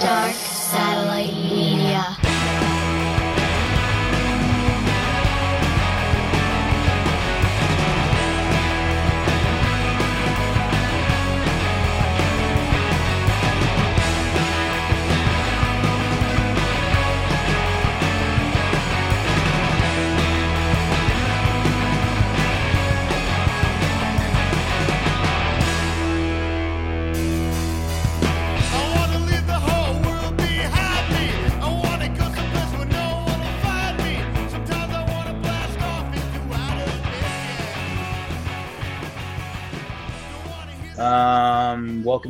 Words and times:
Dark 0.00 0.34
Satellite 0.34 1.49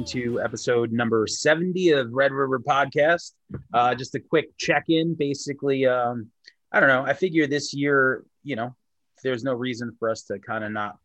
welcome 0.01 0.21
to 0.21 0.41
episode 0.41 0.93
number 0.93 1.27
70 1.27 1.91
of 1.91 2.11
Red 2.11 2.33
River 2.33 2.59
Podcast. 2.59 3.33
Uh, 3.75 3.95
just 3.95 4.15
a 4.15 4.21
quick 4.21 4.57
check 4.57 4.85
in. 4.89 5.15
Basically, 5.15 5.85
um, 5.85 6.31
I 6.73 6.81
don't 6.81 6.89
know. 6.89 7.05
I 7.05 7.13
figure 7.13 7.47
this 7.47 7.75
year, 7.75 8.25
you 8.43 8.57
know, 8.57 8.75
there's 9.23 9.45
no 9.45 9.53
reason 9.53 9.95
for 9.99 10.09
us 10.09 10.23
to 10.25 10.39
kind 10.39 10.65
of 10.65 10.73
not 10.73 10.97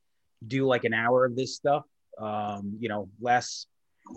do 0.47 0.65
like 0.65 0.85
an 0.85 0.93
hour 0.93 1.25
of 1.25 1.35
this 1.35 1.55
stuff. 1.55 1.83
Um, 2.17 2.77
you 2.79 2.87
know, 2.87 3.09
last 3.19 3.67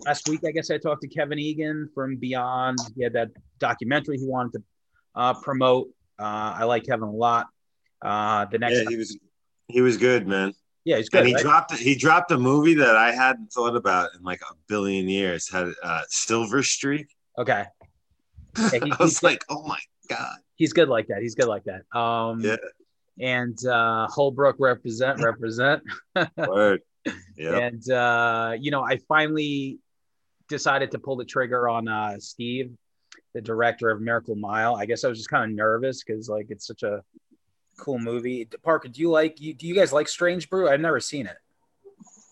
last 0.07 0.29
week, 0.29 0.43
I 0.47 0.53
guess 0.53 0.71
I 0.71 0.79
talked 0.79 1.03
to 1.03 1.09
Kevin 1.09 1.41
Egan 1.41 1.89
from 1.93 2.15
Beyond. 2.17 2.79
He 2.95 3.03
had 3.03 3.15
that 3.15 3.31
documentary 3.59 4.19
he 4.19 4.27
wanted 4.27 4.59
to 4.59 4.63
uh, 5.17 5.35
promote. 5.35 5.89
Uh, 6.21 6.55
I 6.59 6.65
like 6.65 6.85
Kevin 6.85 7.09
a 7.09 7.13
lot. 7.13 7.49
Uh, 8.01 8.45
the 8.45 8.59
next, 8.59 8.77
Yeah, 8.77 8.85
he 8.91 8.97
was 8.97 9.19
he 9.67 9.81
was 9.81 9.97
good, 9.97 10.29
man. 10.29 10.55
Yeah, 10.89 10.97
he's 10.97 11.11
good. 11.11 11.19
And 11.19 11.29
he 11.29 11.35
right? 11.35 11.43
dropped 11.43 11.75
he 11.75 11.95
dropped 11.95 12.31
a 12.31 12.39
movie 12.39 12.73
that 12.73 12.97
I 12.97 13.13
hadn't 13.13 13.53
thought 13.53 13.77
about 13.77 14.09
in 14.17 14.23
like 14.23 14.41
a 14.41 14.55
billion 14.69 15.07
years. 15.07 15.47
Had 15.51 15.69
uh, 15.83 16.01
Silver 16.09 16.63
Streak. 16.63 17.09
Okay. 17.37 17.65
Yeah, 18.59 18.71
he- 18.71 18.79
I 18.81 18.85
he's 18.87 18.99
was 18.99 19.23
like, 19.23 19.45
oh 19.51 19.63
my 19.65 19.79
god. 20.09 20.39
he's 20.57 20.73
good 20.73 20.89
like 20.89 21.09
that. 21.09 21.21
He's 21.21 21.35
good 21.35 21.47
like 21.47 21.65
that. 21.65 21.83
Um, 21.97 22.41
Yeah. 22.41 22.57
And 23.21 23.59
uh, 23.67 24.07
Holbrook 24.09 24.57
represent, 24.59 25.21
represent. 25.23 25.83
Word. 26.37 26.81
Yeah. 27.37 27.59
And 27.59 27.91
uh, 27.91 28.55
you 28.59 28.71
know, 28.71 28.83
I 28.83 28.97
finally 29.09 29.79
decided 30.49 30.91
to 30.93 30.99
pull 30.99 31.17
the 31.17 31.25
trigger 31.27 31.69
on 31.69 31.87
uh, 31.87 32.19
Steve, 32.19 32.73
the 33.35 33.43
director 33.43 33.91
of 33.91 34.01
Miracle 34.01 34.37
Mile. 34.37 34.75
I 34.75 34.87
guess 34.87 35.05
I 35.05 35.09
was 35.09 35.19
just 35.19 35.29
kind 35.31 35.45
of 35.45 35.55
nervous 35.55 36.03
because 36.03 36.29
like 36.31 36.47
it's 36.51 36.67
such 36.67 36.83
a 36.83 37.03
cool 37.79 37.99
movie. 37.99 38.47
Parker, 38.63 38.89
do 38.89 39.01
you 39.01 39.11
like? 39.11 39.41
You, 39.41 39.55
do 39.55 39.67
you 39.67 39.75
guys 39.75 39.93
like 39.93 40.09
Strange 40.09 40.51
Brew? 40.51 40.69
I've 40.69 40.81
never 40.81 41.01
seen 41.01 41.27
it. 41.27 41.37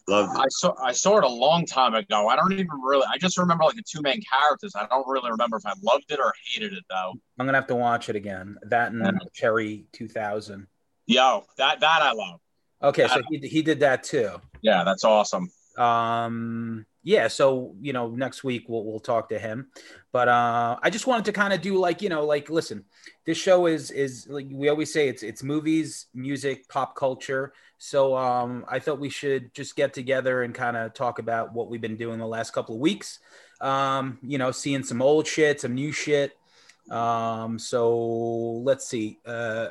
Loved 0.09 0.39
I 0.39 0.45
saw 0.51 0.73
I 0.81 0.93
saw 0.93 1.19
it 1.19 1.25
a 1.25 1.29
long 1.29 1.67
time 1.67 1.95
ago. 1.95 2.29
I 2.29 2.37
don't 2.37 2.53
even 2.53 2.69
really. 2.81 3.05
I 3.13 3.19
just 3.19 3.37
remember 3.39 3.65
like 3.65 3.75
the 3.75 3.83
two 3.83 4.01
main 4.03 4.21
characters. 4.33 4.73
I 4.77 4.87
don't 4.87 5.07
really 5.09 5.31
remember 5.33 5.57
if 5.57 5.67
I 5.67 5.73
loved 5.83 6.05
it 6.11 6.21
or 6.21 6.33
hated 6.53 6.73
it 6.75 6.85
though. 6.89 7.15
I'm 7.39 7.47
gonna 7.47 7.59
have 7.59 7.67
to 7.69 7.75
watch 7.75 8.09
it 8.09 8.15
again. 8.15 8.57
That 8.63 8.93
and 8.93 9.03
Yeah. 9.03 9.11
Cherry 9.35 9.87
2000. 9.93 10.69
Yo, 11.07 11.45
that 11.59 11.81
that 11.81 12.03
I 12.03 12.13
love. 12.13 12.41
Okay, 12.83 13.09
so 13.09 13.21
he, 13.31 13.39
he 13.49 13.63
did 13.63 13.81
that 13.81 14.05
too. 14.05 14.41
Yeah, 14.63 14.85
that's 14.85 15.03
awesome. 15.03 15.49
um 15.77 16.87
yeah 17.07 17.29
so 17.29 17.73
you 17.81 17.93
know 17.93 18.09
next 18.09 18.43
week 18.43 18.65
we'll, 18.69 18.85
we'll 18.85 18.99
talk 18.99 19.29
to 19.29 19.39
him. 19.39 19.69
But 20.13 20.29
uh 20.29 20.77
i 20.83 20.91
just 20.91 21.07
wanted 21.07 21.25
to 21.27 21.33
kind 21.33 21.53
of 21.53 21.63
do 21.63 21.79
like 21.79 22.03
you 22.03 22.09
know 22.09 22.27
like 22.27 22.51
listen 22.51 22.85
this 23.25 23.39
show 23.39 23.67
is 23.67 23.93
is 23.93 24.27
like 24.29 24.49
we 24.51 24.69
always 24.69 24.93
say 24.93 25.09
it's 25.09 25.23
it's 25.23 25.43
movies 25.43 26.07
music 26.13 26.69
pop 26.69 26.97
culture. 26.97 27.53
So 27.79 28.17
um 28.17 28.65
i 28.69 28.81
thought 28.81 28.99
we 28.99 29.09
should 29.09 29.55
just 29.55 29.77
get 29.77 29.95
together 29.95 30.43
and 30.43 30.53
kind 30.53 30.77
of 30.77 30.95
talk 30.95 31.21
about 31.21 31.55
what 31.55 31.71
we've 31.71 31.81
been 31.81 31.97
doing 31.97 32.19
the 32.19 32.27
last 32.27 32.53
couple 32.53 32.75
of 32.75 32.81
weeks. 32.81 33.21
Um 33.61 34.19
you 34.23 34.37
know 34.37 34.51
seeing 34.51 34.83
some 34.83 35.01
old 35.01 35.29
shit 35.29 35.61
some 35.61 35.75
new 35.75 35.93
shit. 35.93 36.37
Um 36.91 37.61
so 37.61 37.97
let's 38.69 38.87
see 38.87 39.21
uh 39.25 39.69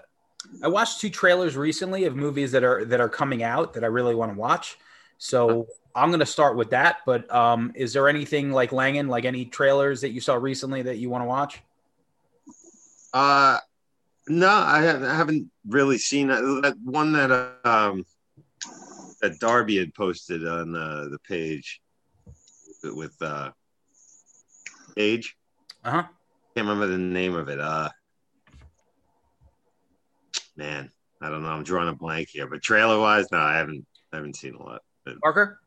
i 0.64 0.68
watched 0.70 1.02
two 1.02 1.10
trailers 1.10 1.58
recently 1.58 2.06
of 2.06 2.16
movies 2.16 2.52
that 2.54 2.64
are 2.64 2.86
that 2.86 3.02
are 3.02 3.10
coming 3.10 3.42
out 3.44 3.74
that 3.74 3.84
i 3.84 3.88
really 3.88 4.16
want 4.16 4.32
to 4.32 4.40
watch. 4.40 4.78
So 5.18 5.68
I'm 5.96 6.10
going 6.10 6.20
to 6.20 6.26
start 6.26 6.58
with 6.58 6.72
that. 6.72 6.98
But 7.06 7.34
um, 7.34 7.72
is 7.74 7.94
there 7.94 8.10
anything 8.10 8.52
like 8.52 8.72
Langan, 8.72 9.08
like 9.08 9.26
any 9.26 9.46
trailers 9.46 10.02
that 10.02 10.12
you 10.12 10.20
saw 10.20 10.36
recently 10.36 10.82
that 10.84 10.98
you 10.98 11.10
want 11.10 11.24
to 11.24 11.28
watch? 11.28 11.62
Uh 13.14 13.60
no, 14.28 14.50
I 14.50 14.82
haven't, 14.82 15.06
I 15.06 15.16
haven't 15.16 15.50
really 15.68 15.98
seen 15.98 16.28
that, 16.28 16.42
that 16.64 16.76
one 16.84 17.14
that 17.14 17.32
um 17.64 18.06
that 19.22 19.40
Darby 19.40 19.78
had 19.78 19.94
posted 19.94 20.46
on 20.46 20.76
uh, 20.76 21.08
the 21.10 21.20
page 21.20 21.82
with 22.84 23.16
uh 23.22 23.52
Age. 24.98 25.38
Uh 25.86 25.92
huh. 25.92 26.04
Can't 26.56 26.68
remember 26.68 26.88
the 26.88 26.98
name 26.98 27.36
of 27.36 27.48
it. 27.48 27.62
Uh 27.62 27.90
man, 30.58 30.92
I 31.22 31.30
don't 31.30 31.42
know. 31.42 31.50
I'm 31.50 31.64
drawing 31.64 31.88
a 31.88 31.94
blank 31.94 32.30
here, 32.32 32.48
but 32.48 32.62
trailer 32.62 33.00
wise, 33.00 33.32
no, 33.32 33.38
I 33.38 33.56
haven't 33.56 33.86
I 34.12 34.18
haven't 34.18 34.36
seen 34.36 34.56
a 34.56 34.62
lot. 34.62 34.82
Parker? 35.22 35.60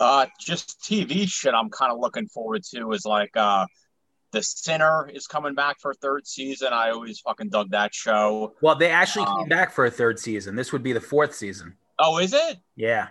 Uh, 0.00 0.26
just 0.40 0.80
TV 0.80 1.28
shit. 1.28 1.52
I'm 1.54 1.68
kind 1.70 1.92
of 1.92 1.98
looking 1.98 2.26
forward 2.26 2.62
to 2.74 2.90
is 2.92 3.04
like 3.04 3.36
uh, 3.36 3.66
the 4.32 4.42
Sinner 4.42 5.08
is 5.12 5.26
coming 5.26 5.54
back 5.54 5.78
for 5.78 5.90
a 5.90 5.94
third 5.94 6.26
season. 6.26 6.68
I 6.72 6.90
always 6.90 7.20
fucking 7.20 7.50
dug 7.50 7.70
that 7.72 7.94
show. 7.94 8.54
Well, 8.62 8.76
they 8.76 8.88
actually 8.90 9.26
Um, 9.26 9.40
came 9.40 9.48
back 9.48 9.72
for 9.72 9.84
a 9.84 9.90
third 9.90 10.18
season. 10.18 10.56
This 10.56 10.72
would 10.72 10.82
be 10.82 10.92
the 10.94 11.00
fourth 11.00 11.34
season. 11.34 11.76
Oh, 11.98 12.16
is 12.18 12.32
it? 12.32 12.56
Yeah. 12.76 13.08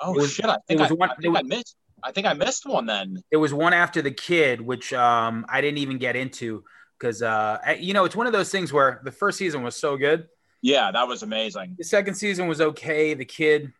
Oh 0.00 0.12
It 0.14 0.16
was- 0.22 0.32
shit! 0.32 0.46
I 0.46 0.56
think, 0.66 0.80
was 0.80 0.90
I, 0.90 0.94
one- 0.94 1.10
I, 1.10 1.14
think 1.14 1.36
I 1.38 1.42
missed. 1.42 1.76
I 2.02 2.10
think 2.12 2.26
I 2.26 2.32
missed 2.34 2.66
one 2.66 2.84
then. 2.86 3.22
It 3.30 3.36
was 3.36 3.54
one 3.54 3.72
after 3.72 4.02
the 4.02 4.10
kid, 4.10 4.60
which 4.60 4.92
um, 4.92 5.46
I 5.48 5.60
didn't 5.60 5.78
even 5.78 5.98
get 5.98 6.16
into 6.16 6.64
because, 6.98 7.22
uh, 7.22 7.58
I- 7.64 7.74
you 7.74 7.94
know, 7.94 8.04
it's 8.04 8.16
one 8.16 8.26
of 8.26 8.32
those 8.32 8.50
things 8.50 8.72
where 8.72 9.00
the 9.04 9.12
first 9.12 9.38
season 9.38 9.62
was 9.62 9.76
so 9.76 9.96
good. 9.96 10.26
Yeah, 10.62 10.90
that 10.90 11.06
was 11.06 11.22
amazing. 11.22 11.76
The 11.78 11.84
second 11.84 12.14
season 12.16 12.48
was 12.48 12.60
okay. 12.60 13.14
The 13.14 13.24
kid, 13.24 13.72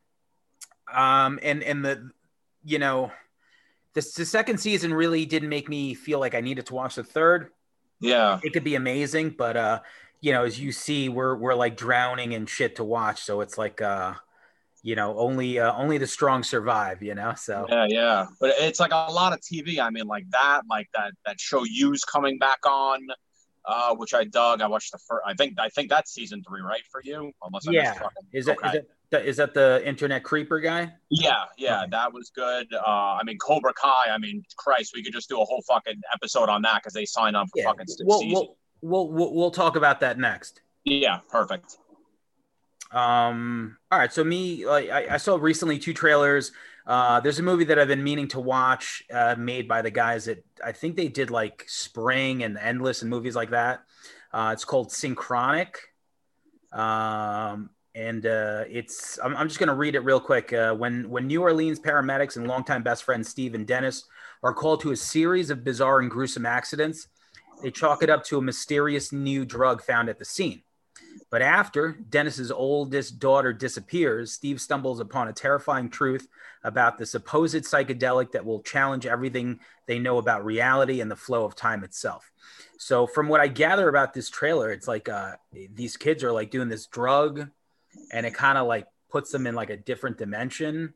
um, 0.93 1.39
and 1.43 1.63
and 1.65 1.85
the, 1.85 2.11
you 2.65 2.79
know, 2.79 3.13
the, 3.95 4.01
the 4.17 4.25
second 4.25 4.59
season 4.59 4.93
really 4.93 5.25
didn't 5.27 5.49
make 5.49 5.69
me 5.69 5.95
feel 5.95 6.19
like 6.19 6.35
I 6.35 6.41
needed 6.41 6.67
to 6.67 6.75
watch 6.75 6.97
the 6.97 7.05
third. 7.05 7.51
Yeah. 8.01 8.41
It 8.43 8.53
could 8.53 8.65
be 8.65 8.75
amazing, 8.75 9.31
but 9.31 9.57
uh, 9.57 9.81
you 10.21 10.33
know, 10.33 10.45
as 10.45 10.59
you 10.59 10.73
see, 10.73 11.09
we're 11.09 11.37
we're 11.37 11.55
like 11.55 11.77
drowning 11.77 12.33
in 12.33 12.47
shit 12.47 12.77
to 12.77 12.85
watch. 12.85 13.23
So 13.23 13.41
it's 13.41 13.57
like, 13.57 13.81
uh, 13.81 14.15
you 14.83 14.97
know, 14.97 15.17
only 15.19 15.59
uh, 15.59 15.73
only 15.75 15.99
the 15.99 16.07
strong 16.07 16.43
survive. 16.43 17.03
You 17.03 17.15
know, 17.15 17.35
so 17.37 17.67
Yeah, 17.69 17.87
yeah, 17.89 18.27
but 18.41 18.55
it's 18.59 18.81
like 18.81 18.93
a 18.93 19.13
lot 19.13 19.33
of 19.33 19.41
TV. 19.41 19.79
I 19.79 19.91
mean, 19.91 20.07
like 20.07 20.29
that, 20.31 20.63
like 20.69 20.89
that 20.95 21.13
that 21.25 21.41
show 21.41 21.65
You's 21.65 22.05
coming 22.05 22.39
back 22.39 22.67
on, 22.67 23.01
uh, 23.65 23.95
which 23.95 24.13
I 24.13 24.25
dug. 24.25 24.61
I 24.61 24.67
watched 24.67 24.93
the 24.93 24.99
first. 24.99 25.23
I 25.27 25.35
think 25.35 25.59
I 25.59 25.69
think 25.69 25.89
that's 25.89 26.13
season 26.13 26.43
three, 26.47 26.63
right, 26.63 26.83
for 26.91 27.01
you? 27.05 27.31
Unless 27.43 27.69
I 27.69 27.73
Yeah. 27.73 27.93
is 28.33 28.49
okay. 28.49 28.67
is 28.67 28.73
that 28.73 28.87
is 29.23 29.37
that 29.37 29.55
the 29.55 29.83
internet 29.87 30.23
creeper 30.25 30.59
guy? 30.61 30.93
yeah, 31.11 31.45
yeah, 31.59 31.81
Okay. 31.83 31.91
that 31.91 32.13
was 32.13 32.31
good. 32.35 32.67
Uh, 32.75 33.19
I 33.19 33.23
mean, 33.25 33.39
Cobra 33.39 33.73
Kai. 33.75 34.11
I 34.11 34.19
mean, 34.19 34.43
Christ, 34.57 34.93
we 34.95 35.03
could 35.05 35.13
just 35.13 35.29
do 35.29 35.41
a 35.41 35.45
whole 35.45 35.63
fucking 35.69 36.01
episode 36.13 36.49
on 36.49 36.63
that 36.63 36.77
because 36.83 36.93
they 36.95 37.05
signed 37.05 37.37
on 37.37 37.47
for 37.47 37.53
Yeah, 37.59 37.65
fucking 37.67 37.87
we'll, 38.05 38.19
seasons. 38.21 38.35
we'll, 38.35 38.57
we'll 38.83 39.13
we'll 39.13 39.35
we'll 39.35 39.51
talk 39.51 39.77
about 39.77 40.01
that 40.01 40.19
next. 40.19 40.61
Yeah, 40.85 41.19
perfect. 41.29 41.77
Um, 42.93 43.77
all 43.91 43.99
right. 43.99 44.13
So 44.13 44.23
me, 44.23 44.67
like, 44.67 44.89
I, 44.91 45.15
I 45.15 45.17
saw 45.17 45.37
recently 45.37 45.79
two 45.79 45.93
trailers. 45.95 46.53
Uh, 46.87 47.19
there's 47.21 47.39
a 47.39 47.43
movie 47.43 47.65
that 47.65 47.79
I've 47.79 47.89
been 47.89 48.05
meaning 48.05 48.29
to 48.29 48.41
watch, 48.41 49.03
uh, 49.13 49.35
made 49.39 49.67
by 49.67 49.83
the 49.83 49.91
guys 49.91 50.27
that 50.27 50.45
I 50.63 50.73
think 50.73 50.97
they 50.97 51.09
did 51.09 51.31
like 51.31 51.65
Spring 51.67 52.43
and 52.45 52.59
Endless 52.59 53.01
and 53.03 53.11
movies 53.11 53.35
like 53.35 53.51
that. 53.51 53.81
Uh, 54.33 54.51
it's 54.53 54.65
called 54.65 54.91
Synchronic. 54.93 55.77
Um, 56.73 57.71
and 57.95 58.27
uh, 58.27 58.65
it's 58.69 59.19
I'm, 59.23 59.37
I'm 59.37 59.49
just 59.49 59.61
going 59.61 59.69
to 59.69 59.75
read 59.75 59.95
it 59.95 60.01
real 60.01 60.21
quick. 60.21 60.53
Uh, 60.53 60.75
when 60.75 61.09
when 61.09 61.27
New 61.27 61.43
Orleans 61.43 61.79
paramedics 61.79 62.37
and 62.37 62.47
longtime 62.47 62.83
best 62.83 63.05
friends 63.05 63.29
Steve 63.29 63.55
and 63.55 63.67
Dennis 63.67 64.05
are 64.43 64.53
called 64.53 64.81
to 64.83 64.93
a 64.93 64.97
series 64.97 65.51
of 65.51 65.65
bizarre 65.65 66.01
and 66.01 66.11
gruesome 66.11 66.47
accidents, 66.47 67.09
they 67.63 67.71
chalk 67.71 68.03
it 68.03 68.11
up 68.11 68.25
to 68.25 68.39
a 68.39 68.43
mysterious 68.43 69.13
new 69.13 69.45
drug 69.45 69.83
found 69.83 70.09
at 70.09 70.19
the 70.19 70.25
scene. 70.25 70.63
But 71.31 71.43
after 71.43 71.93
Dennis's 72.11 72.53
oldest 72.53 73.19
daughter 73.19 73.53
disappears, 73.53 74.33
Steve 74.33 74.61
stumbles 74.61 75.01
upon 75.01 75.29
a 75.29 75.33
terrifying 75.33 75.89
truth 75.89 76.29
about 76.63 76.99
the 76.99 77.07
supposed 77.07 77.65
psychedelic 77.65 78.33
that 78.33 78.45
will 78.45 78.63
challenge 78.63 79.07
everything 79.07 79.61
they 79.87 79.99
know 79.99 80.19
about 80.19 80.45
reality 80.45 81.01
and 81.01 81.11
the 81.11 81.17
flow 81.17 81.45
of 81.45 81.57
time 81.57 81.83
itself. 81.83 82.31
So, 82.79 83.07
from 83.07 83.29
what 83.29 83.41
I 83.41 83.49
gather 83.49 83.89
about 83.89 84.15
this 84.15 84.31
trailer, 84.31 84.71
it's 84.71 84.89
like 84.89 85.09
uh, 85.09 85.37
these 85.53 85.97
kids 85.97 86.23
are 86.23 86.33
like 86.33 86.51
doing 86.51 86.69
this 86.69 86.87
drug, 86.87 87.49
and 88.13 88.25
it 88.27 88.35
kind 88.35 88.59
of 88.59 88.67
like 88.67 88.87
puts 89.11 89.31
them 89.31 89.47
in 89.47 89.55
like 89.55 89.71
a 89.71 89.77
different 89.77 90.19
dimension. 90.19 90.95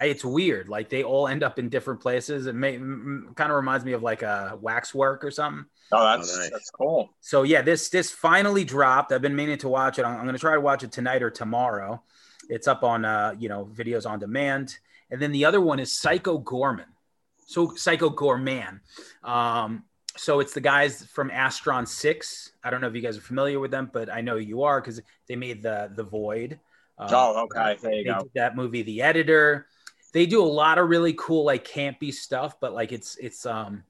It's 0.00 0.24
weird. 0.24 0.68
Like 0.68 0.88
they 0.90 1.02
all 1.02 1.26
end 1.26 1.42
up 1.42 1.58
in 1.58 1.68
different 1.68 2.00
places. 2.00 2.46
It 2.46 2.54
may 2.54 2.76
kind 2.76 3.50
of 3.50 3.56
reminds 3.56 3.84
me 3.84 3.92
of 3.92 4.02
like 4.02 4.22
a 4.22 4.56
waxwork 4.60 5.24
or 5.24 5.30
something. 5.30 5.64
Oh, 5.90 6.04
that's 6.04 6.34
Oh, 6.36 6.40
nice. 6.40 6.50
that's 6.50 6.70
cool. 6.70 7.10
So 7.20 7.42
yeah, 7.42 7.62
this 7.62 7.88
this 7.88 8.10
finally 8.10 8.64
dropped. 8.64 9.10
I've 9.12 9.22
been 9.22 9.34
meaning 9.34 9.58
to 9.58 9.68
watch 9.68 9.98
it. 9.98 10.04
I'm, 10.04 10.16
I'm 10.16 10.22
going 10.24 10.34
to 10.34 10.40
try 10.40 10.54
to 10.54 10.60
watch 10.60 10.82
it 10.84 10.92
tonight 10.92 11.22
or 11.22 11.30
tomorrow. 11.30 12.02
It's 12.48 12.68
up 12.68 12.84
on 12.84 13.04
uh, 13.04 13.34
you 13.38 13.48
know 13.48 13.68
videos 13.74 14.08
on 14.08 14.18
demand. 14.18 14.78
And 15.10 15.20
then 15.22 15.32
the 15.32 15.46
other 15.46 15.60
one 15.60 15.80
is 15.80 15.96
Psycho 15.98 16.38
Goreman. 16.38 16.84
So 17.46 17.74
Psycho 17.74 18.10
Goreman. 18.10 18.80
Um, 19.24 19.84
so 20.18 20.40
it's 20.40 20.52
the 20.52 20.60
guys 20.60 21.04
from 21.06 21.30
Astron 21.30 21.86
Six. 21.86 22.52
I 22.64 22.70
don't 22.70 22.80
know 22.80 22.88
if 22.88 22.94
you 22.94 23.00
guys 23.00 23.16
are 23.16 23.22
familiar 23.22 23.60
with 23.60 23.70
them, 23.70 23.90
but 23.92 24.12
I 24.12 24.20
know 24.20 24.36
you 24.36 24.62
are 24.62 24.80
because 24.80 25.00
they 25.28 25.36
made 25.36 25.62
the 25.62 25.90
the 25.94 26.04
Void. 26.04 26.58
Uh, 26.98 27.08
Oh, 27.12 27.44
okay. 27.44 27.76
There 27.80 27.92
you 27.92 28.04
go. 28.04 28.28
that 28.34 28.56
movie, 28.56 28.82
The 28.82 29.02
Editor. 29.02 29.66
They 30.12 30.26
do 30.26 30.42
a 30.42 30.46
lot 30.46 30.78
of 30.78 30.88
really 30.88 31.14
cool, 31.18 31.44
like 31.44 31.66
campy 31.66 32.12
stuff, 32.12 32.58
but 32.60 32.72
like 32.72 32.92
it's 32.92 33.16
it's 33.16 33.46
um 33.46 33.84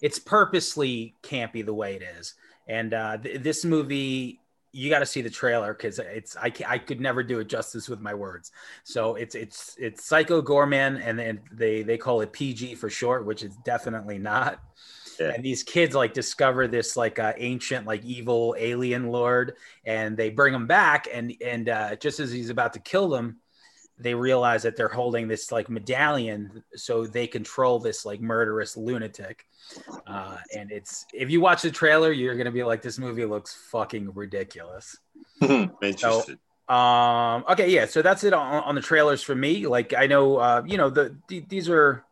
it's 0.00 0.18
purposely 0.18 1.14
campy 1.22 1.64
the 1.64 1.74
way 1.74 1.96
it 1.96 2.02
is. 2.02 2.34
And 2.66 2.94
uh, 2.94 3.18
th- 3.18 3.42
this 3.42 3.64
movie, 3.64 4.40
you 4.72 4.90
got 4.90 5.00
to 5.00 5.06
see 5.06 5.22
the 5.22 5.30
trailer 5.30 5.74
because 5.74 5.98
it's 5.98 6.36
I 6.36 6.52
I 6.66 6.78
could 6.78 7.00
never 7.00 7.22
do 7.22 7.40
it 7.40 7.48
justice 7.48 7.88
with 7.88 8.00
my 8.00 8.14
words. 8.14 8.52
So 8.84 9.16
it's 9.16 9.34
it's 9.34 9.74
it's 9.78 10.04
Psycho 10.04 10.40
Goreman, 10.40 11.00
and 11.04 11.18
then 11.18 11.40
they 11.52 11.82
they 11.82 11.98
call 11.98 12.20
it 12.20 12.32
PG 12.32 12.76
for 12.76 12.88
short, 12.88 13.26
which 13.26 13.42
is 13.42 13.56
definitely 13.64 14.18
not. 14.18 14.60
Yeah. 15.18 15.32
And 15.34 15.44
these 15.44 15.62
kids 15.62 15.94
like 15.94 16.14
discover 16.14 16.68
this 16.68 16.96
like 16.96 17.18
uh, 17.18 17.32
ancient 17.36 17.86
like 17.86 18.04
evil 18.04 18.54
alien 18.58 19.08
lord, 19.08 19.56
and 19.84 20.16
they 20.16 20.30
bring 20.30 20.54
him 20.54 20.66
back, 20.66 21.08
and 21.12 21.32
and 21.44 21.68
uh, 21.68 21.96
just 21.96 22.20
as 22.20 22.30
he's 22.30 22.50
about 22.50 22.72
to 22.74 22.80
kill 22.80 23.08
them, 23.08 23.38
they 23.98 24.14
realize 24.14 24.62
that 24.62 24.76
they're 24.76 24.88
holding 24.88 25.28
this 25.28 25.50
like 25.50 25.68
medallion 25.68 26.62
so 26.74 27.06
they 27.06 27.26
control 27.26 27.78
this 27.78 28.04
like 28.04 28.20
murderous 28.20 28.76
lunatic. 28.76 29.46
Uh, 30.06 30.36
and 30.56 30.70
it's 30.70 31.04
if 31.12 31.30
you 31.30 31.40
watch 31.40 31.62
the 31.62 31.70
trailer, 31.70 32.12
you're 32.12 32.36
gonna 32.36 32.52
be 32.52 32.64
like, 32.64 32.82
this 32.82 32.98
movie 32.98 33.24
looks 33.24 33.54
fucking 33.70 34.12
ridiculous. 34.14 34.96
Interested. 35.40 36.38
Um, 36.68 37.44
okay, 37.48 37.70
yeah, 37.70 37.86
so 37.86 38.02
that's 38.02 38.24
it 38.24 38.34
on, 38.34 38.62
on 38.62 38.74
the 38.74 38.82
trailers 38.82 39.22
for 39.22 39.34
me. 39.34 39.66
Like 39.66 39.94
I 39.94 40.06
know, 40.06 40.36
uh, 40.36 40.62
you 40.66 40.76
know, 40.76 40.90
the, 40.90 41.16
the 41.28 41.40
these 41.48 41.68
are 41.70 42.04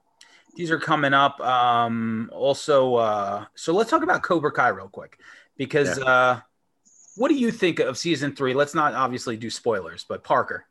these 0.56 0.70
are 0.70 0.78
coming 0.78 1.12
up. 1.14 1.40
Um, 1.40 2.30
also, 2.32 2.96
uh, 2.96 3.44
so 3.54 3.72
let's 3.72 3.90
talk 3.90 4.02
about 4.02 4.22
Cobra 4.22 4.50
Kai 4.52 4.68
real 4.68 4.88
quick 4.88 5.18
because 5.56 5.98
uh, 5.98 6.40
what 7.16 7.28
do 7.28 7.34
you 7.34 7.50
think 7.50 7.78
of 7.78 7.96
season 7.98 8.34
three? 8.34 8.54
Let's 8.54 8.74
not 8.74 8.94
obviously 8.94 9.36
do 9.36 9.50
spoilers, 9.50 10.04
but 10.08 10.24
Parker, 10.24 10.66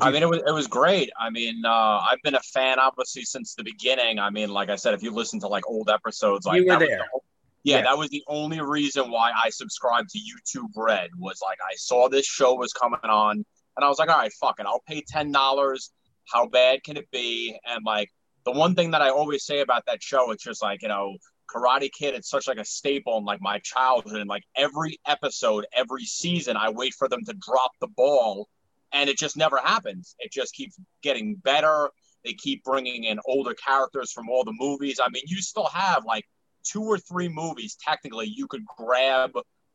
I 0.00 0.10
mean, 0.10 0.22
it 0.22 0.28
was 0.28 0.40
it 0.46 0.52
was 0.52 0.66
great. 0.66 1.10
I 1.18 1.30
mean, 1.30 1.62
uh, 1.64 1.70
I've 2.10 2.22
been 2.22 2.34
a 2.36 2.40
fan 2.40 2.78
obviously 2.78 3.22
since 3.22 3.54
the 3.54 3.64
beginning. 3.64 4.18
I 4.18 4.30
mean, 4.30 4.48
like 4.48 4.70
I 4.70 4.76
said, 4.76 4.94
if 4.94 5.02
you 5.02 5.10
listen 5.10 5.40
to 5.40 5.48
like 5.48 5.68
old 5.68 5.90
episodes, 5.90 6.46
like 6.46 6.62
You 6.62 6.68
were 6.72 6.78
there. 6.78 6.88
the- 6.98 7.20
yeah, 7.66 7.76
Yeah. 7.78 7.82
that 7.84 7.96
was 7.98 8.10
the 8.10 8.22
only 8.26 8.60
reason 8.60 9.10
why 9.10 9.32
I 9.34 9.48
subscribed 9.50 10.10
to 10.10 10.18
YouTube 10.18 10.70
Red 10.76 11.10
was 11.18 11.40
like 11.42 11.58
I 11.62 11.74
saw 11.76 12.08
this 12.08 12.26
show 12.26 12.54
was 12.54 12.72
coming 12.72 13.00
on, 13.04 13.36
and 13.76 13.84
I 13.84 13.88
was 13.88 13.98
like, 13.98 14.08
all 14.10 14.18
right, 14.18 14.32
fuck 14.34 14.60
it, 14.60 14.66
I'll 14.66 14.82
pay 14.86 15.02
ten 15.06 15.32
dollars. 15.32 15.90
How 16.32 16.46
bad 16.46 16.82
can 16.84 16.96
it 16.96 17.10
be? 17.10 17.58
And 17.66 17.84
like 17.84 18.10
the 18.44 18.52
one 18.52 18.74
thing 18.74 18.90
that 18.92 19.02
I 19.02 19.10
always 19.10 19.44
say 19.44 19.60
about 19.60 19.84
that 19.86 20.02
show, 20.02 20.30
it's 20.30 20.44
just 20.44 20.62
like 20.62 20.82
you 20.82 20.88
know, 20.88 21.16
Karate 21.50 21.90
Kid. 21.90 22.14
It's 22.14 22.28
such 22.28 22.48
like 22.48 22.58
a 22.58 22.64
staple 22.64 23.18
in 23.18 23.24
like 23.24 23.40
my 23.40 23.58
childhood, 23.60 24.20
and 24.20 24.28
like 24.28 24.44
every 24.56 24.98
episode, 25.06 25.66
every 25.74 26.04
season, 26.04 26.56
I 26.56 26.70
wait 26.70 26.94
for 26.94 27.08
them 27.08 27.24
to 27.24 27.34
drop 27.34 27.72
the 27.80 27.88
ball 27.88 28.48
and 28.94 29.10
it 29.10 29.18
just 29.18 29.36
never 29.36 29.58
happens. 29.58 30.14
It 30.20 30.32
just 30.32 30.54
keeps 30.54 30.78
getting 31.02 31.34
better. 31.34 31.90
They 32.24 32.32
keep 32.32 32.64
bringing 32.64 33.04
in 33.04 33.18
older 33.26 33.52
characters 33.52 34.12
from 34.12 34.30
all 34.30 34.44
the 34.44 34.54
movies. 34.56 34.98
I 35.04 35.10
mean, 35.10 35.24
you 35.26 35.42
still 35.42 35.66
have 35.66 36.04
like 36.06 36.24
two 36.64 36.82
or 36.82 36.96
three 36.96 37.28
movies 37.28 37.76
technically 37.84 38.26
you 38.26 38.46
could 38.46 38.64
grab 38.64 39.32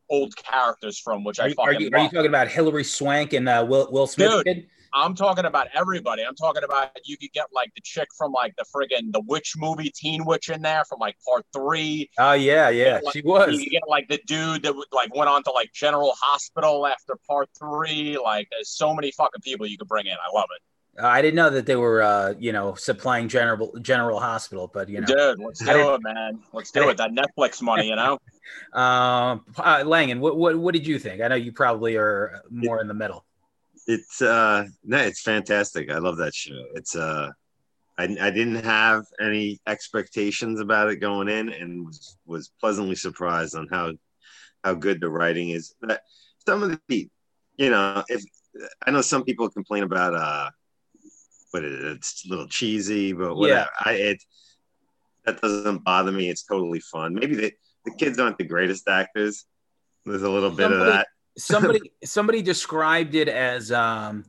old 0.10 0.36
characters 0.36 0.98
from, 0.98 1.24
which 1.24 1.39
are, 1.39 1.44
I 1.44 1.48
you- 1.50 1.54
fucking 1.54 1.75
are 1.75 1.80
you 1.81 1.89
are 1.94 2.00
you 2.00 2.10
talking 2.10 2.25
about 2.25 2.48
Hilary 2.48 2.83
Swank 2.83 3.33
and 3.33 3.48
uh, 3.48 3.63
Will 3.68 3.89
Will 3.92 4.07
Smith? 4.07 4.31
Dude. 4.31 4.45
kid? 4.45 4.68
I'm 4.94 5.15
talking 5.15 5.45
about 5.45 5.68
everybody. 5.74 6.24
I'm 6.24 6.36
talking 6.36 6.63
about 6.63 6.91
you 7.06 7.18
could 7.18 7.31
get 7.33 7.47
like 7.53 7.71
the 7.75 7.81
chick 7.81 8.07
from 8.18 8.31
like 8.31 8.56
the 8.57 8.65
friggin' 8.74 9.12
the 9.12 9.21
witch 9.27 9.53
movie, 9.57 9.91
Teen 9.94 10.25
Witch, 10.25 10.50
in 10.50 10.62
there 10.62 10.83
from 10.86 11.00
like 11.00 11.18
part 11.27 11.45
three. 11.53 12.09
Oh 12.18 12.33
yeah, 12.33 12.69
yeah, 12.69 13.00
like- 13.03 13.13
she 13.13 13.21
was. 13.21 13.59
You 13.59 13.69
get 13.69 13.83
like 13.88 14.07
the 14.07 14.19
dude 14.25 14.63
that 14.63 14.74
like 14.91 15.15
went 15.15 15.30
on 15.30 15.44
to 15.44 15.51
like 15.51 15.71
General 15.74 16.13
Hospital 16.19 16.88
after 16.88 17.15
part 17.27 17.50
three. 17.57 18.18
Like 18.18 18.47
there's 18.51 18.69
so 18.69 18.94
many 18.94 19.12
fucking 19.12 19.41
people 19.41 19.68
you 19.68 19.77
could 19.77 19.88
bring 19.88 20.07
in. 20.07 20.13
I 20.13 20.36
love 20.36 20.47
it. 20.56 20.62
Uh, 21.01 21.07
I 21.07 21.21
didn't 21.21 21.35
know 21.35 21.50
that 21.50 21.65
they 21.65 21.75
were, 21.75 22.01
uh, 22.01 22.33
you 22.39 22.51
know, 22.51 22.75
supplying 22.75 23.30
General 23.30 23.74
General 23.81 24.19
Hospital, 24.19 24.69
but 24.74 24.89
you 24.89 25.01
know, 25.01 25.07
Dude, 25.07 25.39
let's 25.39 25.59
do 25.59 25.94
it, 25.94 26.01
man. 26.03 26.39
Let's 26.51 26.71
do 26.71 26.89
it. 26.89 26.97
That 26.97 27.12
Netflix 27.12 27.62
money, 27.62 27.88
you 27.88 27.95
know. 27.95 28.19
um, 28.74 29.45
uh, 29.57 29.83
Langan, 29.85 30.19
what, 30.19 30.35
what 30.38 30.57
what 30.57 30.74
did 30.74 30.85
you 30.85 31.00
think? 31.00 31.21
I 31.21 31.27
know 31.27 31.35
you 31.35 31.51
probably 31.51 31.95
are 31.95 32.42
more 32.50 32.81
in 32.81 32.88
the 32.88 32.94
middle. 32.94 33.24
It's 33.89 34.21
uh 34.21 34.65
no, 34.83 34.97
it's 35.00 35.21
fantastic. 35.21 35.89
I 35.89 35.97
love 35.97 36.18
that 36.18 36.36
show. 36.36 36.63
It's 36.75 36.95
uh 36.95 37.31
I, 37.97 38.03
I 38.03 38.30
didn't 38.30 38.63
have 38.63 39.03
any 39.19 39.59
expectations 39.65 40.59
about 40.59 40.89
it 40.89 40.97
going 40.97 41.27
in 41.27 41.50
and 41.50 41.88
was, 41.88 42.18
was 42.27 42.51
pleasantly 42.59 42.94
surprised 42.94 43.56
on 43.56 43.68
how 43.71 43.94
how 44.63 44.75
good 44.75 45.01
the 45.01 45.09
writing 45.09 45.50
is. 45.50 45.74
But 45.81 46.01
some 46.45 46.62
of 46.62 46.80
the 46.88 47.09
you 47.57 47.71
know, 47.71 48.03
if 48.09 48.24
I 48.86 48.91
know 48.91 49.01
some 49.01 49.24
people 49.24 49.50
complain 49.50 49.81
about 49.81 50.13
uh 50.13 50.51
but 51.51 51.63
it, 51.63 51.83
it's 51.83 52.25
a 52.27 52.30
little 52.30 52.47
cheesy, 52.47 53.12
but 53.13 53.35
whatever. 53.35 53.69
I 53.83 53.92
it 53.94 54.24
that 55.25 55.42
doesn't 55.42 55.83
bother 55.83 56.12
me. 56.12 56.30
It's 56.30 56.44
totally 56.44 56.80
fun. 56.80 57.15
Maybe 57.15 57.35
the, 57.35 57.51
the 57.85 57.95
kids 57.95 58.19
aren't 58.19 58.38
the 58.38 58.44
greatest 58.44 58.88
actors. 58.88 59.45
There's 60.06 60.21
a 60.21 60.30
little 60.30 60.51
bit 60.51 60.71
of 60.71 60.80
that. 60.85 61.07
Somebody 61.37 61.91
somebody 62.03 62.41
described 62.41 63.15
it 63.15 63.27
as 63.29 63.71
um, 63.71 64.25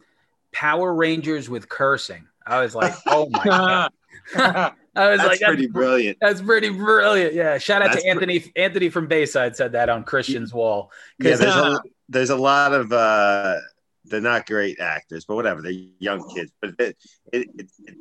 Power 0.53 0.93
Rangers 0.95 1.49
with 1.49 1.69
cursing. 1.69 2.27
I 2.47 2.61
was 2.61 2.75
like, 2.75 2.95
oh 3.07 3.29
my 3.31 3.45
god! 3.45 3.93
I 4.97 5.11
was 5.11 5.19
That's 5.19 5.29
like, 5.29 5.41
pretty 5.41 5.63
that's, 5.63 5.73
brilliant. 5.73 6.19
that's 6.21 6.41
pretty 6.41 6.71
brilliant. 6.71 7.33
Yeah, 7.33 7.59
shout 7.59 7.81
out 7.81 7.93
That's 7.93 8.03
to 8.03 8.09
Anthony. 8.09 8.45
Anthony 8.57 8.89
from 8.89 9.07
Bayside 9.07 9.55
said 9.55 9.73
that 9.73 9.89
on 9.89 10.03
Christian's 10.03 10.53
wall. 10.53 10.91
Yeah, 11.21 11.37
there's 11.37 11.55
uh, 11.55 11.79
a 11.79 11.89
there's 12.09 12.31
a 12.31 12.37
lot 12.37 12.73
of 12.73 12.93
uh 12.93 13.57
they're 14.05 14.21
not 14.21 14.47
great 14.47 14.81
actors, 14.81 15.25
but 15.25 15.37
whatever, 15.37 15.63
they're 15.63 15.73
young 16.01 16.29
kids. 16.35 16.51
But 16.61 16.75
it 16.81 16.97
it, 17.33 17.49
it, 17.57 17.71
it, 17.87 17.97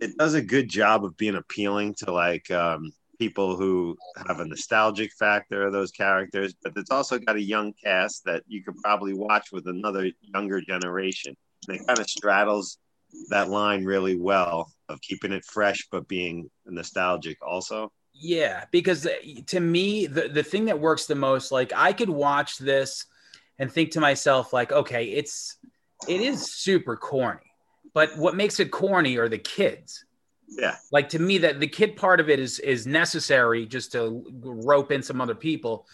it 0.00 0.18
does 0.18 0.34
a 0.34 0.42
good 0.42 0.68
job 0.68 1.04
of 1.04 1.16
being 1.16 1.34
appealing 1.34 1.94
to 2.00 2.12
like 2.12 2.50
um 2.50 2.92
people 3.18 3.56
who 3.56 3.96
have 4.26 4.40
a 4.40 4.44
nostalgic 4.44 5.12
factor 5.12 5.66
of 5.66 5.72
those 5.72 5.90
characters, 5.90 6.54
but 6.62 6.72
it's 6.76 6.90
also 6.90 7.18
got 7.18 7.36
a 7.36 7.42
young 7.42 7.72
cast 7.82 8.24
that 8.24 8.42
you 8.46 8.62
could 8.62 8.76
probably 8.82 9.14
watch 9.14 9.48
with 9.52 9.66
another 9.66 10.10
younger 10.22 10.60
generation. 10.60 11.36
And 11.68 11.80
it 11.80 11.86
kind 11.86 11.98
of 11.98 12.08
straddles 12.08 12.78
that 13.30 13.48
line 13.48 13.84
really 13.84 14.16
well 14.16 14.70
of 14.88 15.00
keeping 15.00 15.32
it 15.32 15.44
fresh 15.44 15.86
but 15.90 16.08
being 16.08 16.50
nostalgic 16.66 17.38
also. 17.46 17.92
Yeah, 18.12 18.64
because 18.70 19.06
uh, 19.06 19.16
to 19.46 19.60
me, 19.60 20.06
the, 20.06 20.28
the 20.28 20.42
thing 20.42 20.66
that 20.66 20.78
works 20.78 21.06
the 21.06 21.14
most, 21.14 21.50
like 21.50 21.72
I 21.74 21.92
could 21.92 22.10
watch 22.10 22.58
this 22.58 23.06
and 23.58 23.70
think 23.70 23.92
to 23.92 24.00
myself, 24.00 24.52
like, 24.52 24.72
okay, 24.72 25.06
it's 25.06 25.56
it 26.08 26.20
is 26.20 26.52
super 26.52 26.96
corny, 26.96 27.52
but 27.92 28.16
what 28.16 28.36
makes 28.36 28.60
it 28.60 28.70
corny 28.70 29.16
are 29.16 29.28
the 29.28 29.38
kids. 29.38 30.04
Yeah. 30.58 30.76
Like 30.92 31.08
to 31.10 31.18
me, 31.18 31.38
that 31.38 31.60
the 31.60 31.66
kid 31.66 31.96
part 31.96 32.20
of 32.20 32.28
it 32.30 32.38
is 32.38 32.58
is 32.60 32.86
necessary 32.86 33.66
just 33.66 33.92
to 33.92 34.24
rope 34.42 34.92
in 34.92 35.02
some 35.02 35.20
other 35.20 35.34
people. 35.34 35.86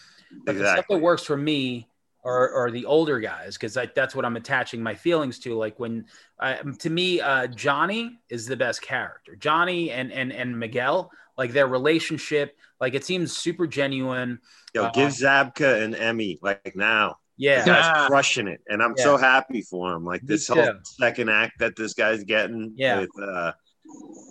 But 0.45 0.53
the 0.55 0.61
stuff 0.61 0.71
Exactly. 0.77 0.95
that 0.97 1.03
works 1.03 1.23
for 1.23 1.35
me 1.37 1.87
are, 2.23 2.53
are 2.53 2.71
the 2.71 2.85
older 2.85 3.19
guys 3.19 3.57
because 3.57 3.77
that's 3.95 4.15
what 4.15 4.23
I'm 4.25 4.37
attaching 4.37 4.81
my 4.81 4.93
feelings 4.95 5.39
to. 5.39 5.55
Like 5.55 5.79
when, 5.79 6.05
uh, 6.39 6.57
to 6.79 6.89
me, 6.89 7.19
uh, 7.19 7.47
Johnny 7.47 8.19
is 8.29 8.45
the 8.45 8.55
best 8.55 8.81
character. 8.81 9.35
Johnny 9.35 9.91
and 9.91 10.11
and 10.11 10.31
and 10.31 10.57
Miguel, 10.57 11.11
like 11.37 11.51
their 11.51 11.67
relationship, 11.67 12.55
like 12.79 12.93
it 12.93 13.03
seems 13.03 13.35
super 13.35 13.67
genuine. 13.67 14.39
Yo, 14.73 14.83
Uh, 14.85 14.91
give 14.91 15.09
Zabka 15.09 15.81
an 15.83 15.95
Emmy 15.95 16.39
like 16.41 16.75
now. 16.75 17.17
Yeah, 17.37 17.61
The 17.63 17.71
guy's 17.71 17.85
Yeah. 17.85 18.07
crushing 18.07 18.47
it, 18.47 18.61
and 18.67 18.83
I'm 18.83 18.93
Yeah. 18.95 19.03
so 19.03 19.17
happy 19.17 19.63
for 19.63 19.91
him. 19.93 20.05
Like 20.05 20.21
this 20.21 20.47
whole 20.47 20.73
second 20.83 21.29
act 21.29 21.57
that 21.59 21.75
this 21.75 21.93
guy's 21.95 22.23
getting. 22.23 22.73
Yeah. 22.75 22.99
With, 22.99 23.09
uh, 23.19 23.53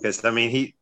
because 0.03 0.25
I 0.25 0.31
mean 0.31 0.51
he, 0.51 0.75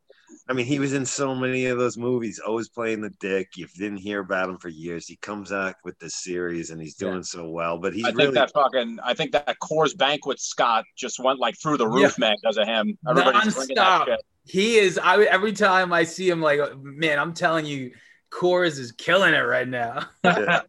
I 0.48 0.52
mean 0.52 0.66
he 0.66 0.78
was 0.78 0.92
in 0.94 1.04
so 1.04 1.34
many 1.34 1.66
of 1.66 1.78
those 1.78 1.96
movies, 1.98 2.38
always 2.38 2.68
playing 2.68 3.00
the 3.00 3.10
dick. 3.20 3.48
You 3.56 3.66
didn't 3.76 3.98
hear 3.98 4.20
about 4.20 4.48
him 4.48 4.58
for 4.58 4.68
years. 4.68 5.06
He 5.06 5.16
comes 5.16 5.52
out 5.52 5.74
with 5.84 5.98
this 5.98 6.14
series, 6.16 6.70
and 6.70 6.80
he's 6.80 6.94
doing 6.94 7.16
Yeah. 7.16 7.22
so 7.22 7.48
well. 7.50 7.78
But 7.78 7.92
he's 7.94 8.04
I 8.04 8.08
think 8.08 8.18
really 8.18 8.34
that 8.34 8.52
fucking 8.52 8.98
I 9.04 9.14
think 9.14 9.32
that 9.32 9.56
Coors 9.62 9.96
Banquet 9.96 10.40
Scott 10.40 10.84
just 10.96 11.18
went 11.18 11.38
like 11.38 11.56
through 11.60 11.76
the 11.78 11.88
roof, 11.88 12.18
man, 12.18 12.34
because 12.40 12.56
of 12.56 12.66
him. 12.66 12.96
Everybody's 13.08 13.54
drinking 13.54 13.76
that 13.76 14.06
shit. 14.06 14.20
he 14.44 14.76
is. 14.78 14.98
I 14.98 15.22
every 15.24 15.52
time 15.52 15.92
I 15.92 16.04
see 16.04 16.28
him, 16.28 16.40
like 16.40 16.60
man, 16.80 17.18
I'm 17.18 17.34
telling 17.34 17.66
you, 17.66 17.92
Coors 18.30 18.78
is 18.78 18.92
killing 18.92 19.34
it 19.34 19.38
right 19.40 19.68
now. 19.68 20.06
Yeah. 20.24 20.60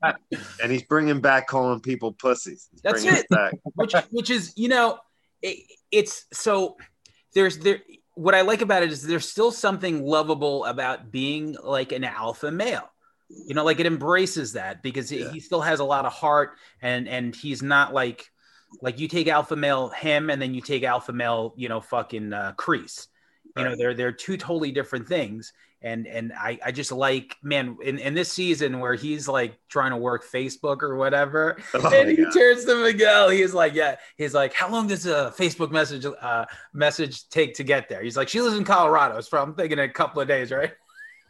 and 0.62 0.72
he's 0.72 0.84
bringing 0.84 1.22
back 1.22 1.48
calling 1.48 1.80
people 1.82 2.14
pussies. 2.14 2.68
He's 2.72 2.82
That's 2.82 3.04
bringing 3.04 3.22
it. 3.22 3.30
Back. 3.30 3.54
which 3.76 3.94
which 4.12 4.30
is 4.30 4.54
you 4.58 4.68
know 4.70 4.98
it, 5.42 5.58
it's 5.92 6.26
so 6.34 6.76
there's 7.34 7.58
there 7.60 7.80
what 8.20 8.36
I 8.36 8.42
like 8.42 8.62
about 8.62 8.84
it 8.84 8.92
is 8.92 9.02
there's 9.02 9.30
still 9.30 9.52
something 9.52 10.06
lovable 10.06 10.66
about 10.66 11.10
being 11.10 11.56
like 11.64 11.92
an 11.94 12.04
alpha 12.04 12.52
male. 12.52 12.90
You 13.30 13.54
know, 13.54 13.64
like 13.64 13.80
it 13.80 13.86
embraces 13.86 14.54
that 14.54 14.84
because 14.84 15.10
he- 15.10 15.20
Yeah. 15.22 15.32
he 15.32 15.40
still 15.40 15.62
has 15.62 15.80
a 15.80 15.84
lot 15.86 16.06
of 16.06 16.12
heart 16.12 16.58
and 16.82 17.08
and 17.08 17.36
he's 17.36 17.62
not 17.62 17.94
like 17.94 18.30
like 18.82 19.00
you 19.00 19.08
take 19.08 19.28
alpha 19.28 19.56
male 19.56 19.90
him 19.90 20.30
and 20.30 20.42
then 20.42 20.54
you 20.54 20.62
take 20.62 20.84
alpha 20.84 21.14
male, 21.14 21.54
you 21.56 21.70
know, 21.70 21.80
fucking 21.80 22.34
uh, 22.34 22.54
Kreese. 22.58 23.08
You 23.58 23.64
know, 23.64 23.76
they're 23.76 23.94
they're 23.94 24.12
two 24.12 24.38
totally 24.38 24.72
different 24.72 25.08
things. 25.08 25.54
And 25.82 26.08
and 26.08 26.34
I, 26.34 26.60
I 26.66 26.72
just 26.74 26.92
like 26.92 27.38
man 27.42 27.78
in, 27.82 28.00
in 28.00 28.14
this 28.14 28.30
season 28.34 28.82
where 28.82 28.96
he's 28.96 29.30
like 29.30 29.58
trying 29.70 29.92
to 29.92 29.98
work 29.98 30.26
Facebook 30.30 30.82
or 30.84 30.98
whatever, 30.98 31.58
Oh, 31.74 31.90
and 31.94 32.10
he 32.10 32.18
turns 32.32 32.66
to 32.66 32.76
Miguel. 32.84 33.30
He's 33.30 33.54
like, 33.54 33.74
yeah. 33.74 33.96
He's 34.18 34.34
like, 34.34 34.54
how 34.54 34.70
long 34.70 34.88
does 34.88 35.06
a 35.06 35.34
Facebook 35.38 35.72
message 35.72 36.06
uh, 36.06 36.46
message 36.74 37.30
take 37.30 37.54
to 37.56 37.64
get 37.64 37.88
there? 37.88 38.02
He's 38.04 38.18
like, 38.18 38.28
she 38.28 38.42
lives 38.42 38.58
in 38.58 38.66
Colorado. 38.66 39.22
So 39.22 39.42
I'm 39.42 39.56
thinking 39.56 39.80
a 39.80 39.88
couple 39.88 40.22
of 40.22 40.28
days, 40.28 40.52
right? 40.52 40.74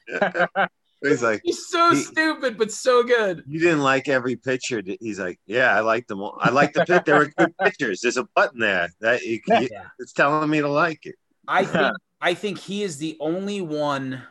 He's 1.01 1.24
like, 1.24 1.41
He's 1.46 1.68
so 1.68 1.91
He- 1.91 2.01
stupid, 2.01 2.58
but 2.58 2.72
so 2.72 3.03
good. 3.03 3.44
you 3.48 3.60
didn't 3.60 3.82
like 3.84 4.10
every 4.10 4.36
picture. 4.36 4.82
He's 5.00 5.20
like, 5.20 5.39
yeah, 5.46 5.74
I 5.75 5.79
like 5.79 6.08
them 6.08 6.22
all. 6.22 6.38
I 6.41 6.50
like 6.50 6.74
the 6.74 6.84
pic. 6.86 7.06
There 7.06 7.20
were 7.20 7.32
good 7.38 7.56
pictures. 7.63 8.01
There's 8.01 8.18
a 8.18 8.25
button 8.36 8.60
there 8.60 8.89
that 9.00 9.22
you, 9.22 9.39
Yeah. 9.48 9.86
it's 10.00 10.12
telling 10.12 10.50
me 10.50 10.60
to 10.60 10.68
like 10.68 11.06
it. 11.06 11.15
I 11.48 11.63
think 11.65 11.96
I 12.20 12.34
think 12.34 12.58
he 12.58 12.84
is 12.84 12.98
the 12.98 13.15
only 13.22 13.62
one. 13.62 14.24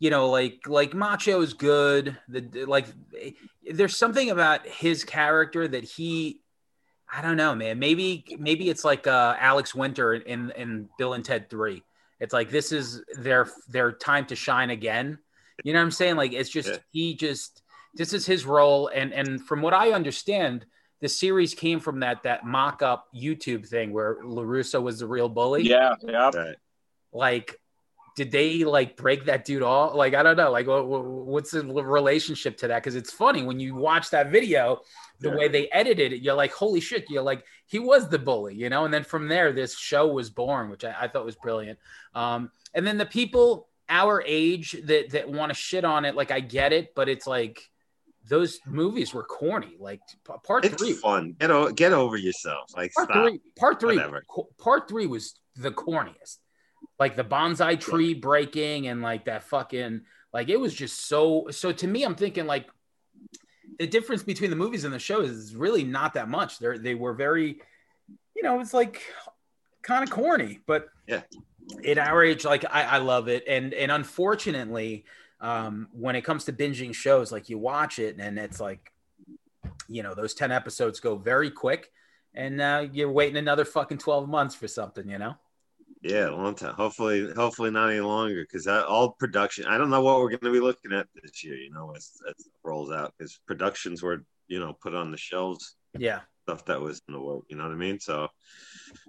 You 0.00 0.10
know, 0.10 0.30
like 0.30 0.62
like 0.66 0.92
Macchio 0.92 1.42
is 1.42 1.54
good. 1.54 2.16
The 2.28 2.64
like, 2.66 2.86
there's 3.70 3.96
something 3.96 4.30
about 4.30 4.66
his 4.66 5.04
character 5.04 5.68
that 5.68 5.84
he, 5.84 6.40
I 7.12 7.20
don't 7.22 7.36
know, 7.36 7.54
man. 7.54 7.78
Maybe 7.78 8.24
maybe 8.38 8.68
it's 8.70 8.82
like 8.84 9.06
uh, 9.06 9.36
Alex 9.38 9.74
Winter 9.74 10.14
in 10.14 10.50
in 10.56 10.88
Bill 10.98 11.12
and 11.12 11.24
Ted 11.24 11.48
Three. 11.50 11.82
It's 12.18 12.32
like 12.32 12.50
this 12.50 12.72
is 12.72 13.02
their 13.14 13.48
their 13.68 13.92
time 13.92 14.26
to 14.26 14.34
shine 14.36 14.70
again. 14.70 15.18
You 15.64 15.74
know 15.74 15.78
what 15.80 15.84
I'm 15.84 15.90
saying? 15.90 16.16
Like 16.16 16.32
it's 16.32 16.50
just 16.50 16.70
Yeah. 16.70 16.76
he 16.90 17.14
just 17.14 17.62
this 17.94 18.12
is 18.14 18.24
his 18.24 18.46
role, 18.46 18.88
and 18.88 19.12
and 19.12 19.46
from 19.46 19.60
what 19.60 19.74
I 19.74 19.92
understand, 19.92 20.64
the 21.02 21.08
series 21.08 21.52
came 21.54 21.78
from 21.78 22.00
that 22.00 22.22
that 22.22 22.46
mock 22.46 22.80
up 22.80 23.06
YouTube 23.14 23.66
thing 23.68 23.92
where 23.92 24.16
LaRusso 24.22 24.80
was 24.82 25.00
the 25.00 25.06
real 25.06 25.28
bully 25.28 25.62
Yeah, 25.64 25.94
yeah. 26.02 26.30
Right. 26.34 26.56
like 27.12 27.60
did 28.16 28.30
they 28.30 28.64
like 28.64 28.96
break 28.96 29.24
that 29.24 29.44
dude 29.44 29.62
off 29.62 29.94
like 29.94 30.14
i 30.14 30.22
don't 30.22 30.36
know 30.36 30.50
like 30.50 30.66
what, 30.66 30.86
what- 30.86 31.04
what's 31.04 31.50
the 31.52 31.64
relationship 31.64 32.56
to 32.56 32.68
that 32.68 32.82
because 32.82 32.94
it's 32.96 33.12
funny 33.12 33.42
when 33.42 33.58
you 33.60 33.74
watch 33.74 34.10
that 34.10 34.30
video 34.30 34.80
the 35.20 35.28
Yeah. 35.28 35.36
way 35.36 35.48
they 35.48 35.68
edited 35.70 36.12
it 36.12 36.22
you're 36.22 36.34
like 36.34 36.52
holy 36.52 36.80
shit 36.80 37.08
you're 37.08 37.22
like 37.22 37.44
he 37.66 37.78
was 37.78 38.08
the 38.08 38.18
bully 38.18 38.54
you 38.54 38.68
know 38.68 38.84
and 38.84 38.92
then 38.92 39.04
from 39.04 39.28
there 39.28 39.52
this 39.52 39.76
show 39.76 40.08
was 40.08 40.30
born 40.30 40.70
which 40.70 40.84
i, 40.84 40.94
I 41.02 41.08
thought 41.08 41.24
was 41.24 41.36
brilliant 41.36 41.78
um, 42.14 42.50
and 42.74 42.86
then 42.86 42.98
the 42.98 43.06
people 43.06 43.68
our 43.88 44.22
age 44.26 44.76
that 44.84 45.10
that 45.10 45.28
want 45.30 45.50
to 45.50 45.54
shit 45.54 45.84
on 45.84 46.04
it 46.04 46.14
like 46.14 46.30
i 46.30 46.40
get 46.40 46.72
it 46.72 46.94
but 46.94 47.08
it's 47.08 47.26
like 47.26 47.60
those 48.28 48.60
movies 48.66 49.12
were 49.14 49.24
corny 49.24 49.76
like 49.80 50.00
part 50.44 50.64
It's 50.64 50.74
three 50.80 50.92
fun. 50.92 51.34
Get 51.40 51.50
o- 51.50 51.72
get 51.72 51.92
over 51.92 52.16
yourself. 52.18 52.70
Like 52.76 52.92
part 52.92 53.08
stop. 53.10 53.24
three 53.26 53.40
part 53.58 53.80
three 53.80 53.96
Whatever. 53.96 54.24
part 54.58 54.88
three 54.88 55.06
was 55.06 55.34
the 55.56 55.70
corniest 55.70 56.36
like 57.00 57.16
the 57.16 57.24
bonsai 57.24 57.80
tree 57.80 58.14
breaking 58.14 58.86
and 58.86 59.02
like 59.02 59.24
that 59.24 59.42
fucking 59.42 60.02
like 60.32 60.48
it 60.48 60.60
was 60.60 60.72
just 60.74 61.08
so 61.08 61.46
so 61.50 61.72
to 61.72 61.88
me 61.88 62.04
i'm 62.04 62.14
thinking 62.14 62.46
like 62.46 62.68
the 63.78 63.86
difference 63.86 64.22
between 64.22 64.50
the 64.50 64.56
movies 64.56 64.84
and 64.84 64.92
the 64.92 64.98
shows 64.98 65.30
is 65.30 65.56
really 65.56 65.84
not 65.84 66.12
that 66.12 66.28
much. 66.28 66.58
They 66.58 66.76
they 66.76 66.94
were 66.94 67.14
very 67.14 67.60
you 68.36 68.42
know 68.42 68.60
it's 68.60 68.74
like 68.74 69.00
kind 69.82 70.04
of 70.04 70.10
corny 70.10 70.60
but 70.66 70.88
Yeah. 71.06 71.22
at 71.86 71.96
our 71.96 72.22
age 72.22 72.44
like 72.44 72.64
i, 72.70 72.82
I 72.82 72.98
love 72.98 73.28
it. 73.28 73.44
And 73.48 73.72
and 73.72 73.90
unfortunately 73.90 75.06
um 75.40 75.88
when 75.92 76.14
it 76.14 76.22
comes 76.22 76.44
to 76.44 76.52
binging 76.52 76.94
shows 76.94 77.32
like 77.32 77.48
you 77.48 77.56
watch 77.58 77.98
it 77.98 78.16
and 78.18 78.38
it's 78.38 78.60
like 78.60 78.92
you 79.88 80.02
know 80.02 80.14
those 80.14 80.34
10 80.34 80.52
episodes 80.52 81.00
go 81.00 81.16
very 81.16 81.50
quick 81.50 81.90
and 82.34 82.60
uh, 82.60 82.86
you're 82.92 83.10
waiting 83.10 83.38
another 83.38 83.64
fucking 83.64 83.98
12 83.98 84.28
months 84.28 84.54
for 84.54 84.68
something 84.68 85.08
you 85.08 85.18
know 85.18 85.34
Yeah, 86.02 86.30
a 86.30 86.34
long 86.34 86.54
time. 86.54 86.74
Hopefully, 86.74 87.30
hopefully 87.36 87.70
not 87.70 87.90
any 87.90 88.00
longer 88.00 88.42
because 88.42 88.66
all 88.66 89.10
production. 89.12 89.66
I 89.66 89.76
don't 89.76 89.90
know 89.90 90.00
what 90.00 90.18
we're 90.18 90.30
going 90.30 90.40
to 90.40 90.52
be 90.52 90.60
looking 90.60 90.92
at 90.92 91.06
this 91.14 91.44
year. 91.44 91.56
You 91.56 91.70
know, 91.70 91.92
as, 91.94 92.10
as 92.26 92.46
it 92.46 92.52
rolls 92.64 92.90
out 92.90 93.12
because 93.18 93.38
productions 93.46 94.02
were 94.02 94.24
you 94.48 94.60
know 94.60 94.72
put 94.82 94.94
on 94.94 95.10
the 95.10 95.18
shelves. 95.18 95.76
yeah 95.98 96.20
Stuff 96.44 96.64
that 96.66 96.80
was 96.80 97.02
in 97.06 97.14
the 97.14 97.20
work. 97.20 97.42
You 97.48 97.56
know 97.56 97.64
what 97.64 97.72
I 97.72 97.76
mean? 97.76 98.00
So 98.00 98.28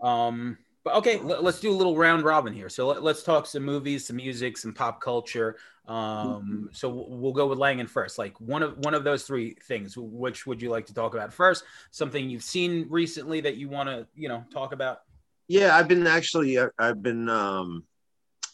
um 0.02 0.58
but 0.84 0.96
okay 0.96 1.20
let, 1.20 1.44
us 1.44 1.60
do 1.60 1.72
a 1.72 1.74
little 1.74 1.96
round 1.96 2.24
robin 2.24 2.54
here 2.54 2.70
so 2.70 2.88
let, 2.88 3.04
us 3.04 3.24
talk 3.24 3.46
some 3.46 3.64
movies 3.64 4.06
some 4.06 4.16
music 4.16 4.58
some 4.58 4.74
pop 4.74 5.02
culture 5.02 5.58
um 5.88 6.70
so 6.72 6.90
we'll 6.90 7.08
we'll 7.10 7.34
go 7.34 7.48
with 7.48 7.58
langan 7.58 7.88
first 7.88 8.18
like 8.18 8.40
one 8.40 8.64
of 8.64 8.78
one 8.80 8.94
of 8.94 9.04
those 9.04 9.24
three 9.24 9.56
things 9.68 9.98
which 9.98 10.46
would 10.46 10.62
you 10.62 10.70
like 10.70 10.86
to 10.86 10.94
talk 10.94 11.14
about 11.14 11.34
first 11.34 11.64
something 11.92 12.30
you've 12.30 12.44
seen 12.44 12.86
recently 12.90 13.42
that 13.42 13.58
you 13.58 13.68
want 13.68 13.90
to 13.90 14.08
you 14.16 14.30
know 14.30 14.44
talk 14.52 14.74
about 14.74 15.02
yeah, 15.48 15.76
I've 15.76 15.88
been 15.88 16.08
actually. 16.08 16.60
I- 16.60 16.68
I've 16.80 17.02
been. 17.02 17.30
um 17.30 17.84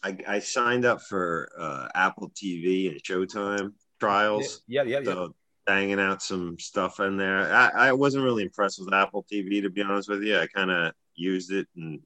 I, 0.04 0.16
I 0.28 0.38
signed 0.38 0.84
up 0.84 1.02
for 1.02 1.48
uh, 1.58 1.88
Apple 1.92 2.30
TV 2.30 2.88
and 2.90 3.02
Showtime 3.02 3.72
trials. 3.98 4.62
yeah 4.68 4.84
yeah 4.84 5.00
yeah 5.00 5.12
So 5.12 5.34
banging 5.66 5.98
out 5.98 6.22
some 6.22 6.56
stuff 6.58 7.00
in 7.00 7.16
there. 7.16 7.52
I, 7.52 7.88
I 7.88 7.92
wasn't 7.92 8.22
really 8.24 8.44
impressed 8.44 8.78
with 8.78 8.94
Apple 8.94 9.26
TV 9.30 9.60
to 9.62 9.70
be 9.70 9.82
honest 9.82 10.08
with 10.08 10.22
you. 10.22 10.38
I 10.38 10.46
kind 10.46 10.70
of 10.70 10.92
used 11.16 11.50
it 11.50 11.66
and 11.76 12.00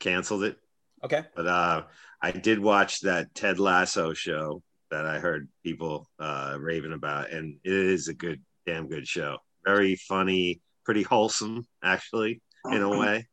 canceled 0.00 0.42
it. 0.42 0.58
okay 1.04 1.22
But 1.36 1.46
uh, 1.46 1.82
I 2.20 2.32
did 2.32 2.58
watch 2.58 3.00
that 3.02 3.32
Ted 3.36 3.60
Lasso 3.60 4.14
show 4.14 4.60
that 4.90 5.06
I 5.06 5.20
heard 5.20 5.48
people 5.62 6.08
uh, 6.18 6.56
raving 6.58 6.92
about, 6.92 7.30
and 7.30 7.56
it 7.62 7.72
is 7.72 8.08
a 8.08 8.14
good, 8.14 8.42
damn 8.66 8.88
good 8.88 9.06
show. 9.06 9.38
Very 9.64 9.94
funny, 9.94 10.60
pretty 10.84 11.02
wholesome, 11.04 11.66
actually, 11.84 12.40
in 12.72 12.82
a 12.82 12.88
way. 12.98 13.28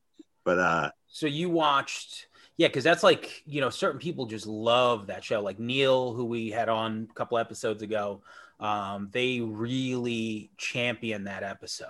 But 0.46 0.60
uh, 0.60 0.92
So 1.08 1.28
you 1.28 1.50
watched, 1.50 2.28
yeah, 2.56 2.68
because 2.68 2.84
that's 2.86 3.04
like 3.04 3.44
you 3.46 3.60
know 3.60 3.70
certain 3.70 4.00
people 4.00 4.28
just 4.28 4.48
love 4.48 5.08
that 5.08 5.24
show. 5.24 5.42
Like 5.42 5.60
Neil, 5.60 6.14
who 6.14 6.24
we 6.26 6.52
had 6.52 6.70
on 6.70 7.08
a 7.10 7.14
couple 7.14 7.38
episodes 7.38 7.82
ago, 7.82 8.22
um, 8.60 9.10
they 9.12 9.42
really 9.42 10.52
champion 10.58 11.26
that 11.26 11.44
episode. 11.44 11.88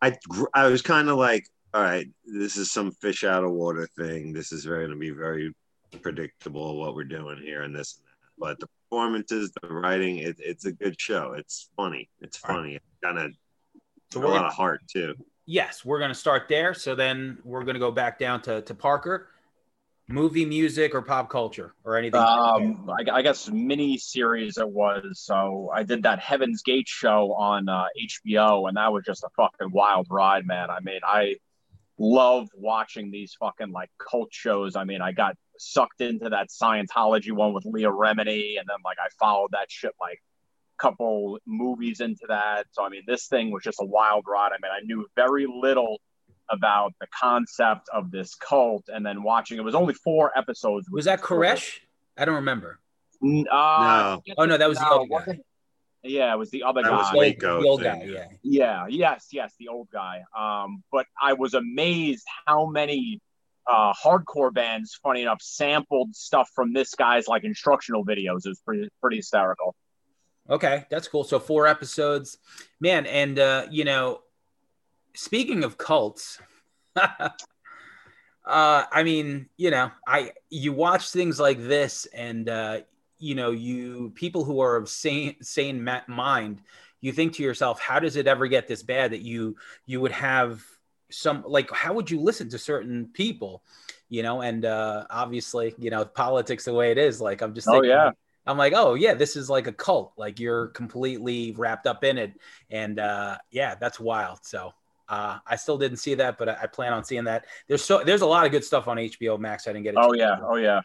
I 0.00 0.16
I 0.54 0.66
was 0.66 0.82
kind 0.82 1.08
of 1.08 1.18
like, 1.18 1.46
all 1.74 1.82
right, 1.82 2.08
this 2.24 2.56
is 2.56 2.72
some 2.72 2.90
fish 2.92 3.24
out 3.24 3.44
of 3.44 3.52
water 3.52 3.86
thing. 3.96 4.32
This 4.32 4.50
is 4.52 4.66
going 4.66 4.90
to 4.90 4.96
be 4.96 5.10
very 5.10 5.54
predictable 6.00 6.80
what 6.80 6.94
we're 6.94 7.04
doing 7.04 7.38
here 7.38 7.62
and 7.62 7.74
this 7.74 7.98
and 7.98 8.06
that. 8.06 8.12
But 8.38 8.60
the 8.60 8.68
performances, 8.90 9.52
the 9.62 9.68
writing, 9.68 10.18
it, 10.18 10.36
it's 10.38 10.64
a 10.64 10.72
good 10.72 10.98
show. 11.00 11.34
It's 11.36 11.68
funny. 11.76 12.08
It's 12.20 12.36
funny. 12.36 12.76
It's 12.76 12.84
kind 13.04 13.18
of 13.18 13.32
So 14.10 14.20
a 14.20 14.26
lot 14.26 14.36
gonna, 14.36 14.46
of 14.48 14.54
heart 14.54 14.80
too. 14.90 15.14
Yes, 15.46 15.84
we're 15.84 15.98
gonna 15.98 16.14
start 16.14 16.48
there. 16.48 16.74
So 16.74 16.94
then 16.94 17.38
we're 17.44 17.64
gonna 17.64 17.78
go 17.78 17.90
back 17.90 18.18
down 18.18 18.42
to 18.42 18.62
to 18.62 18.74
Parker, 18.74 19.28
movie, 20.08 20.44
music, 20.44 20.94
or 20.94 21.02
pop 21.02 21.30
culture, 21.30 21.74
or 21.84 21.96
anything. 21.96 22.20
Um, 22.20 22.90
I, 22.90 23.18
I 23.18 23.22
guess 23.22 23.48
mini 23.50 23.98
series 23.98 24.58
it 24.58 24.68
was. 24.68 25.20
So 25.20 25.70
I 25.74 25.82
did 25.82 26.02
that 26.04 26.18
Heaven's 26.18 26.62
Gate 26.62 26.88
show 26.88 27.32
on 27.32 27.68
uh, 27.68 27.84
HBO, 28.00 28.68
and 28.68 28.76
that 28.76 28.92
was 28.92 29.04
just 29.04 29.24
a 29.24 29.28
fucking 29.36 29.72
wild 29.72 30.06
ride, 30.10 30.46
man. 30.46 30.70
I 30.70 30.80
mean, 30.80 31.00
I 31.04 31.36
love 31.98 32.48
watching 32.54 33.10
these 33.10 33.36
fucking 33.38 33.72
like 33.72 33.90
cult 33.98 34.32
shows. 34.32 34.76
I 34.76 34.84
mean, 34.84 35.00
I 35.00 35.12
got 35.12 35.36
sucked 35.58 36.00
into 36.00 36.30
that 36.30 36.48
Scientology 36.48 37.32
one 37.32 37.52
with 37.52 37.64
Leah 37.64 37.90
Remini, 37.90 38.58
and 38.58 38.68
then 38.68 38.78
like 38.84 38.98
I 38.98 39.08
followed 39.18 39.50
that 39.52 39.70
shit 39.70 39.92
like 40.00 40.20
couple 40.78 41.38
movies 41.46 42.00
into 42.00 42.24
that. 42.28 42.66
So 42.72 42.84
I 42.84 42.88
mean, 42.88 43.02
this 43.06 43.26
thing 43.26 43.50
was 43.50 43.62
just 43.62 43.78
a 43.80 43.86
wild 43.86 44.24
ride. 44.26 44.50
I 44.52 44.56
mean, 44.62 44.72
I 44.72 44.80
knew 44.84 45.06
very 45.16 45.46
little 45.46 45.98
about 46.50 46.92
the 47.00 47.06
concept 47.18 47.88
of 47.92 48.10
this 48.10 48.34
cult, 48.34 48.84
and 48.88 49.04
then 49.06 49.22
watching 49.22 49.58
it 49.58 49.64
was 49.64 49.74
only 49.74 49.94
four 49.94 50.36
episodes. 50.36 50.88
was 50.90 51.04
that 51.06 51.20
Koresh? 51.22 51.78
I 52.18 52.24
don't 52.24 52.34
remember. 52.36 52.78
N- 53.22 53.46
Uh, 53.50 54.18
No. 54.26 54.34
Oh 54.38 54.44
no, 54.44 54.56
that 54.58 54.68
was 54.68 54.78
the 54.78 54.86
other 54.86 55.06
guy. 55.06 55.38
Yeah, 56.04 56.34
it 56.34 56.36
was 56.36 56.50
the 56.50 56.64
other 56.64 56.82
That 56.82 56.90
guy. 56.90 56.96
was 56.96 57.06
The 57.10 57.16
old- 57.16 57.20
Waco 57.20 57.62
the 57.62 57.68
old 57.68 57.80
thing, 57.82 58.00
guy, 58.00 58.04
yeah. 58.06 58.26
yeah. 58.42 58.86
Yeah, 58.86 58.86
yes, 58.88 59.28
yes, 59.30 59.54
the 59.60 59.68
old 59.68 59.88
guy. 59.92 60.24
Um, 60.36 60.82
but 60.90 61.06
I 61.20 61.34
was 61.34 61.54
amazed 61.54 62.26
how 62.44 62.66
many 62.66 63.20
uh, 63.68 63.92
hardcore 63.92 64.52
bands, 64.52 64.98
funny 65.00 65.22
enough, 65.22 65.40
sampled 65.40 66.12
stuff 66.16 66.50
from 66.56 66.72
this 66.72 66.96
guy's 66.96 67.28
like 67.28 67.44
instructional 67.44 68.04
videos. 68.04 68.44
It 68.44 68.48
was 68.48 68.60
pretty 68.66 68.88
pretty 69.00 69.18
hysterical. 69.18 69.76
Okay, 70.50 70.84
that's 70.90 71.08
cool. 71.08 71.24
So 71.24 71.38
four 71.38 71.66
episodes, 71.66 72.38
man. 72.80 73.06
And 73.06 73.38
uh, 73.38 73.66
you 73.70 73.84
know, 73.84 74.22
speaking 75.14 75.64
of 75.64 75.78
cults, 75.78 76.38
uh, 76.96 77.30
I 78.44 79.02
mean, 79.02 79.48
you 79.56 79.70
know, 79.70 79.90
I 80.06 80.32
you 80.50 80.72
watch 80.72 81.10
things 81.10 81.38
like 81.38 81.58
this, 81.58 82.06
and 82.06 82.48
uh, 82.48 82.80
you 83.18 83.34
know, 83.34 83.52
you 83.52 84.12
people 84.14 84.44
who 84.44 84.60
are 84.60 84.76
of 84.76 84.88
sane 84.88 85.36
sane 85.42 85.88
mind, 86.08 86.60
you 87.00 87.12
think 87.12 87.34
to 87.34 87.42
yourself, 87.42 87.80
how 87.80 88.00
does 88.00 88.16
it 88.16 88.26
ever 88.26 88.48
get 88.48 88.66
this 88.66 88.82
bad 88.82 89.12
that 89.12 89.22
you 89.22 89.56
you 89.86 90.00
would 90.00 90.12
have 90.12 90.62
some 91.10 91.44
like 91.46 91.70
how 91.70 91.92
would 91.92 92.10
you 92.10 92.20
listen 92.20 92.48
to 92.50 92.58
certain 92.58 93.08
people, 93.12 93.62
you 94.08 94.22
know? 94.22 94.42
And 94.42 94.64
uh, 94.64 95.06
obviously, 95.08 95.74
you 95.78 95.90
know, 95.90 96.04
politics 96.04 96.64
the 96.64 96.74
way 96.74 96.90
it 96.90 96.98
is. 96.98 97.20
Like 97.20 97.42
I'm 97.42 97.54
just 97.54 97.68
Oh, 97.70 97.82
yeah. 97.82 98.10
I'm 98.46 98.58
like, 98.58 98.72
oh 98.74 98.94
yeah, 98.94 99.14
this 99.14 99.36
is 99.36 99.48
like 99.48 99.66
a 99.66 99.72
cult. 99.72 100.12
Like 100.16 100.40
you're 100.40 100.68
completely 100.68 101.52
wrapped 101.52 101.86
up 101.86 102.04
in 102.04 102.18
it, 102.18 102.32
and 102.70 102.98
uh, 102.98 103.38
yeah, 103.50 103.74
that's 103.76 104.00
wild. 104.00 104.40
So 104.42 104.72
uh, 105.08 105.38
I 105.46 105.56
still 105.56 105.78
didn't 105.78 105.98
see 105.98 106.14
that, 106.14 106.38
but 106.38 106.48
I, 106.48 106.58
I 106.62 106.66
plan 106.66 106.92
on 106.92 107.04
seeing 107.04 107.24
that. 107.24 107.46
There's 107.68 107.84
so 107.84 108.02
there's 108.02 108.22
a 108.22 108.26
lot 108.26 108.46
of 108.46 108.52
good 108.52 108.64
stuff 108.64 108.88
on 108.88 108.96
HBO 108.96 109.38
Max. 109.38 109.66
I 109.68 109.72
didn't 109.72 109.84
get. 109.84 109.94
it. 109.94 110.00
Oh 110.00 110.12
yeah. 110.12 110.38
Oh 110.42 110.56
yeah. 110.56 110.80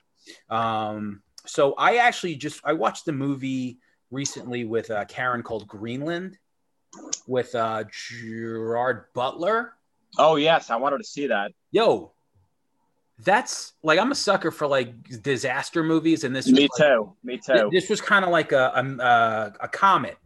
Um, 0.50 1.22
so 1.46 1.74
I 1.74 1.98
actually 1.98 2.36
just 2.36 2.62
I 2.64 2.74
watched 2.74 3.06
the 3.06 3.14
movie 3.14 3.80
recently 4.12 4.66
with 4.66 4.92
uh, 4.92 5.06
Karen 5.06 5.44
called 5.44 5.68
Greenland 5.68 6.38
with 7.28 7.56
uh, 7.56 7.86
Gerard 7.92 9.06
Butler. 9.14 9.74
Oh 10.18 10.36
yes, 10.36 10.70
I 10.70 10.76
wanted 10.76 11.00
to 11.00 11.04
see 11.04 11.28
that. 11.28 11.52
Yo, 11.72 12.12
that's 13.20 13.74
like 13.84 14.00
I'm 14.00 14.12
a 14.12 14.16
sucker 14.16 14.52
for 14.52 14.68
like 14.68 15.22
disaster 15.24 15.84
movies, 15.84 16.24
and 16.24 16.36
this 16.36 16.46
was 16.46 16.54
Me 16.54 16.62
like- 16.62 16.72
too. 16.78 17.14
Me 17.24 17.38
too. 17.38 17.70
this 17.72 17.90
was 17.90 18.00
kind 18.02 18.24
of 18.24 18.32
like 18.32 18.52
a, 18.52 18.72
a 18.76 19.04
a 19.04 19.54
a 19.62 19.68
comet 19.68 20.18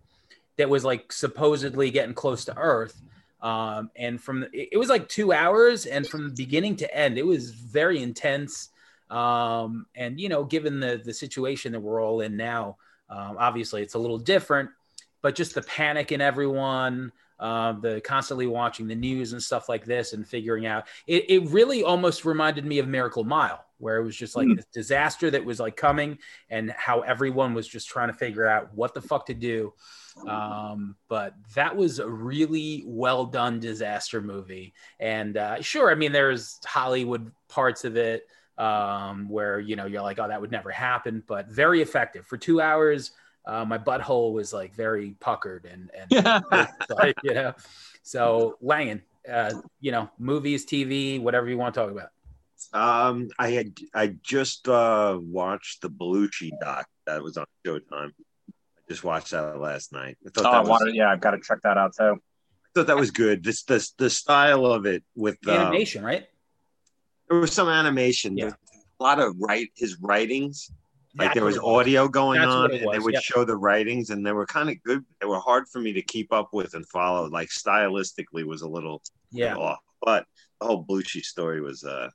that 0.58 0.70
was 0.70 0.84
like 0.84 1.12
supposedly 1.12 1.90
getting 1.92 2.14
close 2.14 2.46
to 2.46 2.58
Earth. 2.58 3.02
Um, 3.42 3.90
and 3.96 4.22
from 4.22 4.44
it 4.54 4.70
it 4.74 4.78
was 4.78 4.90
like 4.90 5.08
two 5.10 5.32
hours, 5.34 5.86
and 5.86 6.08
from 6.08 6.34
beginning 6.36 6.76
to 6.78 6.96
end, 6.96 7.18
it 7.18 7.26
was 7.26 7.52
very 7.52 8.02
intense. 8.02 8.70
Um, 9.10 9.86
and 9.96 10.20
you 10.20 10.30
know, 10.30 10.44
given 10.44 10.80
the 10.80 11.02
the 11.04 11.14
situation 11.14 11.72
that 11.72 11.80
we're 11.80 12.02
all 12.04 12.22
in 12.22 12.38
now, 12.38 12.78
um, 13.10 13.38
obviously 13.40 13.82
it's 13.82 13.94
a 13.96 14.00
little 14.00 14.20
different. 14.20 14.70
But 15.22 15.36
just 15.36 15.54
the 15.56 15.62
panic 15.62 16.12
in 16.12 16.20
everyone, 16.20 17.12
um, 17.42 17.82
the 17.82 18.00
constantly 18.00 18.48
watching 18.48 18.88
the 18.88 18.96
news 18.96 19.34
and 19.34 19.44
stuff 19.44 19.68
like 19.68 19.84
this, 19.84 20.14
and 20.14 20.26
figuring 20.26 20.66
out 20.66 20.88
it, 21.08 21.30
it 21.30 21.50
really 21.50 21.84
almost 21.84 22.24
reminded 22.24 22.66
me 22.66 22.80
of 22.80 22.88
Miracle 22.88 23.26
Mile, 23.26 23.66
where 23.80 23.98
it 23.98 24.04
was 24.04 24.16
just 24.16 24.36
like 24.38 24.48
Hmm. 24.48 24.56
this 24.56 24.68
disaster 24.72 25.30
that 25.32 25.44
was 25.44 25.60
like 25.60 25.76
coming, 25.76 26.20
and 26.50 26.72
how 26.72 27.02
everyone 27.02 27.54
was 27.54 27.68
just 27.68 27.90
trying 27.90 28.08
to 28.08 28.14
figure 28.14 28.48
out 28.48 28.74
what 28.74 28.94
the 28.94 29.02
fuck 29.02 29.26
to 29.26 29.34
do. 29.34 29.74
Um, 30.28 30.98
but 31.08 31.34
that 31.56 31.76
was 31.76 32.00
a 32.00 32.08
really 32.08 32.84
well 32.86 33.26
done 33.26 33.60
disaster 33.60 34.22
movie. 34.22 34.74
And 35.00 35.38
uh, 35.38 35.62
sure, 35.62 35.90
I 35.90 35.96
mean, 35.96 36.12
there's 36.12 36.60
Hollywood 36.66 37.32
parts 37.48 37.86
of 37.86 37.96
it 37.96 38.28
um, 38.58 39.30
where, 39.30 39.60
you 39.60 39.78
know, 39.78 39.86
you're 39.86 40.02
like, 40.02 40.20
oh, 40.20 40.28
that 40.28 40.42
would 40.42 40.52
never 40.52 40.70
happen, 40.70 41.24
but 41.26 41.48
very 41.48 41.82
effective. 41.82 42.26
For 42.26 42.38
two 42.38 42.60
hours, 42.60 43.12
uh, 43.46 43.66
my 43.66 43.78
butthole 43.78 44.34
was 44.34 44.54
like 44.54 44.74
very 44.76 45.16
puckered 45.20 45.66
and, 45.66 45.90
and 45.98 46.12
Yeah. 46.52 46.68
like, 46.90 47.18
you 47.24 47.34
know, 47.34 47.54
so 48.04 48.58
Langan, 48.62 49.02
uh, 49.30 49.54
you 49.80 49.92
know, 49.92 50.10
movies, 50.18 50.66
TV, 50.66 51.22
whatever 51.22 51.50
you 51.50 51.58
want 51.58 51.74
to 51.74 51.82
talk 51.82 51.92
about. 51.92 52.10
Um, 52.74 53.30
I 53.40 53.50
had 53.50 53.74
I 53.94 54.16
just 54.22 54.68
uh 54.68 55.18
watched 55.20 55.82
the 55.82 55.90
Belushi 55.90 56.52
doc 56.62 56.86
that 57.08 57.24
was 57.24 57.36
on 57.38 57.46
Showtime. 57.66 58.12
I 58.12 58.82
just 58.88 59.04
watched 59.04 59.32
that 59.32 59.60
last 59.60 59.92
night. 59.92 60.18
I 60.26 60.30
thought 60.30 60.46
Oh, 60.46 60.50
I 60.50 60.64
that 60.64 60.70
was. 60.70 60.92
Yeah, 60.94 61.10
I've 61.12 61.22
got 61.22 61.32
to 61.32 61.40
check 61.40 61.60
that 61.64 61.78
out 61.78 61.96
too. 61.98 62.14
I 62.14 62.70
thought 62.76 62.88
that 62.88 62.98
was 62.98 63.10
good. 63.10 63.44
This 63.44 63.64
this 63.64 63.92
the 63.94 64.12
style 64.12 64.66
of 64.68 64.86
it 64.86 65.04
with 65.16 65.38
um, 65.48 65.56
Animation, 65.56 66.04
right? 66.04 66.28
there 67.32 67.40
was 67.40 67.54
some 67.54 67.70
animation. 67.70 68.38
Yeah. 68.38 68.52
A 69.00 69.04
lot 69.04 69.20
of 69.20 69.36
write 69.40 69.72
his 69.76 69.98
writings. 70.00 70.70
Like 71.18 71.34
there 71.34 71.44
was 71.44 71.58
audio 71.58 72.08
going 72.08 72.40
That's 72.40 72.52
on, 72.52 72.72
and 72.72 72.94
they 72.94 73.00
would 73.00 73.14
yep. 73.16 73.24
show 73.24 73.44
the 73.44 73.58
writings, 73.58 74.12
and 74.12 74.26
they 74.26 74.32
were 74.32 74.46
kind 74.46 74.70
of 74.70 74.82
good. 74.84 75.04
They 75.20 75.28
were 75.28 75.40
hard 75.40 75.68
for 75.68 75.80
me 75.80 75.92
to 75.94 76.02
keep 76.02 76.32
up 76.32 76.50
with 76.54 76.74
and 76.74 76.88
follow. 76.88 77.28
Like 77.30 77.50
stylistically, 77.50 78.46
was 78.46 78.62
a 78.62 78.68
little 78.70 79.02
Yeah. 79.32 79.56
off, 79.56 79.80
but 80.02 80.26
the 80.60 80.68
whole 80.68 80.86
Belushi 80.86 81.22
story 81.24 81.60
was 81.62 81.84
uh 81.84 82.10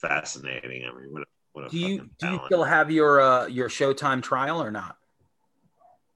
fascinating. 0.00 0.84
I 0.84 0.98
mean, 0.98 1.12
what 1.12 1.22
a, 1.22 1.26
what 1.52 1.66
a 1.66 1.68
Do 1.68 1.78
you 1.78 2.10
do 2.18 2.30
you 2.32 2.40
still 2.46 2.64
have 2.64 2.90
your 2.90 3.20
uh, 3.20 3.46
your 3.46 3.68
Showtime 3.68 4.22
trial 4.22 4.62
or 4.62 4.70
not? 4.70 4.96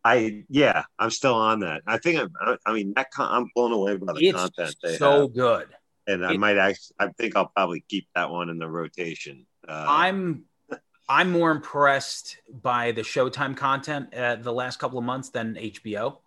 I 0.04 0.44
yeah, 0.48 0.84
I'm 0.98 1.10
still 1.10 1.34
on 1.34 1.60
that. 1.60 1.82
I 1.86 1.98
think 1.98 2.20
I'm, 2.20 2.30
I, 2.40 2.57
I 2.66 2.72
mean 2.74 2.92
that 2.96 3.11
con- 3.11 3.30
I'm 3.30 3.50
blown 3.54 3.72
away 3.72 3.96
by 3.96 4.12
the 4.12 4.20
It's 4.26 4.38
content 4.38 4.76
they 4.83 4.96
so 4.96 5.22
have, 5.22 5.35
good. 5.35 5.68
and 6.07 6.26
I 6.26 6.35
it- 6.35 6.38
might 6.40 6.59
actually. 6.59 6.96
I 6.98 7.09
think 7.16 7.37
I'll 7.37 7.48
probably 7.54 7.85
keep 7.88 8.07
that 8.14 8.30
one 8.30 8.50
in 8.50 8.59
the 8.59 8.68
rotation. 8.68 9.46
Uh, 9.66 9.85
I'm 9.88 10.44
I'm 11.08 11.30
more 11.30 11.50
impressed 11.50 12.38
by 12.62 12.92
the 12.92 13.02
Showtime 13.02 13.56
content 13.56 14.14
uh, 14.14 14.36
the 14.36 14.52
last 14.52 14.78
couple 14.78 14.98
of 14.98 15.04
months 15.04 15.30
than 15.30 15.56
HBO. 15.56 16.18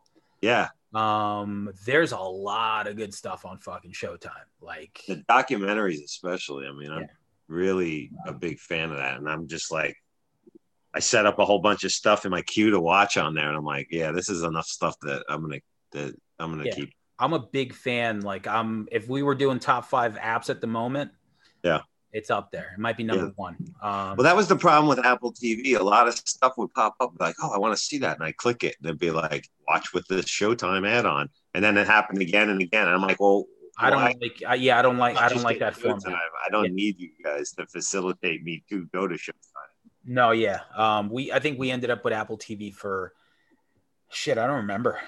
yeah, 0.42 0.70
Um, 0.94 1.72
there's 1.86 2.12
a 2.12 2.18
lot 2.20 2.88
of 2.88 2.96
good 2.96 3.14
stuff 3.14 3.46
on 3.46 3.58
fucking 3.60 3.92
Showtime. 3.94 4.32
Like, 4.62 5.02
the 5.08 5.18
documentaries 5.30 6.04
especially. 6.04 6.68
I 6.68 6.72
mean, 6.74 6.92
I'm 6.92 7.02
Yeah. 7.02 7.08
really 7.48 8.12
a 8.26 8.34
big 8.34 8.60
fan 8.60 8.92
of 8.92 8.98
that, 8.98 9.18
and 9.18 9.30
I'm 9.30 9.48
just 9.48 9.72
like. 9.72 9.96
I 10.94 11.00
set 11.00 11.28
up 11.28 11.38
a 11.38 11.46
whole 11.46 11.60
bunch 11.60 11.84
of 11.84 11.92
stuff 11.92 12.26
in 12.26 12.32
my 12.32 12.42
queue 12.42 12.72
to 12.72 12.80
watch 12.80 13.18
on 13.18 13.36
there, 13.36 13.48
and 13.50 13.56
I'm 13.58 13.66
like, 13.66 13.90
yeah, 13.92 14.12
this 14.12 14.30
is 14.30 14.42
enough 14.42 14.66
stuff 14.66 14.96
that 15.02 15.24
I'm 15.30 15.42
gonna 15.42 15.60
that 15.92 16.16
I'm 16.40 16.50
gonna 16.52 16.66
Yeah. 16.66 16.76
keep. 16.76 16.94
I'm 17.20 17.34
a 17.34 17.40
big 17.40 17.74
fan. 17.74 18.22
Like, 18.22 18.48
I'm 18.48 18.88
if 18.92 19.08
we 19.08 19.22
were 19.22 19.36
doing 19.36 19.60
top 19.60 19.86
five 19.86 20.16
apps 20.16 20.50
at 20.50 20.60
the 20.62 20.66
moment, 20.68 21.12
Yeah. 21.64 21.82
It's 22.14 22.30
up 22.30 22.52
there. 22.52 22.72
It 22.74 22.80
might 22.80 22.98
be 22.98 23.04
number 23.04 23.26
Yeah. 23.26 23.32
one. 23.36 23.56
Um, 23.82 24.16
Well, 24.18 24.24
that 24.24 24.36
was 24.36 24.48
the 24.48 24.56
problem 24.56 24.88
with 24.88 25.06
Apple 25.06 25.34
TV. 25.34 25.76
A 25.76 25.84
lot 25.84 26.08
of 26.08 26.16
stuff 26.16 26.54
would 26.58 26.74
pop 26.74 26.96
up 27.00 27.12
like, 27.20 27.36
oh, 27.42 27.52
I 27.54 27.60
want 27.60 27.76
to 27.76 27.82
see 27.82 27.98
that. 28.00 28.16
And 28.18 28.24
I 28.24 28.32
click 28.32 28.64
it. 28.64 28.76
And 28.80 28.88
it'd 28.88 29.00
be 29.00 29.12
like, 29.12 29.48
watch 29.68 29.94
with 29.94 30.08
this 30.08 30.26
Showtime 30.26 30.88
add 30.88 31.06
on. 31.06 31.30
And 31.54 31.64
then 31.64 31.78
it 31.78 31.86
happened 31.88 32.22
again 32.22 32.50
and 32.50 32.62
again. 32.62 32.88
And 32.88 32.96
I'm 32.96 33.02
like, 33.02 33.20
well, 33.20 33.46
I 33.78 33.90
don't 33.90 34.02
why? 34.02 34.16
like. 34.20 34.42
I, 34.48 34.56
yeah, 34.56 34.80
I 34.80 34.82
don't 34.82 34.98
like. 34.98 35.18
I 35.18 35.30
don't 35.30 35.44
like 35.44 35.60
that 35.60 35.76
format. 35.76 36.08
I 36.08 36.50
don't 36.50 36.66
Yeah. 36.66 36.72
need 36.72 37.00
you 37.00 37.12
guys 37.24 37.52
to 37.54 37.68
facilitate 37.68 38.44
me 38.44 38.64
to 38.70 38.86
go 38.94 39.08
to 39.08 39.16
Showtime. 39.16 39.34
No, 40.06 40.32
yeah. 40.32 40.62
Um, 40.76 41.10
we 41.10 41.32
I 41.32 41.40
think 41.40 41.60
we 41.60 41.70
ended 41.70 41.90
up 41.92 42.04
with 42.04 42.14
Apple 42.14 42.38
TV 42.38 42.74
for 42.74 43.14
shit. 44.10 44.38
I 44.38 44.48
don't 44.48 44.56
remember. 44.58 45.00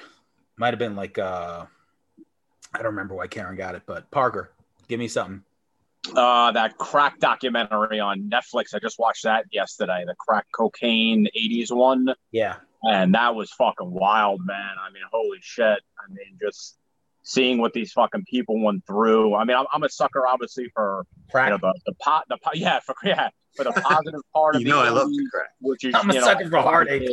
Might 0.58 0.72
have 0.74 0.78
been 0.80 0.96
like 0.96 1.18
uh, 1.18 1.66
I 2.74 2.78
don't 2.78 2.88
remember 2.88 3.16
why 3.16 3.26
Karen 3.28 3.56
got 3.56 3.74
it, 3.74 3.84
but 3.88 4.12
Parker, 4.12 4.52
give 4.88 5.00
me 5.00 5.08
something. 5.08 5.44
Uh, 6.16 6.52
that 6.54 6.78
crack 6.78 7.20
documentary 7.20 8.00
on 8.00 8.30
Netflix. 8.30 8.74
I 8.74 8.80
just 8.80 8.98
watched 9.00 9.24
that 9.24 9.46
yesterday. 9.52 10.04
The 10.08 10.16
crack 10.16 10.46
cocaine 10.54 11.28
'80s 11.38 11.72
one, 11.76 12.08
Yeah, 12.32 12.56
and 12.84 13.14
that 13.16 13.36
was 13.36 13.52
fucking 13.52 13.92
wild, 13.92 14.42
man. 14.46 14.76
I 14.82 14.92
mean, 14.92 15.04
holy 15.12 15.40
shit. 15.42 15.66
I 16.00 16.10
mean, 16.10 16.38
just 16.42 16.78
seeing 17.24 17.58
what 17.60 17.74
these 17.74 17.92
fucking 17.92 18.24
people 18.26 18.64
went 18.64 18.86
through. 18.88 19.36
I 19.36 19.44
mean, 19.44 19.58
I'm, 19.58 19.66
I'm 19.74 19.84
a 19.84 19.90
sucker, 19.90 20.26
obviously, 20.26 20.70
for 20.74 21.06
you 21.18 21.32
crack. 21.32 21.50
know 21.50 21.58
the 21.62 21.78
the 21.86 21.94
pot, 21.96 22.24
the 22.30 22.38
po- 22.42 22.52
yeah, 22.56 22.80
for 22.80 22.96
yeah, 23.04 23.30
for 23.56 23.66
the 23.66 23.74
positive 23.74 24.22
part 24.34 24.56
of 24.56 24.62
You 24.62 24.70
know, 24.70 24.82
the 24.82 24.88
I 24.88 24.90
love 24.92 25.10
the 25.10 25.28
crack. 25.32 25.50
which 25.60 25.84
is 25.84 25.94
I'm 25.94 26.10
a 26.10 26.14
know, 26.14 26.22
sucker 26.22 26.50
for 26.50 26.62
heartache. 26.62 27.10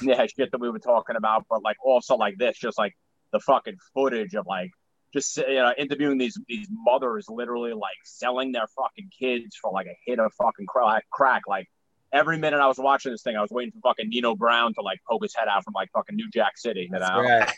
Yeah, 0.00 0.24
shit 0.26 0.50
that 0.50 0.58
we 0.58 0.70
were 0.70 0.78
talking 0.78 1.16
about, 1.16 1.44
but 1.50 1.62
like 1.62 1.76
also 1.84 2.16
like 2.16 2.38
this, 2.38 2.56
just 2.58 2.78
like 2.78 2.96
the 3.32 3.40
fucking 3.40 3.76
footage 3.94 4.34
of 4.34 4.46
like 4.46 4.70
just 5.12 5.36
you 5.36 5.54
know 5.54 5.72
interviewing 5.76 6.18
these 6.18 6.38
these 6.48 6.68
mothers, 6.70 7.26
literally 7.28 7.72
like 7.72 7.96
selling 8.04 8.52
their 8.52 8.66
fucking 8.76 9.10
kids 9.18 9.56
for 9.60 9.72
like 9.72 9.86
a 9.86 9.96
hit 10.06 10.18
of 10.18 10.32
fucking 10.34 10.66
crack. 10.66 11.42
Like 11.46 11.68
every 12.12 12.38
minute 12.38 12.60
I 12.60 12.66
was 12.66 12.78
watching 12.78 13.12
this 13.12 13.22
thing, 13.22 13.36
I 13.36 13.42
was 13.42 13.50
waiting 13.50 13.72
for 13.72 13.90
fucking 13.90 14.08
Nino 14.08 14.34
Brown 14.34 14.74
to 14.74 14.82
like 14.82 15.00
poke 15.08 15.22
his 15.22 15.34
head 15.34 15.48
out 15.48 15.64
from 15.64 15.74
like 15.74 15.90
fucking 15.92 16.16
New 16.16 16.30
Jack 16.30 16.56
City. 16.56 16.88
You 16.92 16.98
know? 16.98 17.20
Right. 17.20 17.50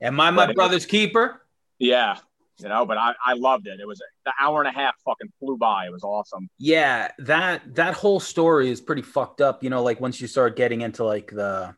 Am 0.00 0.18
I 0.20 0.30
my 0.30 0.46
But 0.46 0.56
brother's 0.56 0.86
keeper? 0.86 1.42
Yeah, 1.78 2.18
you 2.58 2.68
know. 2.68 2.86
But 2.86 2.98
I 2.98 3.14
I 3.24 3.34
loved 3.34 3.66
it. 3.66 3.80
It 3.80 3.86
was 3.86 4.00
the 4.24 4.32
hour 4.40 4.60
and 4.60 4.68
a 4.68 4.72
half 4.72 4.94
fucking 5.04 5.32
flew 5.38 5.56
by. 5.56 5.86
It 5.86 5.92
was 5.92 6.04
awesome. 6.04 6.48
Yeah, 6.58 7.10
that 7.18 7.74
that 7.74 7.94
whole 7.94 8.20
story 8.20 8.70
is 8.70 8.80
pretty 8.80 9.02
fucked 9.02 9.40
up. 9.40 9.62
You 9.62 9.70
know, 9.70 9.82
like 9.82 10.00
once 10.00 10.20
you 10.20 10.26
start 10.26 10.56
getting 10.56 10.82
into 10.82 11.04
like 11.04 11.30
the 11.30 11.74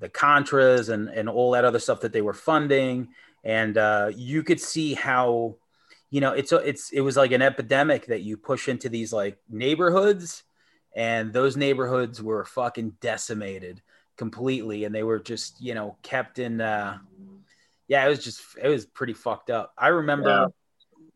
the 0.00 0.08
contras 0.08 0.88
and 0.88 1.08
and 1.08 1.28
all 1.28 1.52
that 1.52 1.64
other 1.64 1.78
stuff 1.78 2.00
that 2.00 2.12
they 2.12 2.22
were 2.22 2.34
funding, 2.34 3.08
and 3.44 3.78
uh, 3.78 4.10
you 4.14 4.42
could 4.42 4.60
see 4.60 4.94
how, 4.94 5.56
you 6.10 6.20
know, 6.20 6.32
it's 6.32 6.50
it's 6.52 6.90
it 6.90 7.00
was 7.00 7.16
like 7.16 7.32
an 7.32 7.42
epidemic 7.42 8.06
that 8.06 8.22
you 8.22 8.36
push 8.36 8.68
into 8.68 8.88
these 8.88 9.12
like 9.12 9.38
neighborhoods, 9.48 10.42
and 10.96 11.32
those 11.32 11.56
neighborhoods 11.56 12.22
were 12.22 12.44
fucking 12.44 12.94
decimated 13.00 13.82
completely, 14.16 14.84
and 14.84 14.94
they 14.94 15.02
were 15.02 15.20
just 15.20 15.60
you 15.60 15.74
know 15.74 15.96
kept 16.02 16.38
in. 16.38 16.60
Uh, 16.60 16.98
yeah, 17.86 18.04
it 18.04 18.08
was 18.08 18.24
just 18.24 18.42
it 18.60 18.68
was 18.68 18.86
pretty 18.86 19.12
fucked 19.12 19.50
up. 19.50 19.72
I 19.78 19.88
remember. 19.88 20.28
Yeah. 20.28 20.46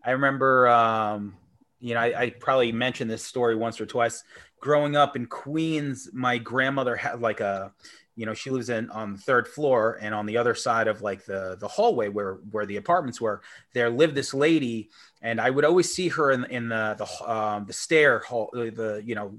I 0.05 0.13
remember, 0.13 0.69
um, 0.69 1.37
you 1.81 1.93
know, 1.93 2.01
I, 2.01 2.23
I 2.23 2.31
probably 2.31 2.73
mentioned 2.73 3.11
this 3.11 3.25
story 3.25 3.57
once 3.57 3.81
or 3.81 3.85
twice. 3.85 4.23
Growing 4.61 4.97
up 4.97 5.17
in 5.17 5.27
Queens, 5.27 6.09
my 6.13 6.39
grandmother 6.39 6.97
had 6.97 7.21
like 7.21 7.41
a, 7.41 7.75
you 8.19 8.27
know, 8.27 8.35
she 8.35 8.51
lives 8.51 8.69
in 8.69 8.91
on 8.91 9.13
the 9.15 9.19
third 9.19 9.47
floor, 9.49 9.99
and 10.03 10.15
on 10.15 10.27
the 10.27 10.37
other 10.39 10.55
side 10.55 10.89
of 10.89 11.03
like 11.03 11.25
the 11.25 11.57
the 11.61 11.69
hallway 11.69 12.09
where 12.09 12.35
where 12.51 12.67
the 12.67 12.77
apartments 12.77 13.21
were, 13.21 13.41
there 13.75 13.91
lived 13.91 14.15
this 14.15 14.35
lady, 14.35 14.91
and 15.23 15.41
I 15.41 15.51
would 15.51 15.65
always 15.65 15.95
see 15.95 16.09
her 16.09 16.33
in 16.33 16.45
in 16.47 16.69
the 16.69 16.97
the 16.99 17.33
um, 17.33 17.67
the 17.67 17.73
stair 17.73 18.19
hall, 18.21 18.51
the, 18.53 18.71
the 18.71 19.03
you 19.05 19.15
know, 19.15 19.33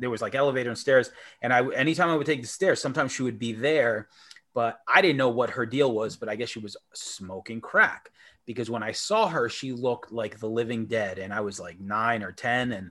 there 0.00 0.10
was 0.10 0.22
like 0.22 0.34
elevator 0.34 0.70
and 0.70 0.78
stairs, 0.78 1.10
and 1.42 1.52
I 1.52 1.66
anytime 1.74 2.10
I 2.10 2.16
would 2.16 2.26
take 2.26 2.42
the 2.42 2.48
stairs, 2.48 2.80
sometimes 2.80 3.12
she 3.12 3.22
would 3.22 3.38
be 3.38 3.52
there. 3.52 4.08
but 4.54 4.80
I 4.86 5.02
didn't 5.02 5.18
know 5.18 5.28
what 5.30 5.50
her 5.50 5.66
deal 5.66 5.92
was. 5.92 6.16
But 6.16 6.28
I 6.28 6.36
guess 6.36 6.48
she 6.50 6.58
was 6.60 6.76
smoking 6.94 7.60
crack 7.60 8.10
because 8.46 8.70
when 8.70 8.82
I 8.82 8.92
saw 8.92 9.28
her, 9.28 9.48
she 9.48 9.72
looked 9.72 10.12
like 10.12 10.38
the 10.38 10.48
living 10.48 10.86
dead, 10.86 11.18
and 11.18 11.32
I 11.32 11.40
was 11.40 11.60
like 11.60 11.78
nine 11.80 12.22
or 12.22 12.32
ten, 12.32 12.72
and 12.72 12.90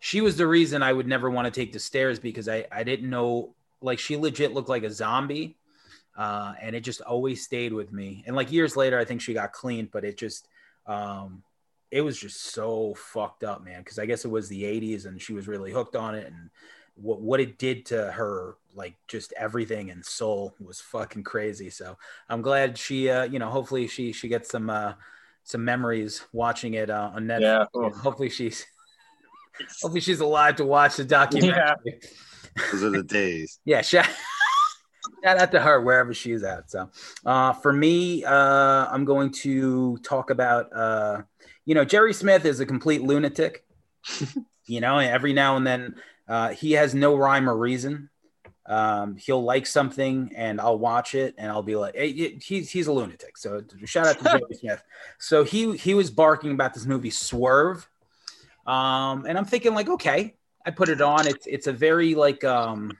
she 0.00 0.20
was 0.20 0.36
the 0.36 0.46
reason 0.46 0.82
I 0.82 0.92
would 0.92 1.06
never 1.06 1.30
want 1.30 1.46
to 1.46 1.60
take 1.60 1.72
the 1.72 1.78
stairs 1.78 2.18
because 2.18 2.48
I 2.48 2.66
I 2.72 2.84
didn't 2.84 3.10
know 3.10 3.54
like 3.82 3.98
she 3.98 4.16
legit 4.16 4.52
looked 4.52 4.68
like 4.68 4.82
a 4.82 4.90
zombie. 4.90 5.56
Uh, 6.16 6.54
and 6.60 6.76
it 6.76 6.80
just 6.80 7.00
always 7.02 7.44
stayed 7.44 7.72
with 7.72 7.92
me. 7.92 8.22
And 8.26 8.36
like 8.36 8.52
years 8.52 8.76
later, 8.76 8.98
I 8.98 9.04
think 9.04 9.20
she 9.20 9.32
got 9.32 9.52
cleaned, 9.52 9.90
but 9.90 10.04
it 10.04 10.18
just, 10.18 10.48
um, 10.86 11.42
it 11.90 12.02
was 12.02 12.18
just 12.18 12.52
so 12.52 12.94
fucked 12.94 13.44
up, 13.44 13.64
man. 13.64 13.80
Because 13.80 13.98
I 13.98 14.06
guess 14.06 14.24
it 14.24 14.30
was 14.30 14.48
the 14.48 14.62
'80s, 14.62 15.06
and 15.06 15.20
she 15.20 15.32
was 15.32 15.48
really 15.48 15.72
hooked 15.72 15.96
on 15.96 16.14
it, 16.14 16.26
and 16.26 16.50
what 16.94 17.20
what 17.20 17.40
it 17.40 17.58
did 17.58 17.86
to 17.86 18.12
her, 18.12 18.56
like 18.74 18.94
just 19.08 19.32
everything 19.36 19.90
and 19.90 20.04
soul, 20.04 20.54
was 20.60 20.80
fucking 20.80 21.24
crazy. 21.24 21.70
So 21.70 21.96
I'm 22.28 22.42
glad 22.42 22.78
she, 22.78 23.10
uh, 23.10 23.24
you 23.24 23.38
know, 23.38 23.50
hopefully 23.50 23.86
she 23.86 24.12
she 24.12 24.28
gets 24.28 24.50
some 24.50 24.70
uh, 24.70 24.94
some 25.42 25.64
memories 25.64 26.22
watching 26.32 26.74
it 26.74 26.90
uh, 26.90 27.10
on 27.14 27.24
Netflix. 27.24 27.66
Yeah. 27.74 27.90
Hopefully 28.00 28.30
she's 28.30 28.66
hopefully 29.82 30.00
she's 30.00 30.20
alive 30.20 30.56
to 30.56 30.64
watch 30.64 30.96
the 30.96 31.04
documentary. 31.04 32.00
Those 32.72 32.84
are 32.84 32.90
the 32.90 33.02
days. 33.02 33.58
Yeah, 33.64 33.82
shout, 33.82 34.08
shout 35.24 35.38
out 35.38 35.52
to 35.52 35.60
her 35.60 35.80
wherever 35.80 36.14
she's 36.14 36.42
at. 36.42 36.70
So, 36.70 36.90
uh, 37.24 37.52
for 37.54 37.72
me, 37.72 38.24
uh, 38.24 38.86
I'm 38.90 39.04
going 39.04 39.30
to 39.42 39.98
talk 39.98 40.30
about, 40.30 40.74
uh, 40.74 41.22
you 41.64 41.74
know, 41.74 41.84
Jerry 41.84 42.12
Smith 42.12 42.44
is 42.44 42.60
a 42.60 42.66
complete 42.66 43.02
lunatic. 43.02 43.64
you 44.66 44.80
know, 44.80 44.98
every 44.98 45.32
now 45.32 45.56
and 45.56 45.66
then 45.66 45.94
uh, 46.28 46.50
he 46.50 46.72
has 46.72 46.94
no 46.94 47.16
rhyme 47.16 47.48
or 47.48 47.56
reason. 47.56 48.08
Um, 48.66 49.16
he'll 49.16 49.42
like 49.42 49.66
something 49.66 50.30
and 50.36 50.60
I'll 50.60 50.78
watch 50.78 51.16
it 51.16 51.34
and 51.38 51.50
I'll 51.50 51.62
be 51.62 51.74
like, 51.74 51.96
hey, 51.96 52.38
he's 52.38 52.70
he's 52.70 52.86
a 52.86 52.92
lunatic. 52.92 53.36
So 53.36 53.64
shout 53.84 54.06
out 54.06 54.18
to 54.18 54.24
Jerry 54.24 54.54
Smith. 54.54 54.82
So 55.18 55.42
he 55.42 55.76
he 55.76 55.94
was 55.94 56.08
barking 56.10 56.52
about 56.52 56.72
this 56.72 56.86
movie 56.86 57.10
Swerve, 57.10 57.88
um, 58.66 59.26
and 59.26 59.36
I'm 59.36 59.44
thinking 59.44 59.74
like, 59.74 59.88
okay, 59.88 60.36
I 60.70 60.72
put 60.72 60.88
it 60.88 61.00
on. 61.00 61.26
It's 61.26 61.48
it's 61.48 61.66
a 61.66 61.72
very 61.72 62.14
like 62.14 62.44
um 62.44 62.96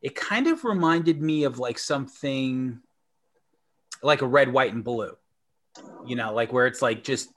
it 0.00 0.14
kind 0.14 0.46
of 0.46 0.62
reminded 0.62 1.20
me 1.20 1.42
of 1.42 1.58
like 1.58 1.76
something 1.76 2.78
like 4.00 4.22
a 4.22 4.28
red, 4.28 4.52
white, 4.52 4.72
and 4.72 4.84
blue. 4.84 5.16
You 6.06 6.14
know, 6.14 6.32
like 6.32 6.52
where 6.52 6.68
it's 6.68 6.80
like 6.80 7.02
just 7.02 7.32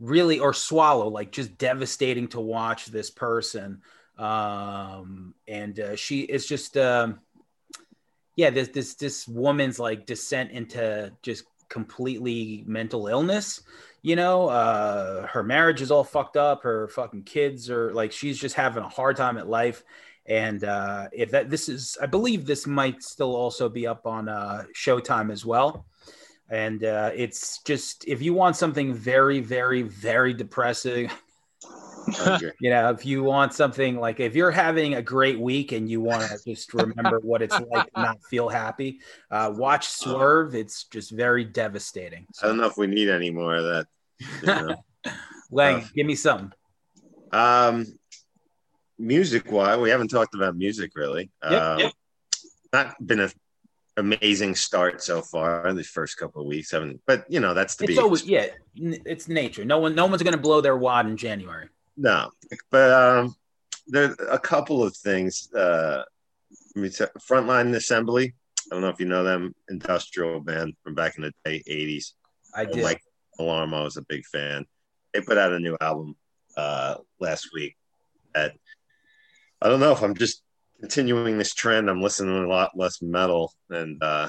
really 0.00 0.40
or 0.40 0.52
swallow, 0.52 1.06
like 1.06 1.30
just 1.30 1.56
devastating 1.56 2.26
to 2.28 2.40
watch 2.40 2.86
this 2.86 3.10
person. 3.10 3.80
Um 4.18 5.34
and 5.46 5.78
uh, 5.78 5.94
she 5.94 6.22
is 6.22 6.44
just 6.44 6.76
um 6.76 7.20
yeah, 8.34 8.50
this 8.50 8.70
this 8.70 8.94
this 8.96 9.28
woman's 9.28 9.78
like 9.78 10.04
descent 10.04 10.50
into 10.50 11.12
just 11.22 11.44
completely 11.74 12.64
mental 12.66 13.08
illness 13.08 13.60
you 14.04 14.16
know? 14.16 14.48
Uh 14.48 15.26
her 15.26 15.42
marriage 15.42 15.80
is 15.80 15.90
all 15.90 16.04
fucked 16.04 16.36
up. 16.36 16.62
Her 16.62 16.88
fucking 16.88 17.22
kids 17.24 17.70
are 17.70 17.92
like 17.92 18.12
she's 18.12 18.38
just 18.38 18.54
having 18.54 18.84
a 18.84 18.88
hard 18.88 19.16
time 19.16 19.38
at 19.38 19.48
life. 19.48 19.82
And 20.26 20.62
uh 20.62 21.08
if 21.12 21.30
that 21.32 21.50
this 21.50 21.68
is 21.68 21.98
i 22.00 22.06
believe 22.06 22.46
this 22.46 22.66
might 22.66 23.02
still 23.02 23.34
also 23.34 23.68
be 23.68 23.86
up 23.86 24.06
on 24.06 24.28
uh 24.28 24.64
showtime 24.74 25.32
as 25.32 25.44
well. 25.44 25.86
And 26.50 26.84
uh 26.84 27.10
it's 27.14 27.62
just 27.62 28.06
if 28.06 28.20
you 28.20 28.34
want 28.34 28.56
something 28.56 28.92
very 28.94 29.40
very 29.40 29.82
very 29.82 30.34
depressing. 30.34 31.10
you 32.60 32.70
know 32.70 32.90
if 32.90 33.06
you 33.06 33.22
want 33.22 33.52
something 33.52 33.98
like 33.98 34.20
if 34.20 34.34
you're 34.34 34.50
having 34.50 34.94
a 34.94 35.02
great 35.02 35.38
week 35.38 35.72
and 35.72 35.88
you 35.88 36.00
want 36.00 36.22
to 36.22 36.38
just 36.44 36.72
remember 36.74 37.20
what 37.20 37.42
it's 37.42 37.58
like 37.70 37.92
to 37.92 38.00
not 38.00 38.18
feel 38.30 38.48
happy 38.48 39.00
uh 39.30 39.52
watch 39.54 39.88
swerve 39.88 40.54
it's 40.54 40.84
just 40.84 41.10
very 41.10 41.44
devastating 41.44 42.26
I 42.42 42.46
don't 42.46 42.56
know 42.56 42.66
if 42.66 42.76
we 42.76 42.86
need 42.86 43.08
any 43.08 43.30
more 43.30 43.54
of 43.54 43.64
that. 43.64 43.86
you 44.42 44.46
know. 44.46 44.76
lang 45.50 45.76
Uh, 45.76 45.86
give 45.94 46.06
me 46.06 46.14
something 46.14 46.52
Um, 47.32 47.86
music 48.98 49.50
wise, 49.50 49.78
we 49.78 49.90
haven't 49.90 50.08
talked 50.08 50.34
about 50.34 50.56
music 50.56 50.92
really. 50.94 51.30
Yep, 51.42 51.62
um, 51.62 51.78
yep. 51.80 51.92
Not 52.72 53.06
been 53.06 53.20
an 53.20 53.32
amazing 53.96 54.54
start 54.54 55.02
so 55.02 55.20
far 55.22 55.66
in 55.66 55.76
the 55.76 55.84
first 55.84 56.16
couple 56.16 56.42
of 56.42 56.46
weeks. 56.46 56.70
Haven't, 56.70 57.00
but 57.06 57.24
you 57.28 57.40
know 57.40 57.54
that's 57.54 57.76
the 57.76 57.84
it's 57.84 57.94
be 57.94 57.98
always 57.98 58.24
yeah 58.24 58.46
it's 58.74 59.28
nature 59.28 59.64
no 59.64 59.78
one 59.78 59.94
no 59.94 60.06
one's 60.06 60.22
gonna 60.22 60.36
blow 60.36 60.60
their 60.60 60.76
wad 60.76 61.06
in 61.06 61.16
january 61.16 61.68
no. 61.96 62.30
But 62.70 62.90
um, 62.90 63.36
there 63.86 64.10
are 64.10 64.30
a 64.30 64.38
couple 64.38 64.82
of 64.82 64.96
things. 64.96 65.52
Uh, 65.52 66.02
let 66.74 66.82
me 66.82 66.90
tell- 66.90 67.10
Frontline 67.18 67.74
Assembly. 67.74 68.34
I 68.70 68.74
don't 68.74 68.82
know 68.82 68.88
if 68.88 68.98
you 68.98 69.06
know 69.06 69.24
them, 69.24 69.54
industrial 69.68 70.40
band 70.40 70.74
from 70.82 70.94
back 70.94 71.16
in 71.16 71.22
the 71.22 71.32
day, 71.44 71.62
eighties. 71.66 72.14
i 72.54 72.64
did 72.64 72.82
Mike 72.82 73.02
Alarmo 73.38 73.84
was 73.84 73.96
a 73.96 74.02
big 74.02 74.24
fan. 74.24 74.64
They 75.12 75.20
put 75.20 75.38
out 75.38 75.52
a 75.52 75.58
new 75.58 75.76
album 75.80 76.16
uh, 76.56 76.96
last 77.20 77.50
week. 77.54 77.76
That 78.34 78.54
I 79.60 79.68
don't 79.68 79.80
know 79.80 79.92
if 79.92 80.02
I'm 80.02 80.14
just 80.14 80.42
continuing 80.80 81.38
this 81.38 81.54
trend. 81.54 81.88
I'm 81.88 82.02
listening 82.02 82.34
to 82.34 82.46
a 82.46 82.48
lot 82.48 82.76
less 82.76 83.02
metal 83.02 83.52
and 83.70 84.02
uh, 84.02 84.28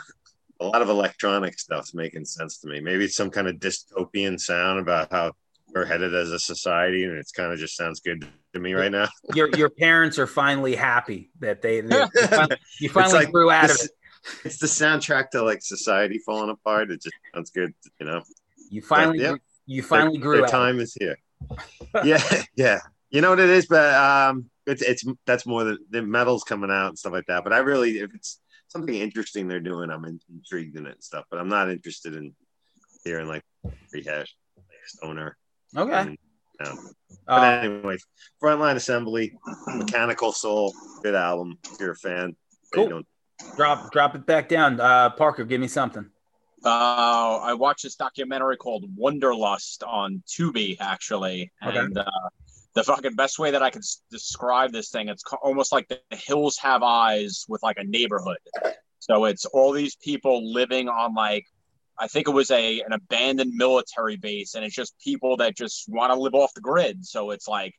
a 0.59 0.65
lot 0.65 0.81
of 0.81 0.89
electronic 0.89 1.59
stuff's 1.59 1.93
making 1.93 2.25
sense 2.25 2.59
to 2.59 2.67
me. 2.67 2.79
Maybe 2.79 3.05
it's 3.05 3.15
some 3.15 3.29
kind 3.29 3.47
of 3.47 3.55
dystopian 3.55 4.39
sound 4.39 4.79
about 4.79 5.11
how 5.11 5.33
we're 5.75 5.85
headed 5.85 6.15
as 6.15 6.31
a 6.31 6.39
society, 6.39 7.03
and 7.03 7.17
it's 7.17 7.33
kind 7.33 7.51
of 7.51 7.59
just 7.59 7.75
sounds 7.75 7.99
good 7.99 8.25
to 8.53 8.59
me 8.59 8.73
right 8.73 8.91
now. 8.91 9.09
your 9.35 9.49
your 9.57 9.69
parents 9.69 10.17
are 10.17 10.25
finally 10.25 10.73
happy 10.73 11.29
that 11.41 11.61
they, 11.61 11.81
finally, 12.29 12.57
you 12.79 12.89
finally 12.89 13.13
like 13.13 13.31
grew 13.31 13.51
out 13.51 13.69
of 13.69 13.75
it 13.75 13.91
It's 14.45 14.57
the 14.57 14.67
soundtrack 14.67 15.31
to 15.31 15.43
like 15.43 15.61
society 15.61 16.19
falling 16.25 16.49
apart. 16.49 16.91
It 16.91 17.01
just 17.03 17.15
sounds 17.33 17.51
good, 17.51 17.73
you 17.99 18.05
know. 18.05 18.23
you 18.71 18.81
finally 18.81 19.19
yeah. 19.19 19.35
you 19.65 19.83
finally 19.83 20.17
their, 20.17 20.23
grew 20.23 20.37
their 20.37 20.47
time 20.47 20.79
is 20.79 20.95
here 20.99 21.17
yeah 22.03 22.23
yeah 22.55 22.79
you 23.09 23.21
know 23.21 23.29
what 23.29 23.39
it 23.39 23.49
is 23.49 23.67
but 23.67 23.93
um 23.93 24.49
it's 24.65 24.81
it's 24.81 25.05
that's 25.25 25.45
more 25.45 25.63
the, 25.63 25.77
the 25.91 26.01
metal's 26.01 26.43
coming 26.43 26.71
out 26.71 26.87
and 26.87 26.97
stuff 26.97 27.13
like 27.13 27.25
that 27.27 27.43
but 27.43 27.53
i 27.53 27.57
really 27.57 27.99
if 27.99 28.13
it's 28.15 28.39
something 28.69 28.95
interesting 28.95 29.47
they're 29.47 29.59
doing 29.59 29.91
i'm 29.91 30.05
in, 30.05 30.19
intrigued 30.33 30.75
in 30.77 30.87
it 30.87 30.93
and 30.93 31.03
stuff 31.03 31.25
but 31.29 31.39
i'm 31.39 31.49
not 31.49 31.69
interested 31.69 32.15
in 32.15 32.33
hearing 33.03 33.27
like 33.27 33.43
rehash 33.91 34.35
like 34.57 34.65
stoner 34.85 35.37
okay 35.75 35.91
and, 35.93 36.17
um, 36.63 36.79
but 37.27 37.43
Uh, 37.43 37.59
anyway 37.63 37.97
frontline 38.41 38.75
assembly 38.75 39.37
mechanical 39.73 40.31
soul 40.31 40.75
good 41.03 41.15
album 41.15 41.57
if 41.71 41.79
you're 41.79 41.91
a 41.91 41.95
fan 41.95 42.35
Cool. 42.73 42.83
you 42.83 42.89
doing? 42.89 43.05
drop 43.57 43.91
drop 43.91 44.15
it 44.15 44.25
back 44.25 44.47
down 44.49 44.79
uh 44.79 45.09
parker 45.11 45.43
give 45.45 45.61
me 45.61 45.67
something 45.67 46.09
Uh, 46.63 47.37
I 47.51 47.53
watched 47.53 47.83
this 47.83 47.95
documentary 47.95 48.57
called 48.57 48.85
Wonderlust 48.97 49.83
on 49.85 50.23
Tubi, 50.27 50.77
actually, 50.79 51.51
Okay. 51.65 51.77
and 51.77 51.95
uh, 51.97 52.05
the 52.73 52.83
fucking 52.83 53.13
best 53.15 53.37
way 53.37 53.51
that 53.51 53.61
I 53.61 53.69
could 53.69 53.83
s- 53.83 54.01
describe 54.09 54.71
this 54.71 54.89
thing, 54.89 55.09
it's 55.09 55.21
ca- 55.21 55.37
almost 55.43 55.71
like 55.71 55.87
the 55.89 55.99
hills 56.09 56.57
have 56.57 56.81
eyes 56.81 57.45
with 57.47 57.61
like 57.61 57.77
a 57.77 57.83
neighborhood. 57.83 58.37
So 58.99 59.25
it's 59.25 59.45
all 59.45 59.71
these 59.73 59.95
people 59.97 60.51
living 60.59 60.89
on 60.89 61.13
like, 61.13 61.45
I 61.97 62.07
think 62.07 62.27
it 62.27 62.31
was 62.31 62.51
a 62.51 62.81
an 62.81 62.91
abandoned 62.91 63.53
military 63.55 64.17
base, 64.17 64.55
and 64.55 64.65
it's 64.65 64.75
just 64.75 64.99
people 64.99 65.37
that 65.37 65.55
just 65.55 65.85
want 65.87 66.11
to 66.11 66.19
live 66.19 66.35
off 66.35 66.53
the 66.53 66.61
grid. 66.61 67.05
So 67.05 67.31
it's 67.31 67.47
like 67.47 67.73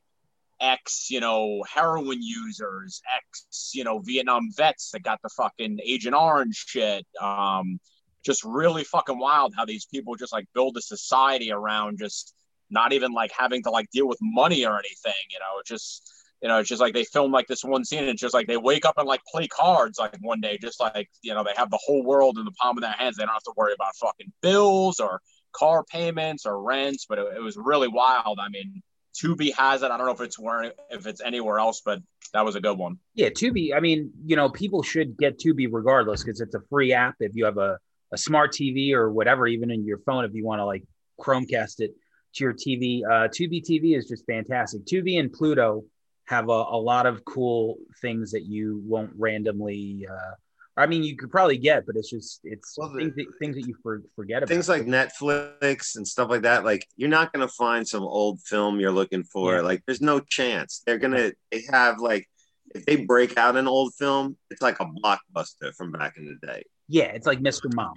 ex, 0.59 1.09
you 1.11 1.19
know, 1.19 1.63
heroin 1.71 2.21
users, 2.21 3.01
ex, 3.15 3.71
you 3.73 3.83
know, 3.83 3.99
Vietnam 3.99 4.49
vets 4.55 4.91
that 4.91 5.03
got 5.03 5.21
the 5.21 5.29
fucking 5.29 5.79
Agent 5.83 6.15
Orange 6.15 6.65
shit. 6.67 7.05
Um, 7.21 7.79
just 8.25 8.43
really 8.43 8.83
fucking 8.83 9.17
wild 9.17 9.53
how 9.55 9.65
these 9.65 9.85
people 9.85 10.15
just 10.15 10.33
like 10.33 10.47
build 10.53 10.75
a 10.77 10.81
society 10.81 11.51
around 11.51 11.97
just 11.97 12.33
not 12.69 12.91
even 12.91 13.13
like 13.13 13.31
having 13.31 13.63
to 13.63 13.69
like 13.69 13.89
deal 13.91 14.07
with 14.07 14.17
money 14.21 14.65
or 14.65 14.77
anything, 14.77 15.13
you 15.29 15.39
know, 15.39 15.61
just 15.65 16.11
you 16.41 16.47
know, 16.47 16.59
it's 16.59 16.69
just 16.69 16.81
like 16.81 16.93
they 16.93 17.03
film 17.03 17.31
like 17.31 17.47
this 17.47 17.63
one 17.63 17.83
scene, 17.83 18.03
it's 18.03 18.21
just 18.21 18.33
like 18.33 18.47
they 18.47 18.57
wake 18.57 18.85
up 18.85 18.97
and 18.97 19.07
like 19.07 19.21
play 19.31 19.47
cards 19.47 19.97
like 19.97 20.15
one 20.21 20.39
day, 20.39 20.57
just 20.61 20.79
like 20.79 21.09
you 21.21 21.33
know, 21.33 21.43
they 21.43 21.53
have 21.55 21.71
the 21.71 21.79
whole 21.83 22.03
world 22.03 22.37
in 22.37 22.45
the 22.45 22.51
palm 22.51 22.77
of 22.77 22.81
their 22.81 22.91
hands. 22.91 23.17
They 23.17 23.23
don't 23.23 23.33
have 23.33 23.43
to 23.43 23.53
worry 23.55 23.73
about 23.73 23.95
fucking 23.95 24.31
bills 24.41 24.99
or 24.99 25.21
car 25.51 25.83
payments 25.83 26.45
or 26.45 26.61
rents, 26.61 27.05
but 27.09 27.17
it, 27.17 27.27
it 27.37 27.41
was 27.41 27.57
really 27.57 27.87
wild. 27.87 28.39
I 28.39 28.49
mean, 28.49 28.81
Tubi 29.17 29.53
has 29.55 29.81
it. 29.81 29.91
I 29.91 29.97
don't 29.97 30.05
know 30.05 30.13
if 30.13 30.21
it's 30.21 30.37
where 30.37 30.73
if 30.91 31.07
it's 31.07 31.21
anywhere 31.21 31.59
else, 31.59 31.81
but 31.83 32.01
that 32.33 32.45
was 32.45 32.55
a 32.55 32.61
good 32.61 32.77
one. 32.77 32.99
Yeah, 33.15 33.29
Tubi. 33.29 33.75
I 33.75 33.79
mean, 33.79 34.11
you 34.25 34.35
know, 34.35 34.49
people 34.49 34.83
should 34.83 35.17
get 35.17 35.39
Tubi 35.39 35.67
regardless 35.69 36.23
because 36.23 36.41
it's 36.41 36.55
a 36.55 36.61
free 36.69 36.93
app. 36.93 37.15
If 37.19 37.35
you 37.35 37.45
have 37.45 37.57
a, 37.57 37.79
a 38.11 38.17
smart 38.17 38.53
TV 38.53 38.93
or 38.93 39.11
whatever, 39.11 39.47
even 39.47 39.71
in 39.71 39.85
your 39.85 39.99
phone, 39.99 40.25
if 40.25 40.33
you 40.33 40.45
want 40.45 40.59
to 40.59 40.65
like 40.65 40.83
Chromecast 41.19 41.79
it 41.79 41.91
to 42.35 42.43
your 42.43 42.53
TV, 42.53 43.01
uh, 43.03 43.27
Tubi 43.27 43.63
TV 43.63 43.97
is 43.97 44.07
just 44.07 44.25
fantastic. 44.25 44.85
Tubi 44.85 45.19
and 45.19 45.31
Pluto 45.31 45.85
have 46.27 46.49
a, 46.49 46.51
a 46.51 46.79
lot 46.79 47.05
of 47.05 47.23
cool 47.25 47.77
things 48.01 48.31
that 48.31 48.45
you 48.45 48.81
won't 48.85 49.11
randomly. 49.17 50.07
Uh, 50.09 50.33
I 50.75 50.85
mean, 50.85 51.01
you 51.03 51.15
could 51.15 51.31
probably 51.31 51.57
get, 51.57 51.85
but 51.85 51.95
it's 51.95 52.09
just 52.09 52.41
it's 52.43 52.75
Well, 52.77 52.93
things, 52.95 53.15
that, 53.15 53.25
things 53.39 53.55
that 53.55 53.65
you 53.67 53.75
for, 53.81 54.03
forget 54.15 54.43
about. 54.43 54.49
things 54.49 54.69
like 54.69 54.83
Netflix 54.83 55.95
and 55.95 56.07
stuff 56.07 56.29
like 56.29 56.43
that, 56.43 56.63
like 56.65 56.85
you're 56.97 57.09
not 57.09 57.33
gonna 57.33 57.47
find 57.47 57.87
some 57.87 58.03
old 58.03 58.41
film 58.41 58.79
you're 58.79 58.91
looking 58.91 59.23
for. 59.23 59.55
Yeah. 59.55 59.61
Like 59.61 59.83
there's 59.87 60.01
no 60.01 60.19
chance. 60.19 60.83
They're 60.85 60.99
gonna 60.99 61.31
they 61.51 61.63
have 61.71 61.99
like 61.99 62.27
if 62.75 62.85
they 62.85 62.97
break 62.97 63.37
out 63.37 63.55
an 63.55 63.67
old 63.67 63.93
film, 63.95 64.37
it's 64.51 64.61
like 64.61 64.79
a 64.79 64.85
blockbuster 64.85 65.73
from 65.75 65.91
back 65.91 66.17
in 66.17 66.25
the 66.25 66.45
day. 66.45 66.63
Yeah, 66.89 67.05
it's 67.05 67.25
like 67.25 67.39
Mr. 67.39 67.73
Mom. 67.73 67.95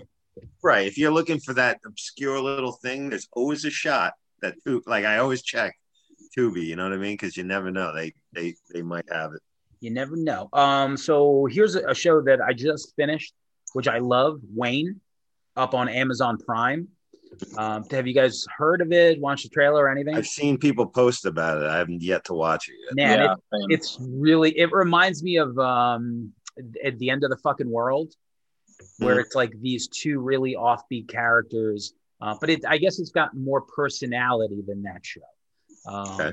Right. 0.62 0.86
If 0.86 0.96
you're 0.96 1.10
looking 1.12 1.40
for 1.40 1.52
that 1.54 1.80
obscure 1.84 2.40
little 2.40 2.72
thing, 2.72 3.10
there's 3.10 3.28
always 3.32 3.64
a 3.64 3.70
shot 3.70 4.14
that 4.40 4.54
like 4.86 5.04
I 5.04 5.18
always 5.18 5.42
check 5.42 5.76
Tubi, 6.36 6.64
you 6.64 6.76
know 6.76 6.84
what 6.84 6.92
I 6.92 6.96
mean? 6.96 7.14
Because 7.14 7.36
you 7.36 7.44
never 7.44 7.70
know. 7.70 7.92
They 7.94 8.14
they 8.32 8.54
they 8.72 8.82
might 8.82 9.06
have 9.10 9.32
it. 9.32 9.40
You 9.80 9.90
never 9.90 10.16
know. 10.16 10.48
Um, 10.52 10.96
so 10.96 11.46
here's 11.50 11.74
a, 11.74 11.88
a 11.88 11.94
show 11.94 12.20
that 12.22 12.40
I 12.40 12.52
just 12.52 12.94
finished, 12.96 13.32
which 13.72 13.88
I 13.88 13.98
love, 13.98 14.40
Wayne, 14.54 15.00
up 15.56 15.74
on 15.74 15.88
Amazon 15.88 16.36
Prime. 16.38 16.88
Um, 17.56 17.84
have 17.90 18.06
you 18.06 18.12
guys 18.14 18.44
heard 18.56 18.82
of 18.82 18.92
it? 18.92 19.20
Watched 19.20 19.44
the 19.44 19.48
trailer 19.50 19.84
or 19.84 19.90
anything? 19.90 20.16
I've 20.16 20.26
seen 20.26 20.58
people 20.58 20.86
post 20.86 21.24
about 21.24 21.62
it. 21.62 21.64
I 21.64 21.78
haven't 21.78 22.02
yet 22.02 22.24
to 22.24 22.34
watch 22.34 22.68
it 22.68 22.74
yet. 22.86 22.96
Man, 22.96 23.18
yeah, 23.20 23.32
it, 23.32 23.66
it's 23.70 23.96
really 24.00 24.56
it 24.58 24.70
reminds 24.72 25.22
me 25.22 25.36
of 25.38 25.58
um 25.58 26.32
at 26.84 26.98
the 26.98 27.08
end 27.10 27.24
of 27.24 27.30
the 27.30 27.36
fucking 27.38 27.70
world 27.70 28.12
where 28.98 29.16
Mhm. 29.16 29.20
it's 29.24 29.34
like 29.34 29.52
these 29.60 29.88
two 29.88 30.20
really 30.20 30.54
offbeat 30.54 31.08
characters 31.08 31.94
uh, 32.20 32.34
but 32.40 32.50
it 32.50 32.64
i 32.66 32.76
guess 32.76 32.98
it's 32.98 33.10
got 33.10 33.34
more 33.34 33.60
personality 33.62 34.62
than 34.66 34.82
that 34.82 35.04
show 35.04 35.20
um, 35.90 36.20
Okay. 36.20 36.32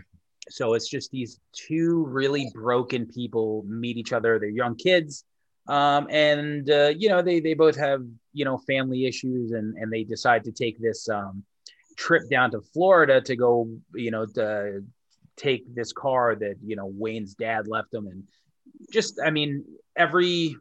so 0.50 0.74
it's 0.74 0.88
just 0.88 1.12
these 1.12 1.40
two 1.54 2.06
really 2.08 2.50
broken 2.54 3.06
people 3.06 3.64
meet 3.68 3.98
each 3.98 4.14
other. 4.14 4.40
They're 4.40 4.50
young 4.50 4.76
kids. 4.76 5.26
Um, 5.68 6.08
and 6.10 6.70
uh, 6.70 6.94
you 6.96 7.10
know 7.10 7.22
they 7.22 7.42
they 7.42 7.54
both 7.54 7.76
have 7.76 8.02
you 8.32 8.46
know 8.46 8.58
family 8.58 9.06
issues 9.06 9.52
and 9.52 9.76
and 9.78 9.92
they 9.92 10.04
decide 10.04 10.46
to 10.46 10.52
take 10.52 10.80
this 10.80 11.10
um, 11.10 11.44
trip 11.98 12.30
down 12.30 12.52
to 12.52 12.62
florida 12.62 13.20
to 13.20 13.36
go 13.36 13.68
you 13.94 14.12
know 14.12 14.26
to 14.26 14.82
take 15.36 15.64
this 15.76 15.92
car 15.94 16.36
that 16.36 16.56
you 16.66 16.76
know 16.76 16.88
Wayne's 16.88 17.36
dad 17.36 17.68
left 17.68 17.92
them, 17.92 18.08
and 18.08 18.24
just 18.92 19.20
I 19.24 19.30
mean 19.30 19.64
every 19.96 20.56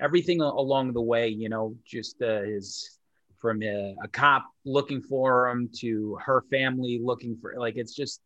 everything 0.00 0.40
along 0.40 0.92
the 0.92 1.00
way 1.00 1.28
you 1.28 1.48
know 1.48 1.74
just 1.84 2.20
uh, 2.22 2.42
his 2.42 2.98
from 3.38 3.62
a, 3.62 3.96
a 4.02 4.08
cop 4.08 4.44
looking 4.64 5.00
for 5.00 5.48
him 5.48 5.70
to 5.78 6.18
her 6.24 6.42
family 6.50 7.00
looking 7.02 7.36
for 7.40 7.54
like 7.56 7.76
it's 7.76 7.94
just 7.94 8.20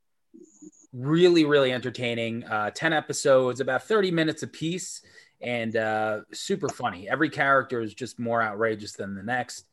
really 0.92 1.44
really 1.44 1.72
entertaining. 1.72 2.44
Uh 2.44 2.70
10 2.70 2.92
episodes 2.92 3.60
about 3.60 3.84
30 3.84 4.10
minutes 4.10 4.42
a 4.42 4.46
piece 4.46 5.02
and 5.40 5.76
uh 5.76 6.20
super 6.32 6.68
funny. 6.68 7.08
Every 7.08 7.30
character 7.30 7.80
is 7.80 7.94
just 7.94 8.18
more 8.18 8.42
outrageous 8.42 8.92
than 8.92 9.14
the 9.14 9.22
next. 9.22 9.66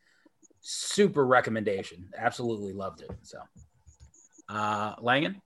Super 0.60 1.24
recommendation. 1.24 2.08
Absolutely 2.16 2.72
loved 2.72 3.00
it 3.02 3.10
so. 3.22 3.38
Uh 4.48 4.94
langan? 5.00 5.40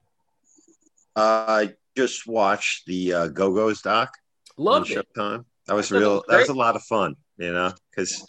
Uh, 1.15 1.45
I 1.47 1.73
just 1.95 2.27
watched 2.27 2.85
the 2.85 3.13
uh, 3.13 3.27
Go 3.29 3.51
Go's 3.51 3.81
doc 3.81 4.13
on 4.57 4.63
loved 4.63 4.91
it. 4.91 5.07
Showtime. 5.15 5.45
That 5.65 5.73
was 5.73 5.91
real. 5.91 6.23
That 6.27 6.37
was 6.39 6.49
a 6.49 6.53
lot 6.53 6.75
of 6.75 6.83
fun, 6.83 7.15
you 7.37 7.51
know, 7.51 7.73
because 7.89 8.25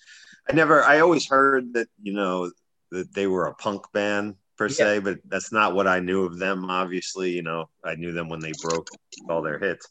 I 0.48 0.54
never. 0.54 0.82
I 0.82 1.00
always 1.00 1.26
heard 1.26 1.74
that 1.74 1.88
you 2.02 2.14
know 2.14 2.50
that 2.90 3.12
they 3.12 3.26
were 3.26 3.46
a 3.46 3.54
punk 3.54 3.84
band 3.92 4.36
per 4.58 4.68
se, 4.68 4.98
but 4.98 5.18
that's 5.28 5.52
not 5.52 5.74
what 5.74 5.86
I 5.86 6.00
knew 6.00 6.24
of 6.24 6.38
them. 6.38 6.68
Obviously, 6.68 7.30
you 7.30 7.42
know, 7.42 7.70
I 7.84 7.94
knew 7.94 8.12
them 8.12 8.28
when 8.28 8.40
they 8.40 8.52
broke 8.60 8.88
all 9.30 9.40
their 9.40 9.58
hits. 9.58 9.88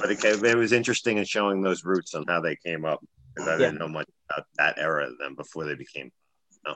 But 0.00 0.10
it, 0.10 0.24
it 0.24 0.56
was 0.56 0.72
interesting 0.72 1.18
in 1.18 1.24
showing 1.24 1.62
those 1.62 1.84
roots 1.84 2.14
on 2.14 2.24
how 2.26 2.40
they 2.40 2.56
came 2.56 2.84
up 2.84 3.04
because 3.34 3.48
I 3.48 3.58
didn't 3.58 3.78
know 3.78 3.88
much 3.88 4.08
about 4.30 4.46
that 4.56 4.78
era 4.78 5.06
of 5.06 5.18
them 5.18 5.34
before 5.36 5.64
they 5.66 5.74
became. 5.74 6.10
No. 6.66 6.74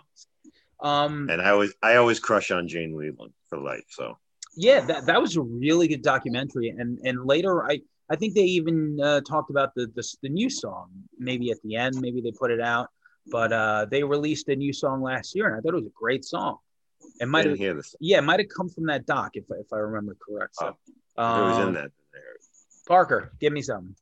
um 0.89 1.29
And 1.31 1.41
I 1.41 1.51
always, 1.51 1.75
I 1.83 1.97
always 1.97 2.21
crush 2.21 2.51
on 2.51 2.69
Jane 2.69 2.97
Leland 2.97 3.33
for 3.49 3.59
life. 3.59 3.85
So 3.89 4.19
yeah 4.57 4.81
that, 4.87 5.07
that 5.07 5.21
was 5.21 5.37
a 5.37 5.43
really 5.43 5.89
good 5.89 6.03
documentary 6.03 6.69
and 6.69 6.99
and 7.05 7.27
later 7.27 7.65
i 7.65 7.81
i 8.11 8.17
think 8.17 8.35
they 8.35 8.43
even 8.43 8.99
uh, 9.03 9.21
talked 9.23 9.51
about 9.51 9.75
the, 9.75 9.87
the 9.95 10.17
the 10.23 10.29
new 10.29 10.49
song 10.49 10.91
maybe 11.19 11.51
at 11.51 11.61
the 11.63 11.77
end 11.77 11.97
maybe 12.01 12.21
they 12.21 12.31
put 12.33 12.51
it 12.51 12.61
out 12.61 12.89
but 13.33 13.53
uh 13.53 13.87
they 13.91 14.03
released 14.03 14.49
a 14.49 14.57
new 14.57 14.73
song 14.73 15.03
last 15.03 15.35
year 15.35 15.47
and 15.47 15.57
i 15.57 15.61
thought 15.61 15.75
it 15.75 15.83
was 15.83 15.87
a 15.87 15.99
great 15.99 16.25
song 16.25 16.59
it 17.21 17.29
might 17.29 17.47
have 17.47 17.57
hear 17.59 17.75
this. 17.75 17.95
yeah 18.01 18.19
it 18.19 18.23
might 18.23 18.41
have 18.41 18.49
come 18.55 18.69
from 18.69 18.87
that 18.87 19.07
doc 19.07 19.31
if, 19.35 19.45
if 19.51 19.73
i 19.73 19.77
remember 19.77 20.17
correct 20.27 20.55
so 20.57 20.69
If 20.69 20.75
it 21.17 21.17
was 21.17 21.59
um, 21.59 21.69
in 21.69 21.75
that. 21.75 21.91
parker 22.87 23.33
give 23.41 23.53
me 23.53 23.63
some. 23.63 23.95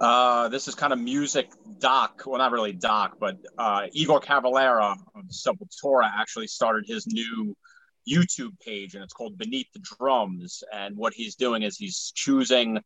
Uh, 0.00 0.48
this 0.48 0.68
is 0.68 0.74
kind 0.74 0.92
of 0.92 0.98
music 0.98 1.48
doc. 1.78 2.22
Well, 2.26 2.38
not 2.38 2.52
really 2.52 2.72
doc, 2.72 3.16
but 3.18 3.36
uh, 3.56 3.86
Igor 3.92 4.20
Cavalera 4.20 4.92
of 5.14 5.24
Sepultura 5.28 6.10
actually 6.14 6.46
started 6.46 6.84
his 6.86 7.06
new 7.06 7.56
YouTube 8.08 8.58
page, 8.60 8.94
and 8.94 9.02
it's 9.04 9.12
called 9.12 9.38
Beneath 9.38 9.66
the 9.72 9.80
Drums. 9.80 10.62
And 10.72 10.96
what 10.96 11.14
he's 11.14 11.36
doing 11.36 11.62
is 11.62 11.76
he's 11.76 12.12
choosing 12.14 12.80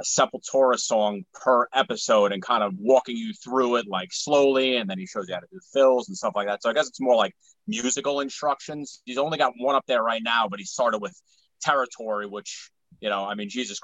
a 0.00 0.02
Sepultura 0.02 0.78
song 0.78 1.24
per 1.32 1.68
episode 1.72 2.32
and 2.32 2.42
kind 2.42 2.62
of 2.62 2.74
walking 2.78 3.16
you 3.16 3.32
through 3.32 3.76
it 3.76 3.86
like 3.86 4.08
slowly, 4.12 4.76
and 4.76 4.90
then 4.90 4.98
he 4.98 5.06
shows 5.06 5.28
you 5.28 5.34
how 5.34 5.40
to 5.40 5.46
do 5.50 5.60
fills 5.72 6.08
and 6.08 6.16
stuff 6.16 6.32
like 6.34 6.48
that. 6.48 6.62
So 6.62 6.70
I 6.70 6.72
guess 6.72 6.88
it's 6.88 7.00
more 7.00 7.16
like 7.16 7.34
musical 7.66 8.20
instructions. 8.20 9.00
He's 9.04 9.18
only 9.18 9.38
got 9.38 9.52
one 9.56 9.76
up 9.76 9.84
there 9.86 10.02
right 10.02 10.22
now, 10.22 10.48
but 10.48 10.58
he 10.58 10.64
started 10.64 10.98
with 10.98 11.18
Territory, 11.62 12.26
which 12.26 12.70
you 13.00 13.08
know, 13.08 13.24
I 13.24 13.34
mean, 13.34 13.48
Jesus 13.48 13.78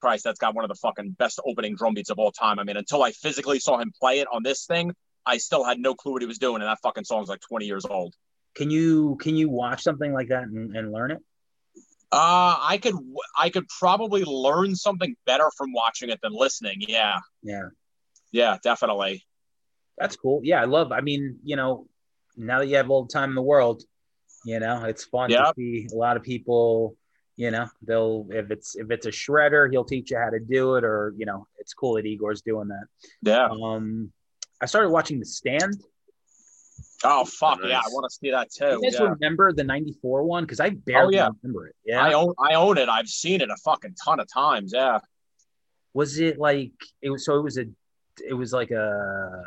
Christ, 0.00 0.24
that's 0.24 0.38
got 0.38 0.54
one 0.54 0.64
of 0.64 0.68
the 0.68 0.76
fucking 0.76 1.16
best 1.18 1.40
opening 1.46 1.74
drum 1.74 1.94
beats 1.94 2.10
of 2.10 2.18
all 2.18 2.32
time. 2.32 2.58
I 2.58 2.64
mean, 2.64 2.76
until 2.76 3.02
I 3.02 3.12
physically 3.12 3.58
saw 3.58 3.78
him 3.78 3.92
play 4.00 4.20
it 4.20 4.28
on 4.32 4.42
this 4.42 4.64
thing, 4.66 4.92
I 5.26 5.38
still 5.38 5.64
had 5.64 5.78
no 5.78 5.94
clue 5.94 6.12
what 6.12 6.22
he 6.22 6.26
was 6.26 6.38
doing, 6.38 6.62
and 6.62 6.68
that 6.70 6.78
fucking 6.82 7.04
song's 7.04 7.28
like 7.28 7.40
20 7.40 7.66
years 7.66 7.84
old. 7.84 8.14
can 8.54 8.70
you 8.70 9.16
can 9.20 9.36
you 9.36 9.48
watch 9.50 9.82
something 9.82 10.12
like 10.12 10.28
that 10.28 10.44
and, 10.44 10.74
and 10.74 10.92
learn 10.92 11.10
it 11.10 11.18
Uh, 12.10 12.56
I 12.60 12.78
could 12.82 12.94
I 13.38 13.50
could 13.50 13.66
probably 13.78 14.24
learn 14.24 14.74
something 14.74 15.14
better 15.26 15.50
from 15.56 15.72
watching 15.72 16.08
it 16.08 16.20
than 16.22 16.32
listening. 16.32 16.76
Yeah, 16.80 17.18
yeah 17.42 17.68
yeah, 18.32 18.58
definitely. 18.62 19.24
That's 19.96 20.16
cool. 20.16 20.40
Yeah, 20.44 20.60
I 20.60 20.64
love. 20.64 20.92
I 20.92 21.00
mean, 21.00 21.38
you 21.42 21.56
know, 21.56 21.86
now 22.36 22.60
that 22.60 22.68
you 22.68 22.76
have 22.76 22.90
all 22.90 23.04
the 23.04 23.12
time 23.12 23.30
in 23.30 23.34
the 23.34 23.42
world, 23.42 23.82
you 24.44 24.60
know, 24.60 24.84
it's 24.84 25.04
fun 25.04 25.30
to 25.30 25.52
see 25.56 25.88
a 25.92 25.96
lot 25.96 26.16
of 26.16 26.22
people. 26.22 26.96
You 27.36 27.50
know, 27.50 27.66
they'll 27.82 28.26
if 28.30 28.50
it's 28.50 28.76
if 28.76 28.90
it's 28.90 29.06
a 29.06 29.10
shredder, 29.10 29.70
he'll 29.70 29.84
teach 29.84 30.10
you 30.10 30.18
how 30.18 30.30
to 30.30 30.40
do 30.40 30.76
it, 30.76 30.84
or 30.84 31.14
you 31.16 31.26
know, 31.26 31.46
it's 31.58 31.74
cool 31.74 31.94
that 31.94 32.06
Igor's 32.06 32.42
doing 32.42 32.68
that. 32.68 32.86
Yeah. 33.22 33.48
Um, 33.48 34.12
I 34.60 34.66
started 34.66 34.90
watching 34.90 35.20
The 35.20 35.26
Stand. 35.26 35.74
Oh 37.04 37.24
fuck 37.24 37.60
Nice. 37.60 37.70
yeah, 37.70 37.78
I 37.78 37.88
want 37.90 38.10
to 38.10 38.14
see 38.14 38.30
that 38.30 38.50
too. 38.50 38.80
You 38.82 38.90
guys 38.90 38.98
Yeah. 38.98 39.06
remember 39.10 39.52
the 39.52 39.64
'94 39.64 40.22
one? 40.24 40.44
Because 40.44 40.58
I 40.60 40.70
barely 40.70 41.18
oh, 41.18 41.22
yeah. 41.22 41.28
remember 41.42 41.68
it. 41.68 41.76
Yeah, 41.84 42.02
I 42.02 42.12
own 42.14 42.34
I 42.38 42.54
own 42.54 42.76
it. 42.78 42.88
I've 42.88 43.08
seen 43.08 43.40
it 43.40 43.50
a 43.50 43.56
fucking 43.64 43.94
ton 44.04 44.18
of 44.20 44.26
times. 44.32 44.72
Yeah. 44.74 44.98
was 45.94 46.18
it 46.18 46.38
like 46.38 46.72
it 47.00 47.10
was? 47.10 47.24
So 47.24 47.38
it 47.38 47.42
was 47.42 47.56
a, 47.58 47.66
it 48.28 48.34
was 48.34 48.52
like 48.52 48.70
a, 48.72 49.44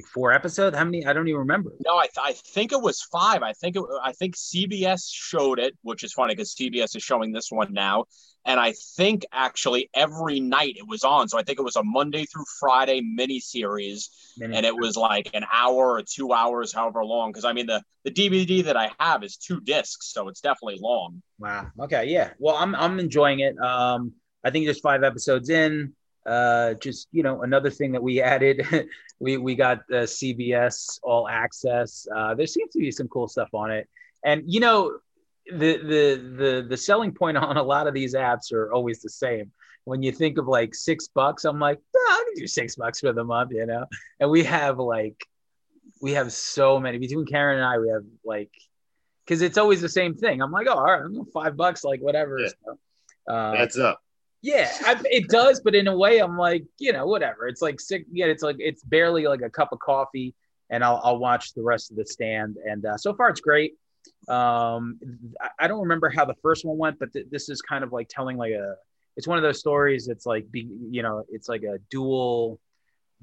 like 0.00 0.06
four 0.06 0.32
episodes. 0.32 0.76
How 0.76 0.84
many? 0.84 1.04
I 1.04 1.12
don't 1.12 1.28
even 1.28 1.40
remember. 1.40 1.72
No, 1.84 1.96
I, 1.96 2.08
I 2.22 2.32
think 2.32 2.72
it 2.72 2.80
was 2.80 3.02
five. 3.02 3.42
I 3.42 3.52
think 3.52 3.76
it, 3.76 3.82
I 4.02 4.12
think 4.12 4.36
CBS 4.36 5.08
showed 5.12 5.58
it, 5.58 5.76
which 5.82 6.02
is 6.02 6.12
funny 6.12 6.34
because 6.34 6.54
CBS 6.54 6.96
is 6.96 7.02
showing 7.02 7.32
this 7.32 7.50
one 7.50 7.72
now. 7.72 8.06
And 8.46 8.58
I 8.58 8.72
think 8.96 9.24
actually 9.32 9.90
every 9.94 10.40
night 10.40 10.76
it 10.78 10.88
was 10.88 11.04
on. 11.04 11.28
So 11.28 11.38
I 11.38 11.42
think 11.42 11.58
it 11.58 11.62
was 11.62 11.76
a 11.76 11.82
Monday 11.84 12.24
through 12.24 12.46
Friday 12.58 13.02
miniseries, 13.02 14.08
and 14.40 14.64
it 14.64 14.74
was 14.74 14.96
like 14.96 15.30
an 15.34 15.44
hour 15.52 15.92
or 15.92 16.02
two 16.02 16.32
hours, 16.32 16.72
however 16.72 17.04
long. 17.04 17.30
Because 17.30 17.44
I 17.44 17.52
mean 17.52 17.66
the 17.66 17.82
the 18.04 18.10
DVD 18.10 18.64
that 18.64 18.76
I 18.76 18.90
have 18.98 19.22
is 19.22 19.36
two 19.36 19.60
discs, 19.60 20.12
so 20.12 20.28
it's 20.28 20.40
definitely 20.40 20.78
long. 20.80 21.22
Wow. 21.38 21.66
Okay. 21.80 22.06
Yeah. 22.06 22.30
Well, 22.38 22.56
I'm 22.56 22.74
I'm 22.74 22.98
enjoying 22.98 23.40
it. 23.40 23.58
Um, 23.58 24.12
I 24.42 24.50
think 24.50 24.64
there's 24.64 24.80
five 24.80 25.02
episodes 25.02 25.50
in. 25.50 25.92
Uh, 26.26 26.74
just 26.74 27.08
you 27.12 27.22
know, 27.22 27.42
another 27.42 27.70
thing 27.70 27.92
that 27.92 28.02
we 28.02 28.20
added, 28.20 28.66
we 29.20 29.36
we 29.36 29.54
got 29.54 29.78
uh, 29.90 30.06
CBS 30.06 30.98
All 31.02 31.28
Access. 31.28 32.06
Uh, 32.14 32.34
there 32.34 32.46
seems 32.46 32.72
to 32.72 32.78
be 32.78 32.90
some 32.90 33.08
cool 33.08 33.28
stuff 33.28 33.48
on 33.54 33.70
it, 33.70 33.88
and 34.24 34.42
you 34.46 34.60
know, 34.60 34.98
the 35.46 35.78
the 35.78 36.34
the 36.36 36.66
the 36.68 36.76
selling 36.76 37.12
point 37.12 37.36
on 37.38 37.56
a 37.56 37.62
lot 37.62 37.86
of 37.86 37.94
these 37.94 38.14
apps 38.14 38.52
are 38.52 38.72
always 38.72 39.00
the 39.00 39.10
same. 39.10 39.50
When 39.84 40.02
you 40.02 40.12
think 40.12 40.38
of 40.38 40.46
like 40.46 40.74
six 40.74 41.08
bucks, 41.08 41.44
I'm 41.44 41.58
like, 41.58 41.78
"Ah, 41.96 41.98
I 41.98 42.24
can 42.26 42.42
do 42.42 42.46
six 42.46 42.76
bucks 42.76 43.00
for 43.00 43.12
the 43.12 43.24
month, 43.24 43.52
you 43.52 43.64
know. 43.66 43.86
And 44.20 44.30
we 44.30 44.44
have 44.44 44.78
like, 44.78 45.26
we 46.02 46.12
have 46.12 46.32
so 46.32 46.78
many 46.78 46.98
between 46.98 47.24
Karen 47.24 47.56
and 47.56 47.64
I. 47.64 47.78
We 47.78 47.88
have 47.88 48.04
like 48.24 48.50
because 49.24 49.42
it's 49.42 49.58
always 49.58 49.80
the 49.80 49.88
same 49.88 50.14
thing. 50.14 50.42
I'm 50.42 50.50
like, 50.50 50.66
oh, 50.68 50.74
all 50.74 50.84
right, 50.84 51.02
I'm 51.02 51.24
five 51.26 51.56
bucks, 51.56 51.84
like 51.84 52.00
whatever. 52.00 52.40
Yeah. 52.40 52.48
So, 52.64 53.32
uh, 53.32 53.52
That's 53.52 53.78
up. 53.78 54.02
Yeah, 54.42 54.70
I, 54.86 55.00
it 55.04 55.28
does, 55.28 55.60
but 55.60 55.74
in 55.74 55.86
a 55.86 55.96
way, 55.96 56.18
I'm 56.18 56.38
like, 56.38 56.64
you 56.78 56.92
know, 56.92 57.06
whatever. 57.06 57.46
It's 57.46 57.60
like 57.60 57.78
sick. 57.78 58.06
Yeah, 58.10 58.26
it's 58.26 58.42
like 58.42 58.56
it's 58.58 58.82
barely 58.82 59.26
like 59.26 59.42
a 59.42 59.50
cup 59.50 59.72
of 59.72 59.80
coffee, 59.80 60.34
and 60.70 60.82
I'll 60.82 61.00
I'll 61.04 61.18
watch 61.18 61.52
the 61.52 61.62
rest 61.62 61.90
of 61.90 61.96
the 61.96 62.06
stand. 62.06 62.56
And 62.64 62.84
uh, 62.86 62.96
so 62.96 63.14
far, 63.14 63.28
it's 63.28 63.40
great. 63.40 63.74
Um, 64.28 64.98
I, 65.58 65.68
don't 65.68 65.80
remember 65.80 66.08
how 66.08 66.24
the 66.24 66.36
first 66.42 66.64
one 66.64 66.78
went, 66.78 66.98
but 66.98 67.12
th- 67.12 67.26
this 67.30 67.50
is 67.50 67.60
kind 67.60 67.84
of 67.84 67.92
like 67.92 68.08
telling 68.08 68.38
like 68.38 68.52
a. 68.52 68.76
It's 69.16 69.26
one 69.26 69.36
of 69.36 69.42
those 69.42 69.58
stories. 69.58 70.08
It's 70.08 70.24
like 70.24 70.50
be, 70.50 70.70
you 70.90 71.02
know, 71.02 71.24
it's 71.28 71.48
like 71.48 71.62
a 71.62 71.78
dual 71.90 72.58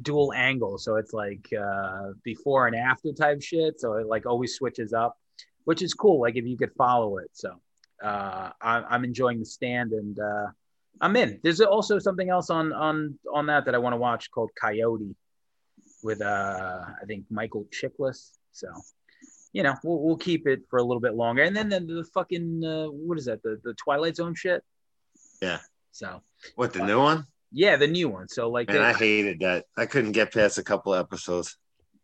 dual 0.04 0.34
angle. 0.34 0.78
So 0.78 0.98
it's 0.98 1.14
like 1.14 1.50
uh, 1.60 2.12
before 2.24 2.68
and 2.68 2.76
after 2.76 3.12
type 3.12 3.42
shit. 3.42 3.80
So 3.80 3.94
it 3.94 4.06
like 4.06 4.28
always 4.28 4.54
switches 4.54 4.94
up, 4.94 5.18
which 5.64 5.82
is 5.82 5.96
cool. 5.96 6.22
Like 6.22 6.36
if 6.36 6.46
you 6.46 6.58
could 6.58 6.74
follow 6.78 7.18
it. 7.18 7.32
So 7.34 7.60
uh, 8.04 8.52
I, 8.62 8.84
I'm 8.88 9.04
enjoying 9.04 9.40
the 9.40 9.46
stand 9.46 9.94
and 9.94 10.20
uh, 10.20 10.48
I'm 11.02 11.16
in. 11.16 11.40
There's 11.44 11.62
also 11.62 12.00
something 12.00 12.30
else 12.30 12.50
on 12.50 12.74
on 12.74 13.18
on 13.34 13.46
that 13.48 13.66
that 13.66 13.76
I 13.76 13.78
want 13.78 13.94
to 13.94 13.98
watch 13.98 14.30
called 14.32 14.52
Coyote. 14.60 15.16
with 16.04 16.22
uh 16.22 16.82
I 17.02 17.06
think 17.06 17.26
Michael 17.30 17.66
Chiklis. 17.72 18.32
So 18.52 18.68
you 19.54 19.64
know 19.64 19.74
we'll 19.84 20.00
we'll 20.02 20.18
keep 20.18 20.48
it 20.48 20.62
for 20.70 20.78
a 20.80 20.84
little 20.84 21.00
bit 21.02 21.16
longer, 21.16 21.44
and 21.44 21.56
then 21.56 21.70
the, 21.70 21.80
the 21.80 22.04
fucking 22.14 22.64
uh, 22.64 22.88
what 22.88 23.18
is 23.18 23.26
that 23.26 23.42
the 23.44 23.60
the 23.64 23.74
Twilight 23.74 24.16
Zone 24.16 24.36
shit? 24.36 24.64
Yeah. 25.42 25.60
So 25.92 26.22
What 26.56 26.74
the 26.74 26.86
new 26.86 27.00
one? 27.00 27.26
yeah, 27.52 27.76
the 27.78 27.88
new 27.88 28.10
one. 28.10 28.28
So 28.28 28.50
like 28.50 28.68
Man, 28.68 28.78
they- 28.78 28.84
I 28.84 28.94
hated 28.94 29.40
that. 29.42 29.66
I 29.78 29.86
couldn't 29.86 30.12
get 30.12 30.34
past 30.34 30.58
a 30.58 30.64
couple 30.64 30.94
episodes. 30.94 31.58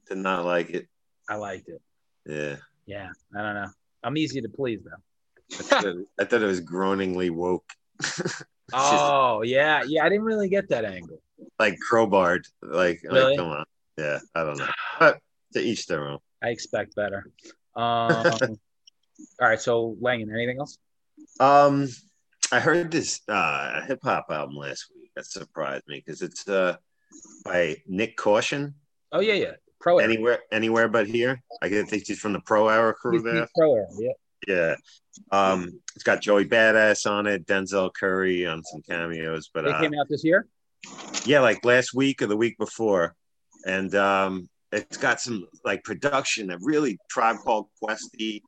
Did 0.08 0.17
not 0.17 0.45
like 0.45 0.69
it. 0.71 0.88
I 1.29 1.36
liked 1.36 1.69
it. 1.69 1.82
Yeah. 2.25 2.56
Yeah, 2.86 3.10
I 3.36 3.41
don't 3.41 3.56
know. 3.56 3.69
I'm 4.03 4.17
easy 4.17 4.41
to 4.41 4.49
please 4.49 4.82
though. 4.84 5.01
I 5.60 5.62
thought 5.63 5.86
it, 5.86 5.97
I 6.19 6.23
thought 6.25 6.41
it 6.41 6.45
was 6.47 6.62
groaningly 6.62 7.29
woke. 7.29 7.69
Oh 8.71 9.41
yeah, 9.43 9.84
yeah. 9.86 10.06
I 10.06 10.10
didn't 10.10 10.23
really 10.26 10.49
get 10.49 10.69
that 10.69 10.86
angle. 10.86 11.21
like 11.60 11.78
crowbarred. 11.91 12.43
Like, 12.62 13.02
Really? 13.04 13.32
like, 13.32 13.38
come 13.38 13.49
on. 13.49 13.65
Yeah, 13.97 14.19
I 14.34 14.43
don't 14.43 14.58
know. 14.58 14.67
But 14.99 15.19
to 15.54 15.60
each 15.62 15.86
their 15.88 16.08
own. 16.08 16.19
I 16.41 16.49
expect 16.49 16.95
better. 16.95 17.26
Um, 17.76 17.82
all 18.39 18.58
right. 19.41 19.62
So 19.62 19.97
Langan, 19.99 20.34
anything 20.34 20.60
else? 20.60 20.78
Um, 21.39 21.89
I 22.52 22.60
heard 22.60 22.91
this 22.91 23.21
uh 23.28 23.82
hip 23.86 23.99
hop 24.04 24.28
album 24.30 24.56
last 24.56 24.88
week. 24.95 25.12
That 25.15 25.26
surprised 25.26 25.84
me 25.88 26.02
because 26.04 26.21
it's 26.21 26.47
uh 26.47 26.78
by 27.45 27.78
Nyck 27.91 28.15
Caution. 28.15 28.76
Oh 29.12 29.19
yeah, 29.19 29.34
yeah. 29.34 29.52
Pro 29.80 29.99
Anywhere, 29.99 30.39
anywhere 30.52 30.88
but 30.88 31.08
here. 31.08 31.41
I 31.62 31.67
think 31.69 32.08
he's 32.08 32.19
from 32.19 32.32
the 32.34 32.39
Pro 32.39 32.69
Era 32.69 32.93
crew 32.93 33.12
He's- 33.19 33.23
there. 33.26 33.36
he's 33.41 33.49
Pro 33.56 33.76
Era. 33.76 33.88
Yeah. 33.99 34.12
Yeah. 34.47 34.75
Um, 35.32 35.79
it's 35.95 36.03
got 36.03 36.21
Joey 36.21 36.45
Badass 36.45 37.10
on 37.10 37.27
it, 37.27 37.45
Denzel 37.45 37.93
Curry 37.93 38.45
on 38.45 38.63
some 38.63 38.82
cameos, 38.82 39.49
but 39.53 39.65
it 39.65 39.75
uh, 39.75 39.79
came 39.79 39.93
out 39.93 40.08
this 40.10 40.23
year. 40.23 40.47
yeah, 41.25 41.39
like 41.39 41.63
last 41.63 41.93
week 41.93 42.21
or 42.21 42.27
the 42.27 42.38
week 42.38 42.58
before, 42.58 43.15
and 43.65 43.93
um, 43.95 44.49
it's 44.71 44.97
got 44.97 45.21
some 45.21 45.47
like 45.63 45.84
production 45.84 46.47
that 46.47 46.60
really 46.62 46.97
Tribe 47.10 47.38
Called 47.43 47.67
Questy, 47.82 48.41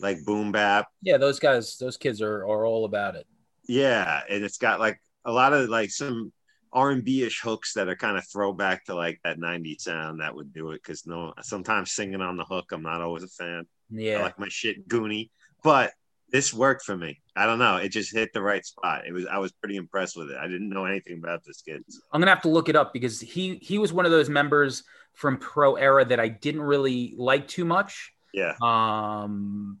like 0.00 0.18
boom 0.24 0.52
bap. 0.52 0.86
Yeah, 1.02 1.18
those 1.18 1.40
guys, 1.40 1.76
those 1.78 1.96
kids 1.96 2.22
are 2.22 2.46
are 2.46 2.64
all 2.66 2.84
about 2.84 3.16
it. 3.16 3.26
Yeah, 3.68 4.20
and 4.28 4.44
it's 4.44 4.58
got 4.58 4.78
like 4.78 5.00
a 5.24 5.32
lot 5.32 5.52
of 5.52 5.68
like 5.68 5.90
some 5.90 6.32
R 6.72 6.90
and 6.90 7.04
B 7.04 7.22
ish 7.22 7.40
hooks 7.40 7.72
that 7.74 7.88
are 7.88 7.96
kind 7.96 8.16
of 8.16 8.28
throwback 8.28 8.84
to 8.84 8.94
like 8.94 9.18
that 9.24 9.38
'90s 9.38 9.82
sound 9.82 10.20
that 10.20 10.34
would 10.34 10.52
do 10.52 10.70
it. 10.70 10.82
Because 10.82 11.04
no, 11.06 11.34
sometimes 11.42 11.92
singing 11.92 12.20
on 12.20 12.36
the 12.36 12.44
hook, 12.44 12.70
I'm 12.72 12.82
not 12.82 13.00
always 13.00 13.24
a 13.24 13.28
fan. 13.28 13.66
I 13.92 14.00
Yeah. 14.00 14.22
like 14.22 14.38
my 14.38 14.48
shit 14.48 14.88
goony, 14.88 15.30
but 15.62 15.92
this 16.32 16.52
worked 16.52 16.82
for 16.84 16.96
me. 16.96 17.20
I 17.36 17.46
don't 17.46 17.58
know, 17.58 17.76
it 17.76 17.90
just 17.90 18.12
hit 18.12 18.32
the 18.32 18.42
right 18.42 18.64
spot. 18.64 19.06
It 19.06 19.12
was 19.12 19.26
I 19.26 19.38
was 19.38 19.52
pretty 19.52 19.76
impressed 19.76 20.16
with 20.16 20.30
it. 20.30 20.36
I 20.36 20.48
didn't 20.48 20.68
know 20.70 20.84
anything 20.84 21.18
about 21.18 21.44
this 21.44 21.62
kid. 21.62 21.84
I'm 22.12 22.20
gonna 22.20 22.30
have 22.30 22.42
to 22.42 22.48
look 22.48 22.68
it 22.68 22.76
up 22.76 22.92
because 22.92 23.20
he 23.20 23.56
he 23.56 23.78
was 23.78 23.92
one 23.92 24.04
of 24.06 24.10
those 24.10 24.28
members 24.28 24.82
from 25.14 25.38
Pro 25.38 25.76
Era 25.76 26.04
that 26.04 26.18
I 26.20 26.28
didn't 26.28 26.62
really 26.62 27.14
like 27.16 27.46
too 27.48 27.64
much. 27.64 28.12
Yeah, 28.32 28.54
Um, 28.60 29.80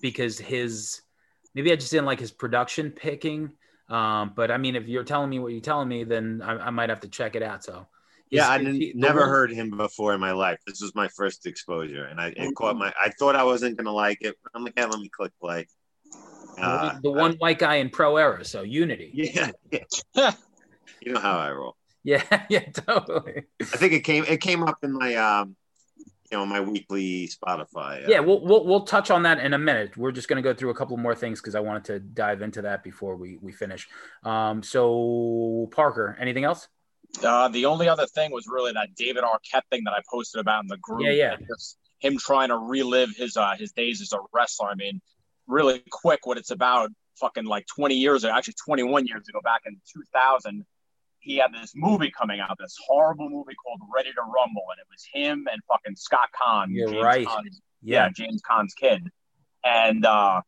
because 0.00 0.38
his 0.38 1.02
maybe 1.54 1.72
I 1.72 1.76
just 1.76 1.90
didn't 1.90 2.06
like 2.06 2.20
his 2.20 2.30
production 2.30 2.90
picking. 2.90 3.52
Um, 3.88 4.32
but 4.34 4.50
I 4.50 4.56
mean, 4.56 4.76
if 4.76 4.88
you're 4.88 5.04
telling 5.04 5.28
me 5.28 5.38
what 5.38 5.52
you're 5.52 5.60
telling 5.60 5.88
me, 5.88 6.04
then 6.04 6.40
I, 6.42 6.52
I 6.68 6.70
might 6.70 6.88
have 6.88 7.00
to 7.00 7.08
check 7.08 7.34
it 7.36 7.42
out. 7.42 7.62
So 7.64 7.86
yeah, 8.32 8.48
I 8.48 8.58
didn't, 8.58 8.74
he- 8.76 8.92
never 8.94 9.20
one- 9.20 9.28
heard 9.28 9.52
him 9.52 9.70
before 9.70 10.14
in 10.14 10.20
my 10.20 10.32
life. 10.32 10.58
This 10.66 10.80
was 10.80 10.94
my 10.94 11.08
first 11.08 11.46
exposure, 11.46 12.04
and 12.06 12.20
I 12.20 12.28
it 12.36 12.54
caught 12.54 12.76
my. 12.76 12.92
I 13.00 13.10
thought 13.10 13.36
I 13.36 13.44
wasn't 13.44 13.76
gonna 13.76 13.92
like 13.92 14.18
it. 14.22 14.36
I'm 14.54 14.64
like, 14.64 14.74
yeah, 14.76 14.86
let 14.86 14.98
me 15.00 15.08
click 15.08 15.32
play. 15.40 15.66
Uh, 16.58 16.98
the 17.02 17.10
one 17.10 17.34
white 17.36 17.58
guy 17.58 17.76
in 17.76 17.88
Pro 17.90 18.16
Era, 18.16 18.44
so 18.44 18.62
Unity. 18.62 19.10
yeah, 19.14 19.50
yeah. 19.70 20.32
you 21.00 21.12
know 21.12 21.20
how 21.20 21.38
I 21.38 21.50
roll. 21.52 21.76
Yeah, 22.04 22.22
yeah, 22.48 22.68
totally. 22.70 23.44
I 23.60 23.64
think 23.64 23.92
it 23.92 24.00
came. 24.00 24.24
It 24.24 24.40
came 24.40 24.62
up 24.62 24.78
in 24.82 24.92
my 24.92 25.14
um, 25.16 25.56
you 26.30 26.38
know, 26.38 26.46
my 26.46 26.60
weekly 26.60 27.28
Spotify. 27.28 28.04
uh, 28.04 28.08
Yeah, 28.08 28.20
we'll, 28.20 28.42
we'll 28.44 28.64
we'll 28.66 28.84
touch 28.84 29.10
on 29.10 29.22
that 29.24 29.38
in 29.40 29.52
a 29.52 29.58
minute. 29.58 29.96
We're 29.96 30.12
just 30.12 30.28
going 30.28 30.42
to 30.42 30.46
go 30.46 30.54
through 30.54 30.70
a 30.70 30.74
couple 30.74 30.96
more 30.96 31.14
things 31.14 31.40
because 31.40 31.54
I 31.54 31.60
wanted 31.60 31.84
to 31.84 32.00
dive 32.00 32.40
into 32.42 32.62
that 32.62 32.82
before 32.82 33.16
we 33.16 33.38
we 33.40 33.52
finish. 33.52 33.88
Um, 34.24 34.62
so 34.62 35.68
Parker, 35.72 36.16
anything 36.20 36.44
else? 36.44 36.68
Uh, 37.22 37.48
the 37.48 37.66
only 37.66 37.88
other 37.88 38.06
thing 38.06 38.30
was 38.32 38.46
really 38.48 38.72
that 38.72 38.94
David 38.96 39.22
Arquette 39.24 39.62
thing 39.70 39.82
that 39.84 39.92
I 39.92 40.00
posted 40.10 40.40
about 40.40 40.62
in 40.62 40.68
the 40.68 40.78
group. 40.78 41.02
Yeah, 41.02 41.10
yeah. 41.10 41.36
Just 41.46 41.78
him 41.98 42.18
trying 42.18 42.48
to 42.48 42.56
relive 42.56 43.10
his 43.16 43.36
uh, 43.36 43.54
his 43.58 43.72
days 43.72 44.00
as 44.00 44.12
a 44.12 44.18
wrestler. 44.32 44.68
I 44.68 44.74
mean, 44.74 45.00
really 45.46 45.82
quick, 45.90 46.26
what 46.26 46.38
it's 46.38 46.50
about. 46.50 46.90
Fucking 47.20 47.44
like 47.44 47.66
20 47.66 47.94
years 47.94 48.24
ago, 48.24 48.32
actually 48.34 48.54
21 48.64 49.06
years 49.06 49.28
ago, 49.28 49.40
back 49.44 49.60
in 49.66 49.78
2000, 49.92 50.64
he 51.20 51.36
had 51.36 51.52
this 51.52 51.72
movie 51.74 52.10
coming 52.10 52.40
out, 52.40 52.56
this 52.58 52.76
horrible 52.86 53.28
movie 53.28 53.54
called 53.54 53.80
Ready 53.94 54.10
to 54.12 54.20
Rumble, 54.22 54.64
and 54.70 54.80
it 54.80 54.86
was 54.90 55.06
him 55.12 55.46
and 55.52 55.62
fucking 55.68 55.94
Scott 55.94 56.30
Caan. 56.40 56.68
You're 56.70 56.88
James 56.88 57.04
right. 57.04 57.26
Yeah, 57.80 58.06
Yeah, 58.06 58.08
James 58.08 58.40
Caan's 58.48 58.74
kid. 58.74 59.08
And 59.62 60.04
uh, 60.04 60.40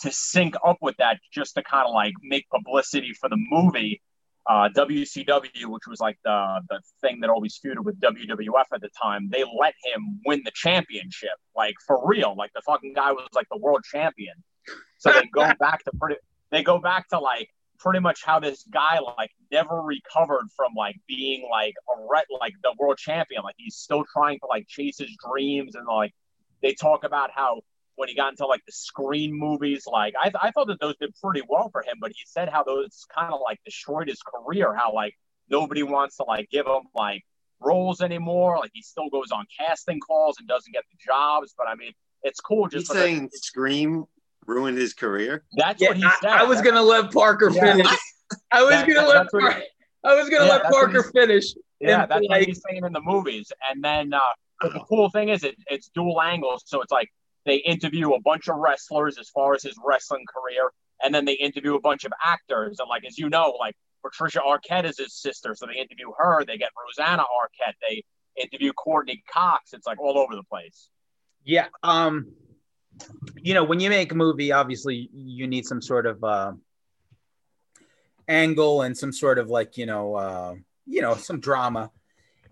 to 0.00 0.12
sync 0.12 0.54
up 0.62 0.78
with 0.82 0.96
that, 0.98 1.18
just 1.32 1.54
to 1.54 1.62
kind 1.62 1.86
of 1.86 1.94
like 1.94 2.12
make 2.22 2.46
publicity 2.50 3.14
for 3.18 3.30
the 3.30 3.38
movie, 3.38 4.02
uh, 4.48 4.68
WCW, 4.74 5.66
which 5.66 5.86
was 5.86 6.00
like 6.00 6.18
the 6.24 6.60
the 6.70 6.80
thing 7.02 7.20
that 7.20 7.28
always 7.28 7.60
feuded 7.64 7.84
with 7.84 8.00
WWF 8.00 8.64
at 8.72 8.80
the 8.80 8.88
time, 9.00 9.28
they 9.30 9.44
let 9.44 9.74
him 9.84 10.20
win 10.24 10.40
the 10.44 10.50
championship, 10.54 11.36
like 11.54 11.74
for 11.86 12.00
real. 12.06 12.34
Like 12.36 12.52
the 12.54 12.62
fucking 12.62 12.94
guy 12.94 13.12
was 13.12 13.28
like 13.34 13.46
the 13.50 13.58
world 13.58 13.84
champion. 13.84 14.34
So 14.98 15.12
they 15.12 15.26
go 15.32 15.52
back 15.60 15.84
to 15.84 15.92
pretty. 16.00 16.16
They 16.50 16.62
go 16.62 16.78
back 16.78 17.08
to 17.10 17.18
like 17.18 17.50
pretty 17.78 18.00
much 18.00 18.24
how 18.24 18.40
this 18.40 18.64
guy 18.72 18.98
like 19.18 19.30
never 19.52 19.82
recovered 19.82 20.48
from 20.56 20.72
like 20.74 20.96
being 21.06 21.46
like 21.50 21.74
a 21.94 22.06
re- 22.10 22.38
like 22.40 22.54
the 22.62 22.74
world 22.78 22.96
champion. 22.96 23.42
Like 23.42 23.56
he's 23.58 23.76
still 23.76 24.04
trying 24.10 24.38
to 24.40 24.46
like 24.46 24.66
chase 24.66 24.98
his 24.98 25.14
dreams 25.28 25.74
and 25.74 25.86
like 25.86 26.14
they 26.62 26.72
talk 26.72 27.04
about 27.04 27.30
how 27.32 27.60
when 27.98 28.08
he 28.08 28.14
got 28.14 28.30
into 28.30 28.46
like 28.46 28.64
the 28.64 28.70
Scream 28.72 29.36
movies, 29.36 29.82
like 29.90 30.14
I, 30.22 30.30
I 30.40 30.50
thought 30.52 30.68
that 30.68 30.78
those 30.80 30.94
did 31.00 31.12
pretty 31.20 31.42
well 31.48 31.68
for 31.70 31.82
him, 31.82 31.96
but 32.00 32.10
he 32.12 32.22
said 32.26 32.48
how 32.48 32.62
those 32.62 33.04
kind 33.12 33.34
of 33.34 33.40
like 33.44 33.58
destroyed 33.64 34.06
his 34.08 34.20
career. 34.22 34.72
How 34.72 34.94
like 34.94 35.14
nobody 35.50 35.82
wants 35.82 36.16
to 36.18 36.24
like 36.24 36.48
give 36.48 36.66
him 36.66 36.82
like 36.94 37.24
roles 37.60 38.00
anymore. 38.00 38.56
Like 38.58 38.70
he 38.72 38.82
still 38.82 39.08
goes 39.10 39.32
on 39.32 39.46
casting 39.58 39.98
calls 39.98 40.36
and 40.38 40.46
doesn't 40.46 40.72
get 40.72 40.84
the 40.92 40.96
jobs. 41.04 41.54
But 41.58 41.66
I 41.66 41.74
mean, 41.74 41.90
it's 42.22 42.40
cool 42.40 42.68
just 42.68 42.86
because 42.88 43.02
saying 43.02 43.30
Scream 43.32 44.04
ruined 44.46 44.78
his 44.78 44.94
career. 44.94 45.42
that's 45.56 45.82
yeah. 45.82 45.88
what 45.88 45.96
he 45.96 46.04
I, 46.04 46.16
said. 46.20 46.30
I 46.30 46.44
was 46.44 46.62
gonna 46.62 46.82
let 46.82 47.10
Parker 47.12 47.50
Yeah. 47.50 47.72
finish. 47.74 47.86
I 48.52 48.62
was 48.62 48.70
That- 48.70 48.86
gonna 48.86 49.00
that- 49.00 49.08
let 49.08 49.26
that's 49.32 49.66
I 50.04 50.14
was 50.14 50.28
gonna 50.28 50.44
Yeah, 50.44 50.50
let 50.52 50.70
Parker 50.70 51.02
finish. 51.02 51.46
Yeah, 51.80 52.06
that's 52.06 52.20
like- 52.22 52.30
what 52.30 52.42
he's 52.44 52.62
saying 52.68 52.84
in 52.84 52.92
the 52.92 53.00
movies. 53.00 53.50
And 53.68 53.82
then 53.82 54.14
uh, 54.14 54.20
but 54.60 54.72
the 54.72 54.80
cool 54.80 55.10
thing 55.10 55.28
is 55.30 55.42
it, 55.42 55.56
it's 55.68 55.88
dual 55.88 56.22
angles. 56.22 56.62
So 56.66 56.80
it's 56.82 56.92
like 56.92 57.08
they 57.48 57.56
interview 57.56 58.12
a 58.12 58.20
bunch 58.20 58.48
of 58.48 58.56
wrestlers 58.56 59.18
as 59.18 59.28
far 59.30 59.54
as 59.54 59.62
his 59.62 59.74
wrestling 59.84 60.24
career, 60.26 60.70
and 61.02 61.14
then 61.14 61.24
they 61.24 61.32
interview 61.32 61.74
a 61.74 61.80
bunch 61.80 62.04
of 62.04 62.12
actors. 62.22 62.78
And 62.78 62.88
like 62.88 63.04
as 63.06 63.18
you 63.18 63.28
know, 63.28 63.56
like 63.58 63.74
Patricia 64.04 64.40
Arquette 64.40 64.84
is 64.84 64.98
his 64.98 65.14
sister, 65.14 65.54
so 65.54 65.66
they 65.66 65.80
interview 65.80 66.10
her. 66.18 66.44
They 66.44 66.58
get 66.58 66.70
Rosanna 66.76 67.22
Arquette. 67.22 67.74
They 67.88 68.04
interview 68.40 68.72
Courteney 68.72 69.22
Cox. 69.32 69.72
It's 69.72 69.86
like 69.86 70.00
all 70.00 70.18
over 70.18 70.34
the 70.34 70.44
place. 70.44 70.90
Yeah. 71.44 71.66
Um, 71.82 72.32
you 73.36 73.54
know, 73.54 73.64
when 73.64 73.80
you 73.80 73.90
make 73.90 74.12
a 74.12 74.14
movie, 74.14 74.52
obviously 74.52 75.08
you 75.12 75.46
need 75.46 75.64
some 75.64 75.80
sort 75.80 76.06
of 76.06 76.22
uh, 76.22 76.52
angle 78.26 78.82
and 78.82 78.96
some 78.96 79.12
sort 79.12 79.38
of 79.38 79.48
like, 79.48 79.76
you 79.76 79.86
know, 79.86 80.14
uh, 80.14 80.54
you 80.86 81.00
know, 81.00 81.14
some 81.14 81.40
drama. 81.40 81.90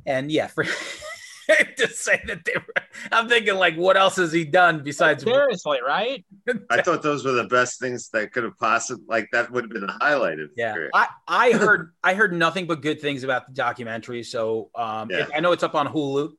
And 0.06 0.30
yeah, 0.30 0.46
for 0.46 0.64
to 1.76 1.88
say 1.88 2.20
that 2.26 2.44
they 2.44 2.54
were, 2.54 2.74
I'm 3.12 3.28
thinking 3.28 3.54
like, 3.56 3.76
what 3.76 3.96
else 3.96 4.16
has 4.16 4.32
he 4.32 4.44
done 4.44 4.82
besides? 4.82 5.22
Seriously, 5.22 5.78
right? 5.86 6.24
I 6.70 6.82
thought 6.82 7.02
those 7.02 7.24
were 7.24 7.32
the 7.32 7.44
best 7.44 7.80
things 7.80 8.08
that 8.10 8.32
could 8.32 8.44
have 8.44 8.56
possibly 8.58 9.04
like 9.08 9.28
that 9.32 9.50
would 9.50 9.64
have 9.64 9.70
been 9.70 9.86
the 9.86 9.92
highlight 10.00 10.40
of 10.40 10.50
Yeah, 10.56 10.74
career. 10.74 10.90
I, 10.94 11.08
I 11.28 11.52
heard 11.52 11.92
I 12.02 12.14
heard 12.14 12.32
nothing 12.32 12.66
but 12.66 12.82
good 12.82 13.00
things 13.00 13.22
about 13.24 13.46
the 13.46 13.52
documentary. 13.54 14.22
So 14.22 14.70
um, 14.74 15.10
Yeah. 15.10 15.18
it- 15.18 15.30
I 15.34 15.40
know 15.40 15.52
it's 15.52 15.62
up 15.62 15.74
on 15.74 15.86
Hulu. 15.86 16.32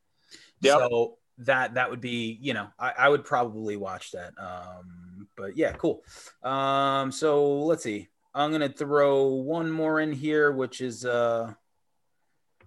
Yep. 0.62 0.78
So 0.80 1.18
that 1.40 1.76
that 1.76 1.90
would 1.92 2.02
be 2.02 2.40
you 2.42 2.54
know 2.54 2.68
I, 2.80 2.94
I 2.98 3.10
would 3.10 3.24
probably 3.24 3.78
watch 3.78 4.12
that. 4.12 4.34
Um, 4.40 5.28
but 5.38 5.56
yeah, 5.56 5.72
cool. 5.74 6.04
Um, 6.44 7.12
so 7.12 7.60
let's 7.60 7.84
see. 7.84 8.08
I'm 8.34 8.52
gonna 8.52 8.70
throw 8.70 9.28
one 9.28 9.72
more 9.72 10.00
in 10.00 10.12
here, 10.12 10.52
which 10.52 10.82
is 10.82 11.06
uh, 11.06 11.54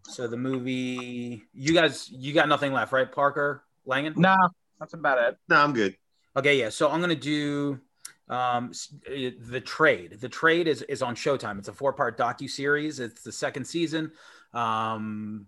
so 0.07 0.27
the 0.27 0.37
movie. 0.37 1.43
You 1.53 1.75
guys, 1.75 2.11
you 2.11 2.33
got 2.33 2.49
nothing 2.49 2.73
left, 2.73 2.93
right, 2.93 3.11
Parker 3.11 3.65
Langan? 3.85 4.15
No, 4.17 4.37
that's 4.79 4.95
about 4.95 5.19
it. 5.19 5.37
No, 5.49 5.57
I'm 5.57 5.73
good. 5.73 5.97
Okay, 6.37 6.59
yeah. 6.59 6.69
So 6.69 6.91
I'm 6.91 7.01
gonna 7.01 7.15
do 7.15 7.81
um, 8.29 8.73
uh, 9.09 9.31
the 9.49 9.61
trade. 9.65 10.19
The 10.21 10.29
trade 10.29 10.69
is 10.69 10.83
is 10.83 11.03
on 11.03 11.15
Showtime. 11.15 11.59
It's 11.59 11.69
a 11.69 11.73
four 11.73 11.93
part 11.93 12.17
docu 12.17 12.49
series. 12.49 13.01
It's 13.01 13.23
the 13.23 13.33
second 13.33 13.65
season. 13.65 14.13
Um, 14.55 15.47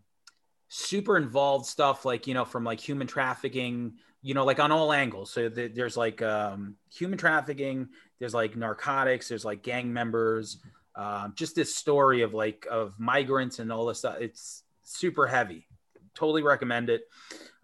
super 0.69 1.17
involved 1.17 1.67
stuff, 1.67 2.05
like 2.05 2.27
you 2.27 2.35
know, 2.35 2.45
from 2.45 2.65
like 2.65 2.81
human 2.81 3.07
trafficking. 3.07 3.95
You 4.25 4.35
know, 4.35 4.45
like 4.45 4.61
on 4.61 4.71
all 4.71 4.93
angles. 4.93 5.33
So 5.33 5.49
th- 5.49 5.75
there's 5.75 5.97
like 5.97 6.23
um, 6.23 6.77
human 6.93 7.19
trafficking. 7.19 7.89
There's 8.21 8.35
like 8.35 8.57
narcotics. 8.57 9.29
There's 9.29 9.45
like 9.45 9.63
gang 9.63 9.93
members. 9.93 10.59
Um, 10.95 11.33
just 11.37 11.55
this 11.55 11.75
story 11.75 12.23
of 12.23 12.35
like 12.35 12.67
of 12.71 12.95
migrants 12.99 13.59
and 13.59 13.73
all 13.73 13.87
this 13.87 14.01
stuff. 14.01 14.17
It's 14.21 14.63
super 14.83 15.27
heavy. 15.27 15.67
totally 16.15 16.43
recommend 16.43 16.91
it. 16.91 17.03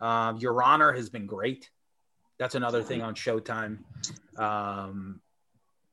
Um, 0.01 0.39
Your 0.39 0.63
Honor 0.63 0.93
has 0.93 1.11
been 1.11 1.27
great. 1.27 1.71
That's 2.39 2.55
another 2.55 2.83
thing 2.83 3.03
on 3.03 3.15
Showtime. 3.15 3.79
Um, 4.37 5.21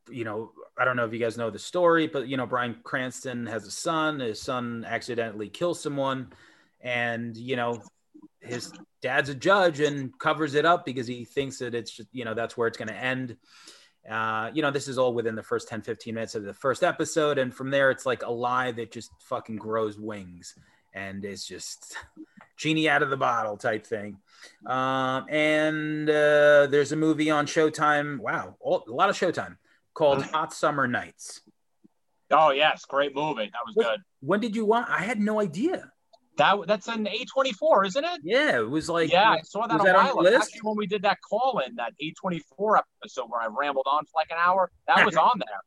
you 0.09 0.23
know, 0.23 0.51
I 0.77 0.85
don't 0.85 0.95
know 0.95 1.05
if 1.05 1.13
you 1.13 1.19
guys 1.19 1.37
know 1.37 1.49
the 1.49 1.59
story, 1.59 2.07
but 2.07 2.27
you 2.27 2.37
know, 2.37 2.45
Bryan 2.45 2.77
Cranston 2.83 3.47
has 3.47 3.65
a 3.65 3.71
son. 3.71 4.19
His 4.19 4.41
son 4.41 4.85
accidentally 4.87 5.49
kills 5.49 5.81
someone, 5.81 6.31
and 6.81 7.35
you 7.35 7.55
know, 7.55 7.81
his 8.39 8.71
dad's 9.01 9.29
a 9.29 9.35
judge 9.35 9.79
and 9.79 10.17
covers 10.19 10.53
it 10.53 10.65
up 10.65 10.85
because 10.85 11.07
he 11.07 11.25
thinks 11.25 11.57
that 11.59 11.73
it's 11.73 11.91
just, 11.91 12.09
you 12.11 12.25
know 12.25 12.33
that's 12.33 12.55
where 12.55 12.67
it's 12.67 12.77
going 12.77 12.89
to 12.89 12.95
end. 12.95 13.37
Uh, 14.09 14.51
you 14.53 14.61
know, 14.61 14.71
this 14.71 14.87
is 14.87 14.97
all 14.97 15.13
within 15.13 15.35
the 15.35 15.43
first 15.43 15.67
10, 15.67 15.81
15 15.81 16.13
minutes 16.13 16.35
of 16.35 16.43
the 16.43 16.53
first 16.53 16.83
episode, 16.83 17.37
and 17.37 17.53
from 17.53 17.71
there, 17.71 17.89
it's 17.89 18.05
like 18.05 18.23
a 18.23 18.31
lie 18.31 18.71
that 18.71 18.91
just 18.91 19.11
fucking 19.19 19.55
grows 19.55 19.97
wings, 19.99 20.55
and 20.93 21.25
it's 21.25 21.45
just 21.45 21.97
genie 22.57 22.87
out 22.87 23.01
of 23.01 23.09
the 23.09 23.17
bottle 23.17 23.57
type 23.57 23.85
thing. 23.85 24.17
Um, 24.65 25.25
and 25.29 26.09
uh, 26.09 26.67
there's 26.67 26.91
a 26.91 26.95
movie 26.95 27.31
on 27.31 27.47
Showtime. 27.47 28.19
Wow, 28.19 28.55
all, 28.59 28.83
a 28.87 28.91
lot 28.91 29.09
of 29.09 29.17
Showtime 29.17 29.57
called 29.93 30.21
Hot 30.23 30.53
Summer 30.53 30.87
Nights. 30.87 31.41
Oh 32.31 32.51
yes, 32.51 32.85
great 32.85 33.15
movie. 33.15 33.51
That 33.51 33.61
was 33.65 33.75
good. 33.75 34.01
When 34.21 34.39
did 34.39 34.55
you 34.55 34.65
want? 34.65 34.89
I 34.89 35.01
had 35.01 35.19
no 35.19 35.39
idea. 35.39 35.91
That 36.37 36.67
that's 36.67 36.87
an 36.87 37.05
A24, 37.05 37.87
isn't 37.87 38.03
it? 38.03 38.19
Yeah, 38.23 38.57
it 38.57 38.69
was 38.69 38.89
like 38.89 39.11
yeah, 39.11 39.31
I 39.31 39.41
saw 39.41 39.67
that 39.67 39.79
a 39.79 39.83
that 39.83 39.95
on 39.95 40.05
while 40.05 40.15
the 40.15 40.29
ago. 40.29 40.37
list? 40.37 40.51
Actually, 40.53 40.67
when 40.67 40.77
we 40.77 40.87
did 40.87 41.01
that 41.03 41.19
call 41.21 41.61
in, 41.65 41.75
that 41.75 41.93
A24 42.01 42.79
episode 43.01 43.25
where 43.29 43.41
I 43.41 43.47
rambled 43.47 43.87
on 43.89 44.05
for 44.05 44.11
like 44.15 44.31
an 44.31 44.37
hour, 44.39 44.71
that 44.87 45.05
was 45.05 45.15
on 45.15 45.31
there. 45.37 45.59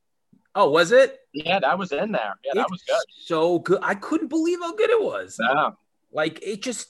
Oh, 0.55 0.71
was 0.71 0.93
it? 0.93 1.19
Yeah, 1.33 1.61
that 1.61 1.79
was 1.79 1.93
in 1.93 2.13
there. 2.13 2.35
Yeah, 2.45 2.53
that 2.55 2.71
was 2.71 2.83
good. 2.83 3.05
So 3.25 3.61
good. 3.61 3.79
I 3.83 3.95
couldn't 3.95 4.29
believe 4.29 4.59
how 4.61 4.75
good 4.75 4.91
it 4.91 5.01
was. 5.01 5.39
Yeah. 5.41 5.71
Like 6.13 6.41
it 6.43 6.63
just 6.63 6.89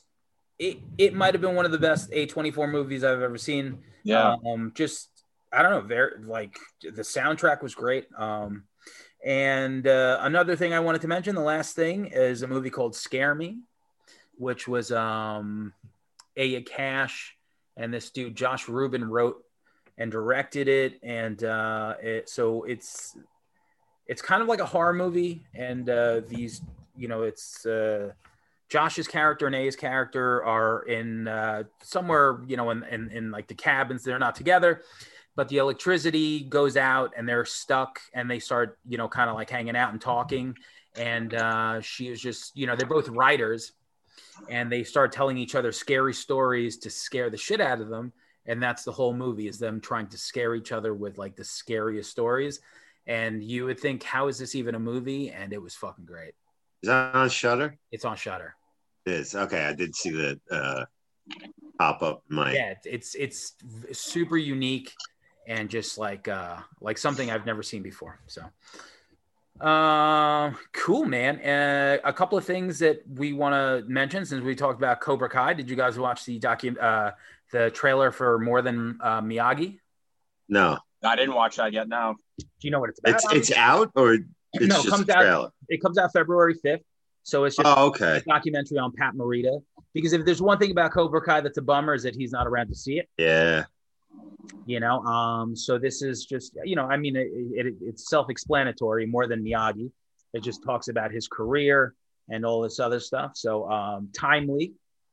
it 0.59 0.79
it 0.97 1.15
might 1.15 1.35
have 1.35 1.41
been 1.41 1.55
one 1.55 1.65
of 1.67 1.73
the 1.73 1.79
best 1.79 2.11
A24 2.11 2.71
movies 2.71 3.05
I've 3.05 3.23
ever 3.23 3.39
seen. 3.39 3.79
Yeah. 4.05 4.37
Um 4.47 4.73
just 4.75 5.11
I 5.53 5.63
don't 5.63 5.73
know, 5.73 5.81
very 5.81 6.23
like 6.25 6.57
the 6.83 7.03
soundtrack 7.03 7.63
was 7.63 7.75
great. 7.75 8.07
Um 8.17 8.65
and 9.25 9.87
uh, 9.87 10.19
another 10.23 10.55
thing 10.55 10.73
I 10.73 10.81
wanted 10.81 11.01
to 11.03 11.09
mention, 11.09 11.35
the 11.35 11.41
last 11.41 11.75
thing 11.75 12.07
is 12.07 12.43
a 12.43 12.47
movie 12.47 12.71
called 12.71 12.95
Scare 12.95 13.35
Me, 13.35 13.59
which 14.39 14.69
was 14.69 14.93
um 14.93 15.73
Aya 16.39 16.63
Cash 16.63 17.37
and 17.77 17.93
this 17.93 18.11
dude 18.11 18.37
Josh 18.37 18.69
Rubin 18.69 19.09
wrote 19.09 19.45
and 19.97 20.11
directed 20.11 20.69
it 20.69 20.99
and 21.03 21.43
uh 21.45 21.95
it 22.03 22.29
so 22.29 22.63
it's 22.63 23.17
it's 24.07 24.23
kind 24.23 24.43
of 24.43 24.49
like 24.49 24.61
a 24.61 24.67
horror 24.67 24.93
movie 24.95 25.45
and 25.55 25.91
uh 25.91 26.21
these 26.29 26.63
you 26.97 27.09
know 27.09 27.23
it's 27.23 27.67
uh 27.67 28.13
Josh's 28.69 29.09
character 29.09 29.47
and 29.47 29.55
A's 29.55 29.77
character 29.77 30.45
are 30.45 30.83
in 30.83 31.27
uh, 31.27 31.65
somewhere, 31.83 32.41
you 32.47 32.57
know, 32.57 32.71
in, 32.71 32.85
in, 32.85 33.11
in 33.11 33.31
like 33.31 33.47
the 33.47 33.55
cabins. 33.55 34.05
They're 34.05 34.19
not 34.19 34.35
together, 34.35 34.83
but 35.37 35.49
the 35.49 35.57
electricity 35.57 36.41
goes 36.41 36.77
out 36.77 37.15
and 37.17 37.27
they're 37.27 37.47
stuck 37.47 37.99
and 38.13 38.31
they 38.31 38.39
start, 38.39 38.79
you 38.87 38.99
know, 38.99 39.09
kind 39.09 39.31
of 39.31 39.37
like 39.37 39.49
hanging 39.49 39.75
out 39.75 39.93
and 39.93 40.01
talking. 40.01 40.55
And 40.97 41.33
uh, 41.33 41.81
she 41.81 42.09
is 42.09 42.21
just, 42.21 42.57
you 42.57 42.67
know, 42.67 42.77
they're 42.77 42.87
both 42.87 43.09
writers 43.09 43.73
and 44.49 44.71
they 44.71 44.85
start 44.85 45.13
telling 45.13 45.37
each 45.39 45.55
other 45.55 45.73
scary 45.73 46.15
stories 46.15 46.79
to 46.79 46.91
scare 46.91 47.31
the 47.31 47.37
shit 47.37 47.61
out 47.61 47.81
of 47.81 47.89
them. 47.89 48.13
And 48.47 48.63
that's 48.63 48.85
the 48.85 48.93
whole 48.93 49.13
movie 49.13 49.49
is 49.49 49.59
them 49.59 49.81
trying 49.81 50.07
to 50.09 50.19
scare 50.19 50.55
each 50.55 50.73
other 50.73 50.95
with 50.95 51.19
like 51.19 51.37
the 51.37 51.45
scariest 51.45 52.11
stories. 52.11 52.61
And 53.07 53.43
you 53.43 53.65
would 53.67 53.81
think, 53.81 54.03
how 54.03 54.29
is 54.29 54.39
this 54.39 54.55
even 54.55 54.75
a 54.75 54.79
movie? 54.79 55.31
And 55.31 55.53
it 55.53 55.61
was 55.61 55.75
fucking 55.75 56.07
great. 56.07 56.35
Is 56.83 56.89
that 56.89 57.15
on 57.15 57.29
Shudder? 57.29 57.77
It's 57.91 58.05
on 58.05 58.17
Shudder. 58.17 58.55
It 59.07 59.13
is. 59.13 59.35
Okay, 59.35 59.65
I 59.65 59.73
did 59.73 59.95
see 59.95 60.11
that 60.11 60.41
uh, 60.51 60.85
pop 61.79 62.03
up 62.03 62.23
my. 62.29 62.53
yeah 62.53 62.75
it's 62.85 63.15
it's 63.15 63.55
super 63.93 64.37
unique 64.37 64.93
and 65.47 65.71
just 65.71 65.97
like 65.97 66.27
uh 66.29 66.57
like 66.81 66.99
something 66.99 67.31
i've 67.31 67.47
never 67.47 67.63
seen 67.63 67.83
before 67.83 68.19
so 68.27 68.43
uh, 69.61 70.53
cool 70.73 71.05
man 71.05 71.37
uh, 71.41 71.99
a 72.05 72.13
couple 72.13 72.39
of 72.39 72.45
things 72.45 72.79
that 72.79 73.03
we 73.17 73.33
want 73.33 73.53
to 73.55 73.89
mention 73.91 74.25
since 74.25 74.43
we 74.43 74.55
talked 74.55 74.79
about 74.79 75.01
cobra 75.01 75.29
kai 75.29 75.53
did 75.55 75.69
you 75.69 75.77
guys 75.77 75.99
watch 75.99 76.25
the 76.25 76.39
docu 76.39 76.77
uh 76.83 77.11
the 77.53 77.71
trailer 77.71 78.11
for 78.13 78.39
more 78.39 78.61
than 78.63 78.99
uh, 79.03 79.21
miyagi 79.21 79.79
No, 80.49 80.79
I 81.03 81.17
didn't 81.17 81.35
watch 81.35 81.57
that 81.57 81.73
yet. 81.73 81.89
No. 81.89 82.15
do 82.39 82.45
you 82.63 82.71
know 82.71 82.81
what 82.81 82.91
it's 82.91 82.99
about 83.01 83.15
it's 83.15 83.33
it's 83.33 83.53
out 83.53 83.91
or 83.95 84.15
it's 84.15 84.25
No, 84.61 84.77
just 84.77 84.89
comes 84.91 85.09
a 85.09 85.17
out- 85.17 85.21
trailer. 85.23 85.51
it 85.69 85.83
comes 85.83 85.99
out 85.99 86.13
february 86.13 86.55
5th 86.65 86.81
so 87.23 87.45
it's 87.45 87.57
just 87.57 87.67
Oh, 87.67 87.87
okay. 87.89 88.19
a 88.19 88.21
documentary 88.23 88.79
on 88.79 88.93
pat 88.93 89.15
morita 89.15 89.61
because 89.95 90.13
if 90.13 90.25
there's 90.25 90.41
one 90.43 90.59
thing 90.59 90.71
about 90.71 90.93
cobra 90.93 91.21
kai 91.21 91.41
that's 91.41 91.59
a 91.59 91.63
bummer 91.63 91.95
is 91.95 92.03
that 92.05 92.15
he's 92.15 92.33
not 92.33 92.47
around 92.47 92.69
to 92.69 92.75
see 92.75 92.99
it 92.99 93.09
Yeah. 93.19 93.65
You 94.67 94.81
know 94.81 95.01
um 95.05 95.57
so 95.57 95.79
this 95.79 96.03
is 96.03 96.25
just 96.27 96.57
you 96.65 96.77
know 96.77 96.85
i 96.87 96.97
mean 96.97 97.17
it, 97.17 97.29
it, 97.33 97.75
it's 97.81 98.09
self-explanatory 98.09 99.07
more 99.07 99.27
than 99.27 99.43
miyagi 99.45 99.91
it 100.35 100.43
just 100.43 100.63
talks 100.63 100.89
about 100.89 101.11
his 101.11 101.27
career 101.29 101.95
and 102.29 102.45
all 102.45 102.61
this 102.61 102.79
other 102.79 103.01
stuff 103.01 103.33
so 103.35 103.69
um 103.71 104.09
timely 104.17 104.73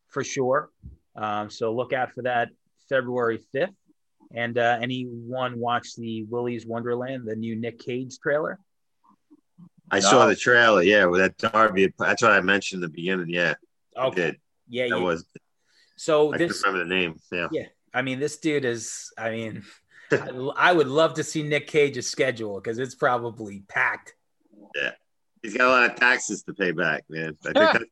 for 0.09 0.23
sure 0.23 0.69
um 1.15 1.49
so 1.49 1.73
look 1.73 1.93
out 1.93 2.11
for 2.13 2.21
that 2.23 2.49
february 2.89 3.39
5th 3.53 3.73
and 4.33 4.57
uh 4.57 4.77
anyone 4.81 5.57
watch 5.59 5.95
the 5.95 6.23
willy's 6.23 6.65
wonderland 6.65 7.23
the 7.25 7.35
new 7.35 7.55
nick 7.55 7.79
cage 7.79 8.17
trailer 8.21 8.59
I 9.91 9.99
No. 9.99 10.09
saw 10.09 10.25
the 10.25 10.35
trailer. 10.35 10.81
Yeah, 10.81 11.05
with 11.05 11.19
that 11.21 11.37
Darby. 11.37 11.93
That's 11.99 12.23
what 12.23 12.31
I 12.31 12.41
mentioned 12.41 12.83
in 12.83 12.89
the 12.89 12.93
beginning. 12.95 13.29
Yeah, 13.29 13.53
did. 14.15 14.39
yeah, 14.67 14.87
That 14.89 14.97
yeah. 14.97 15.03
was. 15.03 15.25
so 15.95 16.33
I 16.33 16.37
this 16.39 16.63
remember 16.65 16.83
the 16.83 16.89
name. 16.95 17.19
Yeah. 17.31 17.47
Yeah, 17.51 17.67
I 17.95 18.01
mean, 18.01 18.19
this 18.19 18.37
dude 18.37 18.65
is. 18.65 19.11
I 19.17 19.31
mean, 19.31 19.63
I, 20.11 20.29
I 20.55 20.73
would 20.73 20.87
love 20.87 21.15
to 21.15 21.23
see 21.23 21.41
Nick 21.41 21.67
Cage's 21.67 22.09
schedule 22.09 22.55
because 22.55 22.77
it's 22.77 22.95
probably 22.95 23.63
packed. 23.67 24.13
Yeah, 24.75 24.91
He's 25.45 25.53
got 25.53 25.67
a 25.67 25.69
lot 25.69 25.91
of 25.91 25.95
taxes 25.95 26.41
to 26.43 26.53
pay 26.53 26.71
back, 26.71 27.03
man. 27.07 27.37
I 27.45 27.53
think 27.53 27.55
that, 27.55 27.83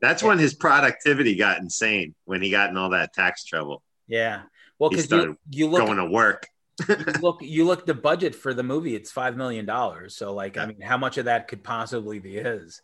that's 0.00 0.22
when 0.22 0.38
his 0.38 0.54
productivity 0.54 1.34
got 1.36 1.58
insane 1.58 2.14
when 2.26 2.42
he 2.42 2.50
got 2.50 2.70
in 2.70 2.76
all 2.76 2.90
that 2.90 3.14
tax 3.14 3.44
trouble. 3.44 3.82
Yeah. 4.06 4.42
Well, 4.78 4.90
because 4.90 5.10
you, 5.10 5.38
you 5.50 5.68
look 5.68 5.86
Going 5.86 5.96
to 5.96 6.06
work. 6.06 6.46
you 6.86 6.96
look 7.22 7.38
you 7.40 7.64
look 7.64 7.86
the 7.86 7.94
budget 7.94 8.34
for 8.34 8.52
the 8.52 8.62
movie. 8.62 8.94
It's 8.94 9.10
five 9.10 9.36
million 9.36 9.64
dollars. 9.64 10.16
So, 10.16 10.34
like, 10.34 10.58
I 10.58 10.66
mean, 10.66 10.80
how 10.80 10.98
much 10.98 11.18
of 11.18 11.24
that 11.24 11.48
could 11.48 11.64
possibly 11.64 12.18
be 12.18 12.34
his? 12.34 12.80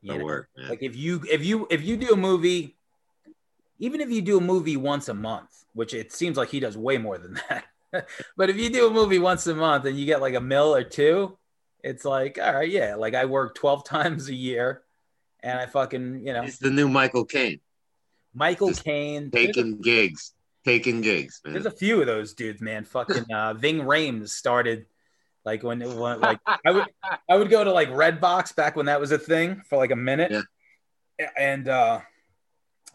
You 0.00 0.18
know? 0.18 0.24
work, 0.24 0.48
man. 0.56 0.70
Like, 0.70 0.82
if 0.82 0.96
you 0.96 1.22
if 1.30 1.44
you 1.44 1.68
if 1.70 1.82
you 1.82 1.96
do 1.96 2.12
a 2.12 2.16
movie, 2.16 2.76
even 3.82 4.00
if 4.00 4.12
you 4.12 4.22
do 4.22 4.38
a 4.38 4.40
movie 4.40 4.76
once 4.76 5.08
a 5.08 5.14
month, 5.14 5.64
which 5.74 5.92
it 5.92 6.12
seems 6.12 6.36
like 6.36 6.48
he 6.48 6.60
does 6.60 6.76
way 6.76 6.98
more 6.98 7.18
than 7.18 7.34
that. 7.48 7.64
but 8.36 8.48
if 8.48 8.56
you 8.56 8.70
do 8.70 8.86
a 8.86 8.90
movie 8.90 9.18
once 9.18 9.44
a 9.48 9.54
month 9.54 9.84
and 9.84 9.98
you 9.98 10.06
get 10.06 10.20
like 10.20 10.34
a 10.34 10.40
mill 10.40 10.72
or 10.72 10.84
two, 10.84 11.36
it's 11.82 12.04
like, 12.04 12.38
all 12.40 12.54
right, 12.54 12.70
yeah. 12.70 12.94
Like 12.94 13.16
I 13.16 13.24
work 13.24 13.56
12 13.56 13.84
times 13.94 14.28
a 14.28 14.34
year 14.34 14.82
and 15.42 15.58
I 15.58 15.66
fucking, 15.66 16.24
you 16.24 16.32
know, 16.32 16.44
It's 16.44 16.58
the 16.58 16.70
new 16.70 16.88
Michael 16.88 17.24
Caine, 17.24 17.58
Michael 18.32 18.72
Caine. 18.72 19.30
A, 19.32 19.46
taking 19.46 19.80
gigs, 19.80 20.32
taking 20.64 21.00
gigs, 21.00 21.40
man. 21.44 21.54
there's 21.54 21.66
a 21.66 21.70
few 21.70 22.00
of 22.00 22.06
those 22.06 22.34
dudes, 22.34 22.62
man. 22.62 22.84
Fucking 22.84 23.32
uh, 23.34 23.54
Ving 23.54 23.80
Rhames 23.80 24.28
started 24.28 24.86
like 25.44 25.64
when 25.64 25.82
it 25.82 25.88
was 25.88 26.20
like 26.20 26.38
I 26.64 26.70
would 26.70 26.86
I 27.28 27.36
would 27.36 27.50
go 27.50 27.64
to 27.64 27.72
like 27.72 27.88
Redbox 27.88 28.54
back 28.54 28.76
when 28.76 28.86
that 28.86 29.00
was 29.00 29.10
a 29.10 29.18
thing 29.18 29.60
for 29.68 29.76
like 29.76 29.90
a 29.90 29.96
minute. 29.96 30.30
Yeah. 31.18 31.28
And 31.36 31.68
uh 31.68 32.02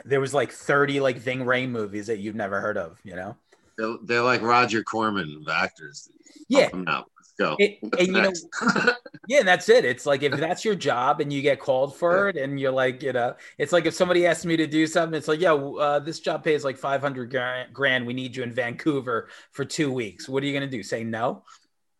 there 0.05 0.19
was 0.19 0.33
like 0.33 0.51
30 0.51 0.99
like 0.99 1.17
Ving 1.17 1.39
Rhames 1.41 1.69
movies 1.69 2.07
that 2.07 2.19
you've 2.19 2.35
never 2.35 2.59
heard 2.61 2.77
of, 2.77 2.99
you 3.03 3.15
know? 3.15 3.35
They're, 3.77 3.95
they're 4.03 4.21
like 4.21 4.41
Roger 4.41 4.83
Corman 4.83 5.41
of 5.41 5.47
actors. 5.53 6.09
Yeah. 6.47 6.61
Help 6.61 6.73
'em 6.73 6.87
out. 6.87 7.11
Let's 7.17 7.33
go. 7.37 7.55
It- 7.59 7.77
What's 7.81 7.97
and 7.99 8.15
you 8.15 8.21
know. 8.21 8.93
Yeah, 9.29 9.39
and 9.39 9.47
that's 9.47 9.67
it. 9.67 9.83
It's 9.83 10.05
like 10.05 10.23
if 10.23 10.31
that's 10.31 10.63
your 10.63 10.75
job 10.75 11.19
and 11.19 11.33
you 11.33 11.41
get 11.41 11.59
called 11.59 11.97
for 11.97 12.29
it, 12.29 12.37
and 12.37 12.57
you're 12.57 12.71
like, 12.71 13.03
you 13.03 13.11
know, 13.11 13.35
it's 13.57 13.73
like 13.73 13.85
if 13.85 13.93
somebody 13.93 14.25
asks 14.25 14.45
me 14.45 14.55
to 14.55 14.65
do 14.65 14.87
something, 14.87 15.17
it's 15.17 15.27
like, 15.27 15.41
yo, 15.41 15.75
uh, 15.75 15.99
this 15.99 16.21
job 16.21 16.45
pays 16.45 16.63
like 16.63 16.77
500 16.77 17.29
grand, 17.29 17.73
grand. 17.73 18.07
We 18.07 18.13
need 18.13 18.37
you 18.37 18.43
in 18.43 18.53
Vancouver 18.53 19.27
for 19.51 19.65
two 19.65 19.91
weeks. 19.91 20.29
What 20.29 20.43
are 20.43 20.45
you 20.45 20.53
gonna 20.53 20.65
do? 20.71 20.81
Say 20.81 21.03
no? 21.03 21.43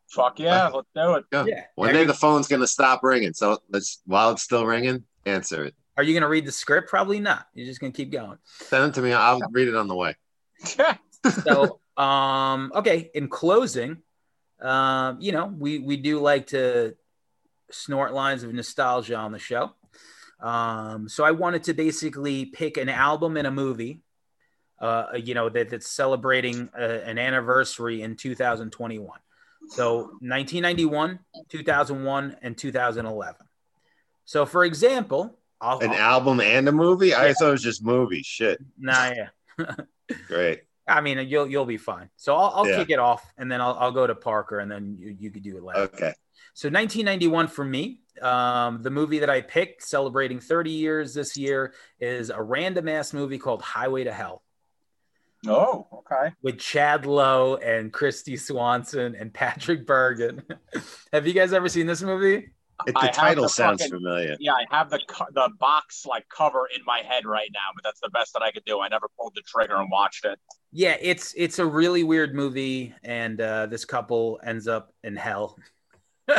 Fuck 0.10 0.40
yeah, 0.40 0.70
let's 0.70 0.88
do 0.96 1.16
it. 1.16 1.30
Go. 1.32 1.44
Yeah. 1.44 1.66
One 1.76 1.90
Are 1.90 1.94
day 1.94 2.06
the 2.06 2.14
phone's 2.14 2.48
gonna 2.48 2.66
stop 2.66 3.04
ringing. 3.04 3.34
So 3.34 3.58
let's 3.70 4.02
while 4.06 4.32
it's 4.32 4.44
still 4.44 4.66
ringing, 4.66 5.04
answer 5.26 5.66
it. 5.66 5.76
Are 5.98 6.04
you 6.04 6.14
gonna 6.14 6.30
read 6.30 6.46
the 6.46 6.52
script? 6.52 6.90
Probably 6.90 7.20
not. 7.20 7.48
You're 7.54 7.66
just 7.66 7.80
gonna 7.80 7.92
keep 7.92 8.12
going. 8.12 8.38
Send 8.46 8.86
it 8.86 8.94
to 8.96 9.02
me. 9.02 9.14
I'll 9.14 9.42
read 9.52 9.68
it 9.68 9.76
on 9.76 9.88
the 9.88 9.96
way. 9.96 10.16
So, 11.44 11.82
um, 11.98 12.72
okay. 12.76 13.10
In 13.14 13.28
closing, 13.28 13.98
um, 14.62 15.18
you 15.20 15.32
know, 15.32 15.48
we 15.48 15.80
we 15.80 15.98
do 15.98 16.20
like 16.20 16.48
to 16.48 16.96
snort 17.72 18.14
lines 18.14 18.44
of 18.44 18.54
nostalgia 18.54 19.16
on 19.16 19.32
the 19.32 19.40
show. 19.40 19.74
Um, 20.40 21.10
so 21.10 21.26
I 21.26 21.32
wanted 21.32 21.64
to 21.64 21.74
basically 21.74 22.46
pick 22.46 22.78
an 22.78 22.88
album 22.88 23.36
and 23.36 23.48
a 23.48 23.52
movie, 23.52 24.02
uh, 24.80 25.08
you 25.16 25.34
know, 25.34 25.50
that, 25.50 25.70
that's 25.70 25.90
celebrating 25.90 26.70
uh 26.78 27.00
an 27.04 27.18
anniversary 27.18 28.04
in 28.04 28.16
2021. 28.16 29.20
So 29.70 29.98
1991, 30.22 31.20
2001, 31.50 32.38
and 32.42 32.58
2011. 32.58 33.36
So, 34.24 34.46
for 34.46 34.64
example, 34.64 35.38
I'll, 35.60 35.80
An 35.80 35.90
I'll- 35.92 35.96
album 35.98 36.40
and 36.40 36.68
a 36.68 36.72
movie? 36.72 37.14
I 37.16 37.34
thought 37.34 37.50
it 37.50 37.52
was 37.52 37.64
just 37.64 37.84
movie. 37.84 38.22
Shit. 38.24 38.60
nah, 38.80 39.12
yeah. 39.12 39.74
Great. 40.28 40.62
I 40.88 41.02
mean, 41.02 41.28
you'll 41.28 41.48
you'll 41.50 41.66
be 41.66 41.78
fine. 41.78 42.10
So 42.16 42.36
I'll, 42.36 42.52
I'll 42.56 42.68
Yeah. 42.68 42.78
kick 42.78 42.92
it 42.92 43.00
off, 43.00 43.34
and 43.38 43.52
then 43.52 43.60
I'll, 43.60 43.74
I'll 43.80 43.92
go 43.92 44.08
to 44.08 44.16
Parker, 44.16 44.60
and 44.60 44.72
then 44.72 44.96
you, 44.98 45.16
you 45.20 45.32
could 45.32 45.44
do 45.44 45.58
it 45.58 45.64
later. 45.64 45.80
Okay. 45.82 46.14
So 46.54 46.70
1991 46.70 47.48
for 47.50 47.66
me, 47.66 48.00
um, 48.22 48.82
the 48.82 48.90
movie 48.90 49.20
that 49.20 49.30
I 49.30 49.42
picked, 49.42 49.84
celebrating 49.84 50.40
30 50.40 50.72
years 50.72 51.14
this 51.14 51.36
year, 51.38 51.74
is 52.00 52.30
a 52.30 52.42
random 52.42 52.88
ass 52.88 53.12
movie 53.14 53.38
called 53.38 53.62
Highway 53.62 54.06
to 54.06 54.14
Hell 54.14 54.44
Oh, 55.46 55.88
okay. 55.94 56.34
with 56.42 56.58
Chad 56.58 57.06
Lowe 57.06 57.58
and 57.58 57.92
Kristy 57.94 58.40
Swanson 58.40 59.14
and 59.16 59.32
Patrick 59.34 59.86
Bergin. 59.86 60.42
Have 61.14 61.28
you 61.28 61.34
guys 61.34 61.54
ever 61.54 61.70
seen 61.70 61.86
this 61.86 62.02
movie? 62.02 62.52
It, 62.86 62.94
the 62.94 63.00
have 63.00 63.12
title 63.12 63.44
the 63.44 63.50
sounds 63.50 63.82
fucking- 63.82 63.98
familiar. 63.98 64.38
Yeah, 64.40 64.54
I 64.54 64.66
have 64.70 64.90
the 64.90 65.00
the 65.34 65.50
box 65.60 66.06
like 66.06 66.28
cover 66.30 66.68
in 66.76 66.84
my 66.86 67.00
head 67.00 67.26
right 67.26 67.50
now, 67.54 67.70
but 67.74 67.84
that's 67.84 68.00
the 68.00 68.10
best 68.10 68.34
that 68.34 68.44
I 68.44 68.52
could 68.52 68.66
do. 68.66 68.80
I 68.80 68.88
never 68.88 69.08
pulled 69.20 69.34
the 69.36 69.42
trigger 69.42 69.78
and 69.78 69.90
watched 69.90 70.26
it. 70.26 70.40
Yeah, 70.72 70.96
it's 71.02 71.34
it's 71.36 71.58
a 71.60 71.66
really 71.66 72.04
weird 72.04 72.36
movie, 72.36 72.94
and 73.04 73.42
uh, 73.42 73.66
this 73.66 73.84
couple 73.84 74.40
ends 74.44 74.68
up 74.68 74.94
in 75.04 75.16
hell, 75.16 75.58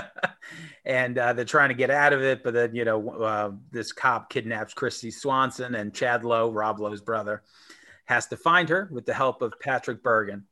and 0.85 1.19
uh, 1.19 1.33
they're 1.33 1.45
trying 1.45 1.69
to 1.71 1.75
get 1.75 1.91
out 1.91 2.13
of 2.13 2.23
it. 2.23 2.43
But 2.43 2.55
then 2.55 2.75
you 2.75 2.85
know, 2.85 3.09
uh, 3.11 3.51
this 3.71 3.93
cop 3.93 4.31
kidnaps 4.31 4.75
Kristy 4.75 5.13
Swanson, 5.13 5.75
and 5.75 5.93
Chad 5.93 6.25
Lowe, 6.25 6.51
Rob 6.51 6.79
Lowe's 6.81 7.01
brother, 7.01 7.43
has 8.05 8.27
to 8.29 8.37
find 8.37 8.69
her 8.69 8.89
with 8.93 9.07
the 9.07 9.15
help 9.15 9.43
of 9.43 9.55
Patrick 9.61 10.03
Bergin. 10.03 10.43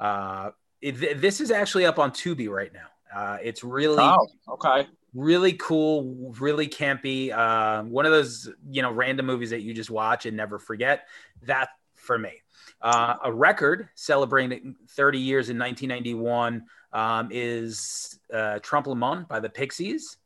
Uh, 0.00 0.50
it, 0.80 1.20
this 1.20 1.40
is 1.40 1.50
actually 1.50 1.84
up 1.86 1.98
on 1.98 2.10
Tubi 2.10 2.48
right 2.48 2.72
now. 2.72 2.86
Uh, 3.14 3.38
it's 3.42 3.64
really 3.64 3.98
Oh, 4.02 4.26
okay. 4.48 4.86
Really 5.16 5.54
cool, 5.54 6.34
really 6.38 6.68
campy. 6.68 7.32
Uh, 7.32 7.84
one 7.84 8.04
of 8.04 8.12
those, 8.12 8.50
you 8.70 8.82
know, 8.82 8.92
random 8.92 9.24
movies 9.24 9.48
that 9.48 9.62
you 9.62 9.72
just 9.72 9.88
watch 9.88 10.26
and 10.26 10.36
never 10.36 10.58
forget. 10.58 11.08
That 11.44 11.70
for 11.94 12.18
me. 12.18 12.42
Uh, 12.82 13.16
a 13.24 13.32
record 13.32 13.88
celebrating 13.94 14.76
30 14.90 15.18
years 15.18 15.48
in 15.48 15.58
1991 15.58 16.64
um, 16.92 17.28
is 17.32 18.18
uh, 18.30 18.58
Trompe 18.58 18.88
le 18.88 18.94
Monde 18.94 19.26
by 19.26 19.40
the 19.40 19.48
Pixies. 19.48 20.18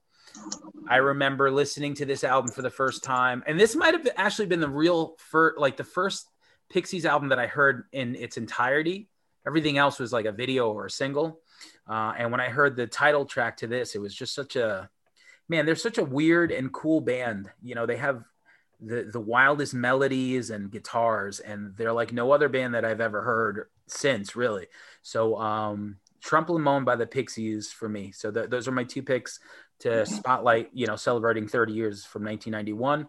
I 0.88 0.96
remember 0.96 1.52
listening 1.52 1.94
to 1.94 2.04
this 2.04 2.24
album 2.24 2.50
for 2.50 2.62
the 2.62 2.70
first 2.70 3.04
time, 3.04 3.44
and 3.46 3.58
this 3.58 3.76
might 3.76 3.94
have 3.94 4.08
actually 4.16 4.46
been 4.46 4.60
the 4.60 4.68
real 4.68 5.14
first, 5.18 5.56
like 5.58 5.76
the 5.76 5.84
first 5.84 6.28
Pixies 6.68 7.06
album 7.06 7.28
that 7.28 7.38
I 7.38 7.46
heard 7.46 7.84
in 7.92 8.16
its 8.16 8.36
entirety. 8.36 9.08
Everything 9.46 9.78
else 9.78 10.00
was 10.00 10.12
like 10.12 10.26
a 10.26 10.32
video 10.32 10.72
or 10.72 10.86
a 10.86 10.90
single. 10.90 11.40
Uh, 11.90 12.14
and 12.16 12.30
when 12.30 12.40
I 12.40 12.48
heard 12.48 12.76
the 12.76 12.86
title 12.86 13.24
track 13.24 13.56
to 13.58 13.66
this, 13.66 13.96
it 13.96 13.98
was 13.98 14.14
just 14.14 14.32
such 14.32 14.54
a 14.54 14.88
man. 15.48 15.66
They're 15.66 15.74
such 15.74 15.98
a 15.98 16.04
weird 16.04 16.52
and 16.52 16.72
cool 16.72 17.00
band. 17.00 17.50
You 17.60 17.74
know, 17.74 17.84
they 17.84 17.96
have 17.96 18.22
the 18.80 19.10
the 19.12 19.20
wildest 19.20 19.74
melodies 19.74 20.50
and 20.50 20.70
guitars, 20.70 21.40
and 21.40 21.76
they're 21.76 21.92
like 21.92 22.12
no 22.12 22.30
other 22.30 22.48
band 22.48 22.74
that 22.74 22.84
I've 22.84 23.00
ever 23.00 23.22
heard 23.22 23.66
since, 23.88 24.36
really. 24.36 24.68
So, 25.02 25.36
um, 25.38 25.96
Trompe 26.22 26.50
le 26.50 26.60
Monde 26.60 26.84
by 26.84 26.94
the 26.94 27.06
Pixies 27.06 27.72
for 27.72 27.88
me. 27.88 28.12
So 28.12 28.30
th- 28.30 28.50
those 28.50 28.68
are 28.68 28.72
my 28.72 28.84
two 28.84 29.02
picks 29.02 29.40
to 29.80 30.06
spotlight. 30.06 30.70
You 30.72 30.86
know, 30.86 30.96
celebrating 30.96 31.48
30 31.48 31.72
years 31.72 32.04
from 32.04 32.22
1991. 32.24 33.08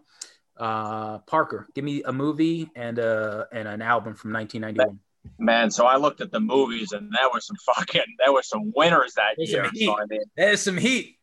Uh, 0.56 1.18
Parker, 1.20 1.68
give 1.74 1.84
me 1.84 2.02
a 2.02 2.12
movie 2.12 2.68
and 2.74 2.98
a 2.98 3.46
and 3.52 3.68
an 3.68 3.80
album 3.80 4.14
from 4.16 4.32
1991. 4.32 4.98
Man, 5.38 5.70
so 5.70 5.86
I 5.86 5.96
looked 5.96 6.20
at 6.20 6.30
the 6.30 6.40
movies 6.40 6.92
and 6.92 7.10
there 7.12 7.28
was 7.32 7.46
some 7.46 7.56
fucking 7.74 8.02
there 8.18 8.32
were 8.32 8.42
some 8.42 8.72
winners 8.74 9.14
that 9.14 9.34
There's 9.36 9.50
year. 9.50 9.70
So 9.74 9.98
I 9.98 10.04
mean, 10.08 10.20
There's 10.36 10.60
some 10.60 10.76
heat. 10.76 11.16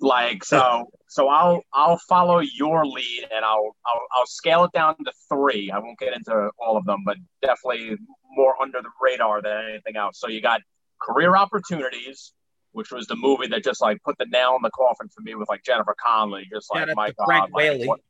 like 0.00 0.44
so 0.44 0.86
so 1.08 1.28
I'll 1.28 1.62
I'll 1.72 1.98
follow 2.08 2.40
your 2.40 2.84
lead 2.86 3.26
and 3.34 3.44
I'll 3.44 3.76
I'll 3.86 4.02
I'll 4.14 4.26
scale 4.26 4.64
it 4.64 4.72
down 4.72 4.96
to 5.04 5.12
three. 5.28 5.70
I 5.70 5.78
won't 5.78 5.98
get 5.98 6.14
into 6.14 6.50
all 6.58 6.76
of 6.76 6.84
them, 6.84 7.02
but 7.04 7.16
definitely 7.42 7.96
more 8.36 8.54
under 8.60 8.80
the 8.82 8.90
radar 9.00 9.42
than 9.42 9.70
anything 9.70 9.96
else. 9.96 10.20
So 10.20 10.28
you 10.28 10.40
got 10.40 10.60
career 11.00 11.36
opportunities, 11.36 12.32
which 12.72 12.90
was 12.90 13.06
the 13.06 13.16
movie 13.16 13.48
that 13.48 13.64
just 13.64 13.80
like 13.80 14.02
put 14.02 14.18
the 14.18 14.26
nail 14.26 14.54
in 14.56 14.62
the 14.62 14.70
coffin 14.70 15.08
for 15.08 15.22
me 15.22 15.34
with 15.34 15.48
like 15.48 15.62
Jennifer 15.64 15.94
Connelly. 16.04 16.46
Just 16.52 16.72
like 16.72 16.88
out 16.88 16.96
my 16.96 17.12
God, 17.18 17.50
like, 17.52 17.86
what- 17.88 18.00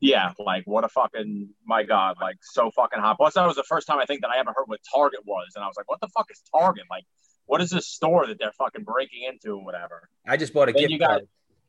yeah, 0.00 0.32
like 0.38 0.64
what 0.66 0.84
a 0.84 0.88
fucking 0.88 1.50
my 1.64 1.82
God, 1.82 2.16
like 2.20 2.36
so 2.42 2.70
fucking 2.70 3.00
hot. 3.00 3.16
Plus, 3.16 3.34
that 3.34 3.46
was 3.46 3.56
the 3.56 3.64
first 3.64 3.86
time 3.86 3.98
I 3.98 4.04
think 4.04 4.20
that 4.22 4.30
I 4.30 4.38
ever 4.38 4.52
heard 4.54 4.64
what 4.66 4.80
Target 4.94 5.20
was, 5.24 5.48
and 5.54 5.64
I 5.64 5.66
was 5.66 5.76
like, 5.76 5.88
what 5.88 6.00
the 6.00 6.08
fuck 6.08 6.26
is 6.30 6.42
Target? 6.52 6.84
Like, 6.90 7.04
what 7.46 7.60
is 7.60 7.70
this 7.70 7.86
store 7.86 8.26
that 8.26 8.38
they're 8.38 8.52
fucking 8.58 8.84
breaking 8.84 9.22
into 9.28 9.56
or 9.56 9.64
whatever? 9.64 10.08
I 10.26 10.36
just 10.36 10.52
bought 10.52 10.68
a 10.68 10.72
Then 10.72 10.88
gift 10.88 11.00
got- 11.00 11.08
card. 11.08 11.28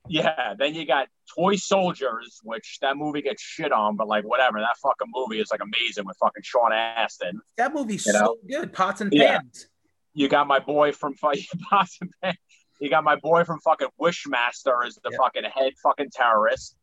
Yeah, 0.09 0.53
then 0.57 0.73
you 0.73 0.85
got 0.87 1.09
Toy 1.35 1.57
Soldiers, 1.57 2.39
which 2.41 2.77
that 2.81 2.95
movie 2.95 3.21
gets 3.21 3.41
shit 3.41 3.73
on, 3.73 3.97
but 3.97 4.07
like 4.07 4.23
whatever, 4.23 4.57
that 4.59 4.77
fucking 4.81 5.11
movie 5.13 5.41
is 5.41 5.49
like 5.51 5.59
amazing 5.61 6.05
with 6.05 6.15
fucking 6.21 6.43
Sean 6.43 6.71
Astin. 6.71 7.41
That 7.57 7.73
movie's 7.73 8.05
You 8.05 8.13
so 8.13 8.37
good. 8.49 8.71
Pots 8.71 9.01
and 9.01 9.11
Yeah. 9.11 9.39
pans. 9.39 9.67
You 10.13 10.29
got 10.29 10.47
my 10.47 10.59
boy 10.59 10.93
from 10.93 11.13
fucking 11.21 11.43
Pots 11.69 11.97
and 11.99 12.09
Pans. 12.23 12.37
You 12.79 12.89
got 12.89 13.03
my 13.03 13.17
boy 13.17 13.43
from 13.43 13.59
fucking 13.59 13.89
Wishmaster 13.99 14.85
as 14.85 14.95
the 14.95 15.09
Yeah. 15.11 15.17
fucking 15.17 15.43
head 15.43 15.73
fucking 15.83 16.11
terrorist, 16.13 16.77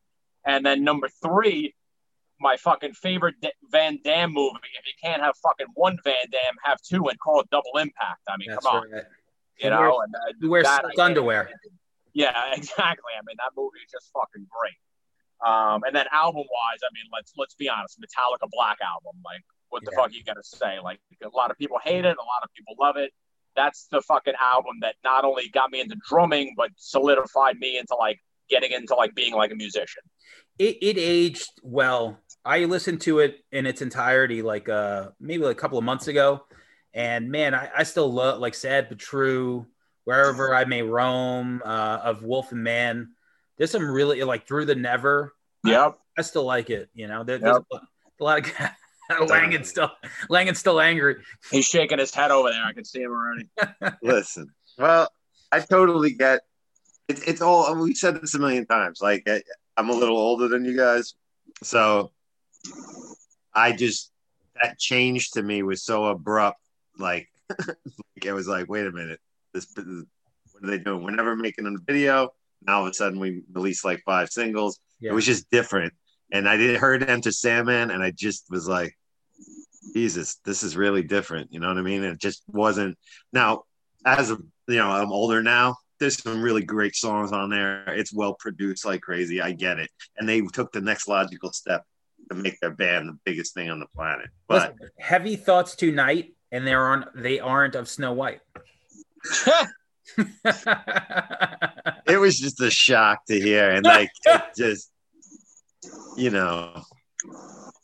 and 0.44 0.64
then 0.64 0.84
number 0.84 1.08
three, 1.22 1.74
my 2.40 2.56
fucking 2.56 2.92
favorite 2.94 3.36
Van 3.70 3.98
Damme 4.04 4.32
movie. 4.32 4.58
If 4.78 4.86
you 4.86 4.92
can't 5.02 5.22
have 5.22 5.36
fucking 5.42 5.68
one 5.74 5.98
Van 6.04 6.14
Damme, 6.30 6.56
have 6.64 6.80
two 6.82 7.08
and 7.08 7.18
call 7.18 7.40
it 7.40 7.48
Double 7.50 7.78
Impact. 7.78 8.20
I 8.28 8.36
mean, 8.36 8.48
That's 8.50 8.64
come 8.66 8.76
on, 8.76 8.90
right. 8.90 9.02
you 9.58 9.64
He 9.64 9.68
know. 9.70 10.00
wears- 10.42 10.66
and, 10.66 10.84
uh, 10.86 10.88
that 10.92 10.98
underwear. 11.00 11.50
Yeah, 12.16 12.30
exactly. 12.54 13.10
I 13.18 13.22
mean, 13.26 13.34
that 13.38 13.50
movie 13.56 13.78
is 13.84 13.90
just 13.90 14.12
fucking 14.12 14.46
great. 14.48 14.78
Um, 15.44 15.82
and 15.82 15.94
then 15.96 16.06
album 16.12 16.44
wise, 16.48 16.78
I 16.84 16.90
mean, 16.94 17.10
let's 17.12 17.32
let's 17.36 17.54
be 17.56 17.68
honest, 17.68 17.98
Metallica 18.00 18.48
Black 18.52 18.78
album. 18.80 19.20
Like, 19.24 19.42
what 19.70 19.84
the 19.84 19.90
Yeah. 19.92 20.02
fuck 20.04 20.12
you 20.14 20.22
got 20.22 20.34
to 20.34 20.44
say? 20.44 20.78
Like, 20.78 21.00
a 21.24 21.28
lot 21.36 21.50
of 21.50 21.58
people 21.58 21.78
hate 21.82 22.04
it, 22.04 22.16
a 22.16 22.22
lot 22.22 22.42
of 22.44 22.50
people 22.56 22.76
love 22.78 22.96
it. 22.96 23.10
That's 23.56 23.88
the 23.90 24.00
fucking 24.02 24.34
album 24.40 24.76
that 24.82 24.94
not 25.02 25.24
only 25.24 25.48
got 25.48 25.72
me 25.72 25.80
into 25.80 25.96
drumming, 26.08 26.54
but 26.56 26.70
solidified 26.76 27.58
me 27.58 27.78
into 27.78 27.96
like 27.96 28.20
getting 28.48 28.72
into 28.72 28.94
like 28.94 29.14
being 29.14 29.34
like 29.34 29.52
a 29.52 29.56
musician. 29.56 30.02
It, 30.58 30.78
it 30.82 30.98
aged 30.98 31.50
well. 31.62 32.18
I 32.44 32.66
listened 32.66 33.00
to 33.02 33.20
it 33.20 33.38
in 33.50 33.66
its 33.66 33.82
entirety, 33.82 34.42
like 34.42 34.68
uh 34.68 35.10
maybe 35.20 35.44
like 35.44 35.56
a 35.56 35.60
couple 35.60 35.78
of 35.78 35.84
months 35.84 36.08
ago, 36.08 36.44
and 36.92 37.30
man, 37.30 37.54
I, 37.54 37.70
I 37.78 37.82
still 37.82 38.12
love 38.12 38.38
like 38.38 38.54
Sad 38.54 38.88
but 38.88 38.98
True, 38.98 39.66
wherever 40.04 40.54
I 40.54 40.64
may 40.64 40.82
roam, 40.82 41.62
uh, 41.64 42.00
of 42.02 42.22
Wolf 42.22 42.52
and 42.52 42.62
Man. 42.62 43.10
There's 43.56 43.70
some 43.70 43.88
really 43.88 44.22
like 44.22 44.46
Through 44.46 44.66
the 44.66 44.74
Never. 44.74 45.32
Yep. 45.64 45.98
I 46.16 46.22
still 46.22 46.44
like 46.44 46.70
it. 46.70 46.90
You 46.94 47.08
know, 47.08 47.24
there, 47.24 47.38
there's 47.38 47.56
a, 47.56 47.76
a 47.76 48.22
lot 48.22 48.38
of 48.38 49.28
Langan's 49.28 49.68
still 49.68 49.90
Langan's 50.28 50.58
still 50.58 50.80
angry. 50.80 51.16
He's 51.50 51.66
shaking 51.66 51.98
his 51.98 52.14
head 52.14 52.30
over 52.30 52.50
there. 52.50 52.64
I 52.64 52.72
can 52.72 52.84
see 52.84 53.02
him 53.02 53.10
already. 53.10 53.48
Listen, 54.02 54.52
well, 54.78 55.10
I 55.50 55.60
totally 55.60 56.12
get 56.12 56.42
it, 57.08 57.20
it's 57.26 57.40
all. 57.40 57.74
We 57.76 57.94
said 57.94 58.20
this 58.20 58.34
a 58.34 58.38
million 58.38 58.66
times. 58.66 59.00
Like 59.00 59.24
I, 59.26 59.42
I'm 59.76 59.90
a 59.90 59.94
little 59.94 60.16
older 60.16 60.48
than 60.48 60.64
you 60.64 60.76
guys, 60.76 61.14
so 61.62 62.12
I 63.54 63.72
just 63.72 64.10
that 64.62 64.78
change 64.78 65.32
to 65.32 65.42
me 65.42 65.62
was 65.62 65.82
so 65.82 66.06
abrupt. 66.06 66.60
Like 66.98 67.28
it 68.24 68.32
was 68.32 68.48
like, 68.48 68.68
wait 68.68 68.86
a 68.86 68.92
minute, 68.92 69.20
this 69.52 69.66
what 69.76 70.64
are 70.64 70.66
they 70.66 70.78
doing? 70.78 71.02
We're 71.02 71.10
never 71.10 71.36
making 71.36 71.66
a 71.66 71.76
video. 71.84 72.30
Now 72.62 72.78
all 72.78 72.86
of 72.86 72.90
a 72.90 72.94
sudden 72.94 73.20
we 73.20 73.42
release 73.52 73.84
like 73.84 74.02
five 74.06 74.30
singles. 74.30 74.80
Yeah. 75.00 75.10
It 75.10 75.14
was 75.14 75.26
just 75.26 75.50
different, 75.50 75.92
and 76.32 76.48
I 76.48 76.56
didn't 76.56 76.80
heard 76.80 77.08
Enter 77.08 77.32
Sandman, 77.32 77.90
and 77.90 78.02
I 78.02 78.10
just 78.10 78.46
was 78.50 78.68
like. 78.68 78.96
Jesus, 79.94 80.40
this 80.44 80.62
is 80.64 80.76
really 80.76 81.02
different. 81.02 81.52
You 81.52 81.60
know 81.60 81.68
what 81.68 81.76
I 81.76 81.82
mean? 81.82 82.02
It 82.02 82.18
just 82.18 82.42
wasn't. 82.48 82.98
Now, 83.32 83.64
as 84.04 84.30
you 84.30 84.76
know, 84.76 84.90
I'm 84.90 85.12
older 85.12 85.42
now. 85.42 85.76
There's 86.00 86.20
some 86.22 86.42
really 86.42 86.62
great 86.62 86.96
songs 86.96 87.32
on 87.32 87.50
there. 87.50 87.84
It's 87.88 88.12
well 88.12 88.34
produced 88.34 88.84
like 88.84 89.00
crazy. 89.00 89.40
I 89.40 89.52
get 89.52 89.78
it. 89.78 89.90
And 90.16 90.28
they 90.28 90.40
took 90.40 90.72
the 90.72 90.80
next 90.80 91.08
logical 91.08 91.52
step 91.52 91.84
to 92.30 92.36
make 92.36 92.58
their 92.60 92.70
band 92.70 93.08
the 93.08 93.18
biggest 93.24 93.54
thing 93.54 93.70
on 93.70 93.80
the 93.80 93.86
planet. 93.94 94.28
But 94.48 94.72
Listen, 94.72 94.90
heavy 94.98 95.36
thoughts 95.36 95.76
tonight, 95.76 96.34
and 96.50 96.66
they 96.66 96.74
aren't 96.74 97.06
they 97.14 97.40
aren't 97.40 97.74
of 97.74 97.88
Snow 97.88 98.12
White. 98.12 98.40
it 102.06 102.18
was 102.18 102.38
just 102.38 102.60
a 102.60 102.70
shock 102.70 103.24
to 103.26 103.40
hear. 103.40 103.70
And 103.70 103.84
like 103.84 104.10
it 104.24 104.42
just 104.56 104.90
you 106.16 106.30
know. 106.30 106.82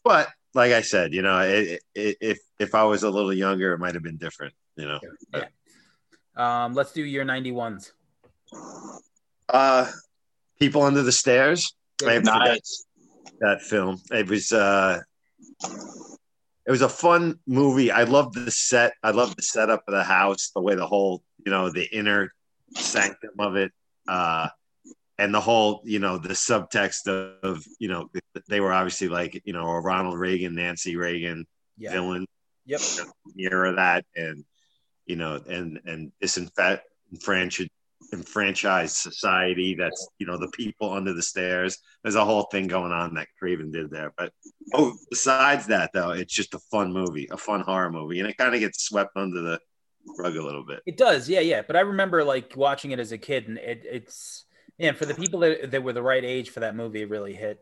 But 0.04 0.28
like 0.54 0.72
I 0.72 0.80
said, 0.80 1.12
you 1.12 1.22
know, 1.22 1.40
it, 1.40 1.82
it, 1.94 2.16
if 2.20 2.38
if 2.58 2.74
I 2.74 2.84
was 2.84 3.02
a 3.02 3.10
little 3.10 3.32
younger, 3.32 3.72
it 3.72 3.78
might 3.78 3.94
have 3.94 4.02
been 4.02 4.16
different, 4.16 4.54
you 4.76 4.86
know. 4.86 5.00
um, 6.42 6.74
let's 6.74 6.92
do 6.92 7.02
your 7.02 7.24
91s. 7.24 7.92
Uh 9.48 9.90
People 10.58 10.82
Under 10.82 11.02
the 11.02 11.12
Stairs. 11.12 11.74
I 12.02 12.18
forgot 12.20 12.24
Nice. 12.44 12.84
that 13.40 13.62
film. 13.62 14.00
It 14.10 14.28
was 14.28 14.52
uh 14.52 15.00
it 16.66 16.70
was 16.70 16.82
a 16.82 16.88
fun 16.88 17.38
movie. 17.46 17.90
I 17.90 18.04
loved 18.04 18.34
the 18.34 18.50
set. 18.50 18.92
I 19.02 19.10
loved 19.10 19.36
the 19.36 19.42
setup 19.42 19.82
of 19.88 19.92
the 19.94 20.04
house, 20.04 20.50
the 20.54 20.60
way 20.60 20.74
the 20.74 20.86
whole, 20.86 21.22
you 21.44 21.50
know, 21.50 21.70
the 21.70 21.86
inner 21.92 22.32
sanctum 22.74 23.30
of 23.38 23.56
it. 23.56 23.72
Uh 24.06 24.48
and 25.18 25.34
the 25.34 25.40
whole 25.40 25.82
you 25.84 25.98
know 25.98 26.16
the 26.18 26.30
subtext 26.30 27.06
of, 27.06 27.36
of 27.42 27.64
you 27.78 27.88
know 27.88 28.10
they 28.48 28.60
were 28.60 28.72
obviously 28.72 29.08
like 29.08 29.40
you 29.44 29.52
know 29.52 29.66
a 29.66 29.80
Ronald 29.80 30.18
Reagan, 30.18 30.54
Nancy 30.54 30.96
Reagan 30.96 31.46
Yeah. 31.76 31.92
villain 31.92 32.26
Yep. 32.66 32.80
mirror 33.34 33.74
that 33.74 34.04
and 34.14 34.44
you 35.06 35.16
know 35.16 35.40
and 35.48 35.80
and 35.84 36.12
disenfranchise 36.22 37.68
enfranchised 38.12 38.96
society 38.96 39.74
that's 39.74 40.08
you 40.18 40.26
know 40.26 40.38
the 40.38 40.48
people 40.48 40.92
under 40.92 41.12
the 41.12 41.22
stairs. 41.22 41.78
There's 42.02 42.16
a 42.16 42.24
whole 42.24 42.44
thing 42.44 42.66
going 42.66 42.92
on 42.92 43.14
that 43.14 43.28
craven 43.38 43.70
did 43.70 43.90
there. 43.90 44.12
But 44.16 44.32
oh 44.74 44.94
besides 45.10 45.66
that 45.68 45.90
though 45.92 46.10
it's 46.10 46.34
just 46.34 46.54
a 46.54 46.58
fun 46.70 46.92
movie 46.92 47.28
a 47.30 47.36
fun 47.36 47.60
horror 47.60 47.90
movie 47.90 48.20
and 48.20 48.28
it 48.28 48.36
kind 48.36 48.54
of 48.54 48.60
gets 48.60 48.84
swept 48.84 49.16
under 49.16 49.40
the 49.42 49.60
rug 50.18 50.36
a 50.36 50.42
little 50.42 50.64
bit. 50.64 50.80
It 50.86 50.96
does, 50.96 51.28
yeah, 51.28 51.40
yeah. 51.40 51.62
But 51.62 51.76
I 51.76 51.80
remember 51.80 52.24
like 52.24 52.54
watching 52.56 52.90
it 52.90 52.98
as 52.98 53.12
a 53.12 53.18
kid, 53.18 53.48
and 53.48 53.58
it, 53.58 53.82
it's 53.84 54.44
man 54.78 54.94
for 54.94 55.06
the 55.06 55.14
people 55.14 55.40
that, 55.40 55.70
that 55.70 55.82
were 55.82 55.92
the 55.92 56.02
right 56.02 56.24
age 56.24 56.50
for 56.50 56.60
that 56.60 56.74
movie, 56.76 57.02
it 57.02 57.10
really 57.10 57.34
hit 57.34 57.60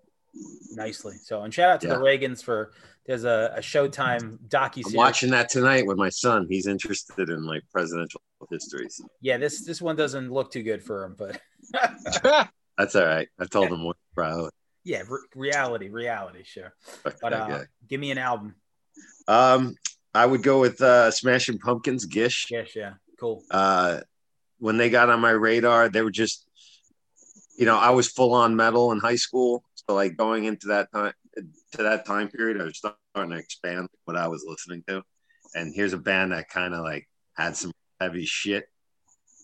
nicely. 0.72 1.16
So, 1.22 1.43
and 1.43 1.53
shout 1.53 1.70
out 1.70 1.81
to 1.83 1.89
the 1.89 1.95
Reagans 1.97 2.43
for 2.43 2.72
there's 3.07 3.24
a, 3.24 3.55
a 3.57 3.61
Showtime 3.61 4.39
docu 4.49 4.76
i'm 4.79 4.83
series. 4.83 4.95
watching 4.97 5.31
that 5.31 5.49
tonight 5.49 5.87
with 5.87 5.97
my 5.97 6.11
son 6.11 6.47
he's 6.51 6.66
interested 6.66 7.31
in 7.31 7.43
like 7.47 7.62
presidential 7.72 8.20
histories 8.51 9.01
Yeah, 9.22 9.39
this 9.39 9.64
this 9.64 9.81
one 9.81 9.97
doesn't 9.97 10.31
look 10.31 10.53
too 10.53 10.62
good 10.62 10.83
for 10.83 11.05
him, 11.05 11.16
but 11.18 11.41
that's 12.76 12.95
all 12.97 13.05
right 13.07 13.29
i 13.39 13.45
told 13.47 13.72
him 13.72 13.85
what 13.85 13.97
bro 14.14 14.51
yeah, 14.85 15.03
re- 15.09 15.18
reality, 15.35 15.89
reality, 15.91 16.45
sure. 16.45 16.72
Fuck 16.81 17.16
But 17.20 17.33
uh, 17.35 17.49
guy. 17.49 17.64
give 17.89 18.01
me 18.01 18.11
an 18.11 18.18
album. 18.18 18.55
um 19.26 19.74
i 20.14 20.24
would 20.24 20.43
go 20.43 20.61
with 20.61 20.81
uh 20.83 21.11
smashing 21.11 21.59
pumpkins 21.59 22.05
gish 22.05 22.47
Yes, 22.51 22.76
yeah, 22.76 22.95
cool. 23.18 23.43
uh, 23.51 24.01
when 24.59 24.76
they 24.76 24.91
got 24.91 25.09
on 25.09 25.20
my 25.20 25.31
radar, 25.31 25.89
they 25.89 26.03
were 26.03 26.11
just, 26.11 26.45
you 27.57 27.64
know, 27.64 27.79
I 27.79 27.91
was 27.91 28.09
full 28.09 28.35
on 28.35 28.57
metal 28.57 28.91
in 28.93 28.99
high 28.99 29.14
school. 29.16 29.62
So 29.89 29.95
like 29.95 30.16
going 30.16 30.45
into 30.45 30.68
that 30.68 30.93
time 30.93 31.12
to 31.72 31.82
that 31.82 32.05
time 32.05 32.28
period, 32.28 32.61
I 32.61 32.64
was 32.64 32.76
starting 32.76 33.30
to 33.30 33.39
expand 33.39 33.89
what 34.05 34.16
I 34.16 34.28
was 34.28 34.45
listening 34.47 34.84
to. 34.89 35.03
And 35.55 35.72
here's 35.74 35.95
a 35.95 35.99
band 35.99 36.32
that 36.32 36.51
kind 36.51 36.74
of 36.74 36.80
like 36.80 37.09
had 37.36 37.57
some 37.57 37.72
heavy 38.01 38.26
shit, 38.26 38.66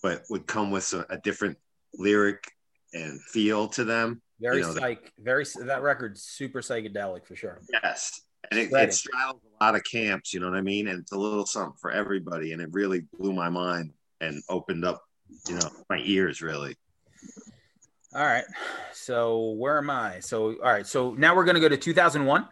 but 0.03 0.22
would 0.28 0.47
come 0.47 0.70
with 0.70 0.84
some, 0.84 1.07
a 1.09 1.16
different 1.16 1.57
lyric 1.95 2.45
and 2.92 3.20
feel 3.22 3.68
to 3.68 3.84
them. 3.84 4.20
Very 4.38 4.59
you 4.59 4.62
know, 4.64 4.74
psych, 4.74 5.12
very 5.18 5.47
that 5.61 5.82
record's 5.82 6.22
super 6.22 6.61
psychedelic 6.61 7.24
for 7.26 7.36
sure. 7.36 7.62
Yes. 7.72 8.20
And 8.51 8.61
it, 8.61 8.70
it 8.70 8.92
straddles 8.92 9.40
a 9.59 9.64
lot 9.64 9.74
of 9.74 9.82
camps, 9.90 10.34
you 10.34 10.40
know 10.40 10.51
what 10.51 10.59
I 10.59 10.61
mean? 10.61 10.88
And 10.88 11.01
it's 11.01 11.12
a 11.12 11.18
little 11.18 11.47
something 11.47 11.78
for 11.80 11.90
everybody. 11.90 12.53
And 12.53 12.61
it 12.61 12.68
really 12.72 13.05
blew 13.18 13.32
my 13.32 13.49
mind 13.49 13.92
and 14.20 14.42
opened 14.51 14.84
up, 14.84 15.03
you 15.49 15.55
know, 15.55 15.70
my 15.88 16.03
ears 16.05 16.42
really. 16.42 16.76
All 18.14 18.24
right. 18.24 18.44
So 18.92 19.50
where 19.52 19.78
am 19.78 19.90
I? 19.90 20.20
So 20.20 20.54
all 20.62 20.70
right. 20.70 20.86
So 20.86 21.14
now 21.14 21.34
we're 21.34 21.44
gonna 21.44 21.60
go 21.60 21.68
to 21.68 21.76
2001. 21.76 22.46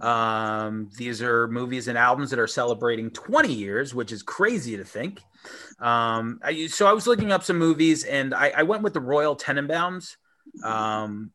Um, 0.00 0.90
these 0.96 1.22
are 1.22 1.48
movies 1.48 1.88
and 1.88 1.98
albums 1.98 2.30
that 2.30 2.38
are 2.38 2.46
celebrating 2.46 3.10
20 3.10 3.52
years, 3.52 3.94
which 3.94 4.10
is 4.10 4.22
crazy 4.22 4.76
to 4.76 4.84
think. 4.84 5.20
Um, 5.80 6.40
I, 6.42 6.66
so 6.66 6.86
I 6.86 6.92
was 6.92 7.06
looking 7.06 7.30
up 7.30 7.42
some 7.42 7.58
movies, 7.58 8.04
and 8.04 8.34
I, 8.34 8.52
I 8.56 8.62
went 8.64 8.82
with 8.82 8.94
the 8.94 9.00
Royal 9.00 9.36
Tenenbaums. 9.36 10.16
Um, 10.64 11.30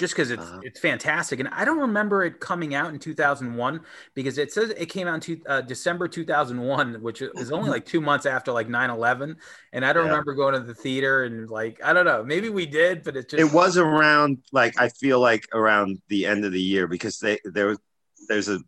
just 0.00 0.14
because 0.14 0.30
it's 0.30 0.42
Uh-huh. 0.42 0.60
it's 0.64 0.80
fantastic, 0.80 1.40
and 1.40 1.48
I 1.50 1.64
don't 1.66 1.78
remember 1.78 2.24
it 2.24 2.40
coming 2.40 2.74
out 2.74 2.92
in 2.92 2.98
2001 2.98 3.80
because 4.14 4.38
it 4.38 4.50
says 4.50 4.70
it 4.70 4.86
came 4.86 5.06
out 5.06 5.14
in 5.16 5.20
two, 5.20 5.40
uh, 5.46 5.60
December 5.60 6.08
2001, 6.08 7.02
which 7.02 7.20
is 7.20 7.52
only 7.52 7.68
like 7.68 7.84
two 7.92 8.00
months 8.00 8.24
after 8.24 8.50
like 8.50 8.66
9/11, 8.66 9.36
and 9.74 9.84
I 9.84 9.92
don't 9.92 10.04
Yeah. 10.04 10.10
remember 10.10 10.32
going 10.34 10.54
to 10.54 10.60
the 10.60 10.74
theater 10.74 11.24
and 11.24 11.48
like 11.50 11.80
I 11.84 11.92
don't 11.92 12.06
know, 12.06 12.24
maybe 12.24 12.48
we 12.48 12.64
did, 12.64 13.04
but 13.04 13.14
it 13.16 13.28
just 13.28 13.40
it 13.40 13.54
was 13.54 13.76
around 13.76 14.38
like 14.52 14.80
I 14.80 14.88
feel 14.88 15.20
like 15.20 15.46
around 15.52 16.00
the 16.08 16.24
end 16.26 16.44
of 16.46 16.52
the 16.52 16.62
year 16.62 16.86
because 16.88 17.18
they 17.18 17.38
there 17.44 17.66
was 17.66 17.78
there's 18.28 18.48
a, 18.48 18.58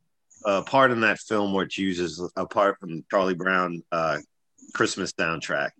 a 0.44 0.62
part 0.62 0.90
in 0.90 1.00
that 1.00 1.18
film 1.18 1.54
which 1.54 1.78
uses 1.78 2.22
a 2.36 2.46
part 2.46 2.78
from 2.78 3.04
Charlie 3.10 3.34
Brown 3.34 3.82
uh, 3.90 4.18
Christmas 4.74 5.12
soundtrack. 5.12 5.70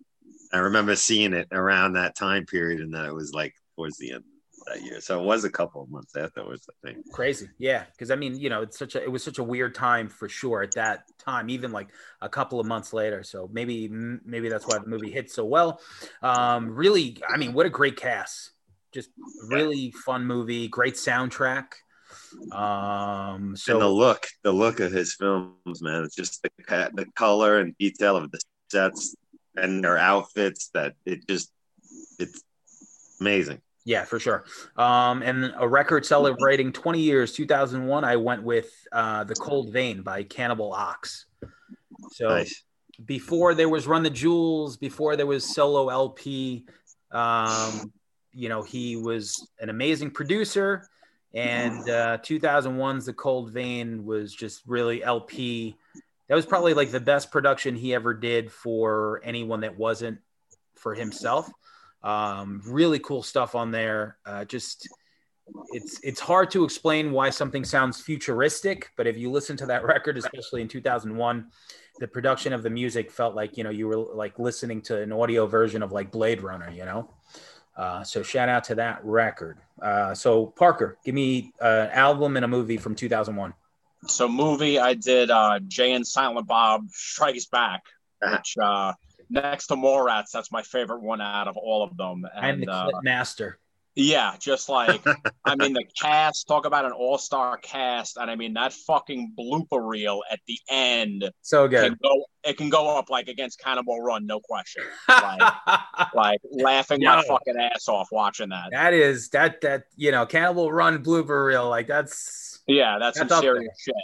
I 0.51 0.57
remember 0.59 0.95
seeing 0.95 1.33
it 1.33 1.47
around 1.51 1.93
that 1.93 2.15
time 2.15 2.45
period, 2.45 2.81
and 2.81 2.93
then 2.93 3.05
it 3.05 3.13
was 3.13 3.33
like 3.33 3.53
towards 3.75 3.97
the 3.97 4.13
end 4.13 4.23
that 4.65 4.81
year. 4.81 5.01
So 5.01 5.21
it 5.21 5.25
was 5.25 5.43
a 5.43 5.49
couple 5.49 5.81
of 5.81 5.89
months 5.89 6.15
afterwards, 6.15 6.67
I 6.69 6.87
think. 6.87 7.11
crazy 7.11 7.49
yeah 7.57 7.83
because 7.91 8.11
i 8.11 8.15
mean 8.15 8.39
you 8.39 8.49
know 8.49 8.61
it's 8.61 8.77
such 8.77 8.95
a 8.95 9.03
it 9.03 9.11
was 9.11 9.23
such 9.23 9.37
a 9.37 9.43
weird 9.43 9.75
time 9.75 10.09
for 10.09 10.27
sure 10.27 10.61
at 10.61 10.71
that 10.73 11.03
time 11.19 11.49
even 11.49 11.71
like 11.71 11.89
a 12.21 12.29
couple 12.29 12.59
of 12.59 12.65
months 12.65 12.93
later 12.93 13.23
so 13.23 13.49
maybe 13.51 13.87
maybe 13.89 14.49
that's 14.49 14.67
why 14.67 14.77
the 14.79 14.87
movie 14.87 15.11
hit 15.11 15.31
so 15.31 15.45
well 15.45 15.79
um 16.21 16.73
really 16.73 17.17
i 17.29 17.37
mean 17.37 17.53
what 17.53 17.65
a 17.65 17.69
great 17.69 17.95
cast 17.95 18.51
just 18.93 19.09
really 19.47 19.91
fun 20.05 20.25
movie 20.25 20.67
great 20.67 20.95
soundtrack 20.95 21.73
um 22.51 23.55
so 23.55 23.73
and 23.73 23.81
the 23.81 23.87
look, 23.87 24.27
the 24.43 24.51
look 24.51 24.79
of 24.79 24.91
his 24.91 25.15
films, 25.15 25.81
man, 25.81 26.03
it's 26.03 26.15
just 26.15 26.43
the 26.43 26.89
the 26.93 27.05
color 27.15 27.59
and 27.59 27.77
detail 27.77 28.15
of 28.15 28.31
the 28.31 28.39
sets 28.69 29.15
and 29.55 29.83
their 29.83 29.97
outfits 29.97 30.69
that 30.73 30.93
it 31.05 31.27
just 31.27 31.51
it's 32.19 32.43
amazing. 33.19 33.61
Yeah, 33.85 34.05
for 34.05 34.19
sure. 34.19 34.45
Um, 34.77 35.21
and 35.21 35.53
a 35.57 35.67
record 35.67 36.05
celebrating 36.05 36.71
20 36.71 36.99
years, 36.99 37.33
2001, 37.33 38.03
I 38.03 38.15
went 38.15 38.43
with 38.43 38.71
uh, 38.91 39.25
The 39.25 39.35
Cold 39.35 39.73
Vein 39.73 40.01
by 40.01 40.23
Cannibal 40.23 40.71
Ox. 40.71 41.25
So 42.11 42.29
Nice. 42.29 42.63
before 43.05 43.53
there 43.53 43.67
was 43.67 43.85
Run 43.85 44.03
the 44.03 44.09
Jewels, 44.09 44.77
before 44.77 45.15
there 45.15 45.25
was 45.25 45.53
solo 45.53 45.89
El-P, 45.89 46.65
um, 47.11 47.91
you 48.31 48.49
know, 48.49 48.63
he 48.63 48.95
was 48.95 49.49
an 49.59 49.69
amazing 49.69 50.11
producer. 50.11 50.87
And 51.33 51.89
uh, 51.89 52.19
2001's 52.19 53.05
The 53.05 53.13
Cold 53.13 53.51
Vein 53.51 54.05
was 54.05 54.33
just 54.33 54.61
really 54.65 55.03
El-P. 55.03 55.75
That 56.29 56.35
was 56.35 56.45
probably 56.45 56.73
like 56.73 56.91
the 56.91 56.99
best 56.99 57.31
production 57.31 57.75
he 57.75 57.93
ever 57.93 58.13
did 58.13 58.51
for 58.51 59.19
anyone 59.25 59.61
that 59.61 59.77
wasn't 59.77 60.19
for 60.75 60.95
himself. 60.95 61.49
Um, 62.03 62.61
really 62.65 62.99
cool 62.99 63.23
stuff 63.23 63.55
on 63.55 63.71
there. 63.71 64.17
Uh, 64.25 64.45
just 64.45 64.87
it's 65.71 65.99
it's 66.03 66.19
hard 66.19 66.51
to 66.51 66.63
explain 66.63 67.11
why 67.11 67.29
something 67.29 67.63
sounds 67.63 68.01
futuristic, 68.01 68.91
but 68.95 69.07
if 69.07 69.17
you 69.17 69.31
listen 69.31 69.57
to 69.57 69.65
that 69.67 69.83
record, 69.93 70.17
especially 70.17 70.61
in 70.61 70.67
2001, 70.67 71.47
the 71.99 72.07
production 72.07 72.53
of 72.53 72.63
the 72.63 72.69
music 72.69 73.11
felt 73.11 73.35
like 73.35 73.57
you 73.57 73.63
know 73.63 73.69
you 73.69 73.87
were 73.87 73.97
like 73.97 74.39
listening 74.39 74.81
to 74.83 75.01
an 75.01 75.11
audio 75.11 75.45
version 75.45 75.83
of 75.83 75.91
like 75.91 76.11
Blade 76.11 76.41
Runner, 76.41 76.69
you 76.69 76.85
know. 76.85 77.09
Uh, 77.75 78.03
so 78.03 78.21
shout 78.21 78.49
out 78.49 78.63
to 78.65 78.75
that 78.75 79.03
record. 79.03 79.57
Uh, 79.81 80.13
so 80.13 80.47
Parker, 80.47 80.97
give 81.03 81.15
me 81.15 81.53
an 81.59 81.89
album 81.89 82.35
and 82.35 82.45
a 82.45 82.47
movie 82.47 82.77
from 82.77 82.93
2001. 82.93 83.53
So 84.05 84.27
movie, 84.27 84.77
I 84.79 84.93
did 84.93 85.31
uh, 85.31 85.59
Jay 85.67 85.93
and 85.93 86.05
Silent 86.05 86.45
Bob 86.45 86.87
Strikes 86.91 87.45
Back, 87.45 87.83
which 88.21 88.55
uh, 88.61 88.93
next 89.33 89.67
to 89.67 89.75
Mallrats, 89.75 90.31
that's 90.31 90.51
my 90.51 90.61
favorite 90.61 91.01
one 91.01 91.19
out 91.21 91.47
of 91.47 91.57
all 91.57 91.83
of 91.83 91.97
them. 91.97 92.25
And 92.35 92.61
And 92.61 92.63
the 92.63 92.71
uh, 92.71 92.89
Master. 93.01 93.59
yeah, 93.95 94.35
just 94.39 94.69
like 94.69 95.01
I 95.45 95.55
mean, 95.55 95.73
the 95.73 95.83
cast. 95.99 96.47
Talk 96.47 96.65
about 96.65 96.85
an 96.85 96.91
all-star 96.93 97.57
cast, 97.57 98.17
and 98.17 98.31
I 98.31 98.35
mean 98.35 98.53
that 98.53 98.73
fucking 98.73 99.33
blooper 99.37 99.85
reel 99.87 100.21
at 100.31 100.39
the 100.47 100.57
end 100.69 101.29
So 101.41 101.67
can 101.67 101.89
good. 101.89 101.99
go. 102.01 102.25
It 102.45 102.57
can 102.57 102.69
go 102.69 102.97
up 102.97 103.09
like 103.09 103.27
against 103.29 103.59
Cannonball 103.59 104.01
Run, 104.01 104.25
no 104.25 104.39
question. 104.39 104.83
Like 106.13 106.39
laughing 106.51 107.01
my 107.03 107.23
fucking 107.27 107.55
ass 107.57 107.87
off 107.87 108.09
watching 108.11 108.49
that. 108.49 108.69
that 108.71 108.93
is 108.93 109.29
that 109.29 109.61
that 109.61 109.83
you 109.95 110.11
know 110.11 110.25
Cannonball 110.25 110.71
Run 110.71 111.03
blooper 111.03 111.45
reel 111.45 111.69
like 111.69 111.87
that's 111.87 112.61
Yeah, 112.67 112.97
that's, 112.99 113.17
That's 113.17 113.29
some 113.29 113.37
up 113.37 113.43
serious 113.43 113.73
shit. 113.79 113.95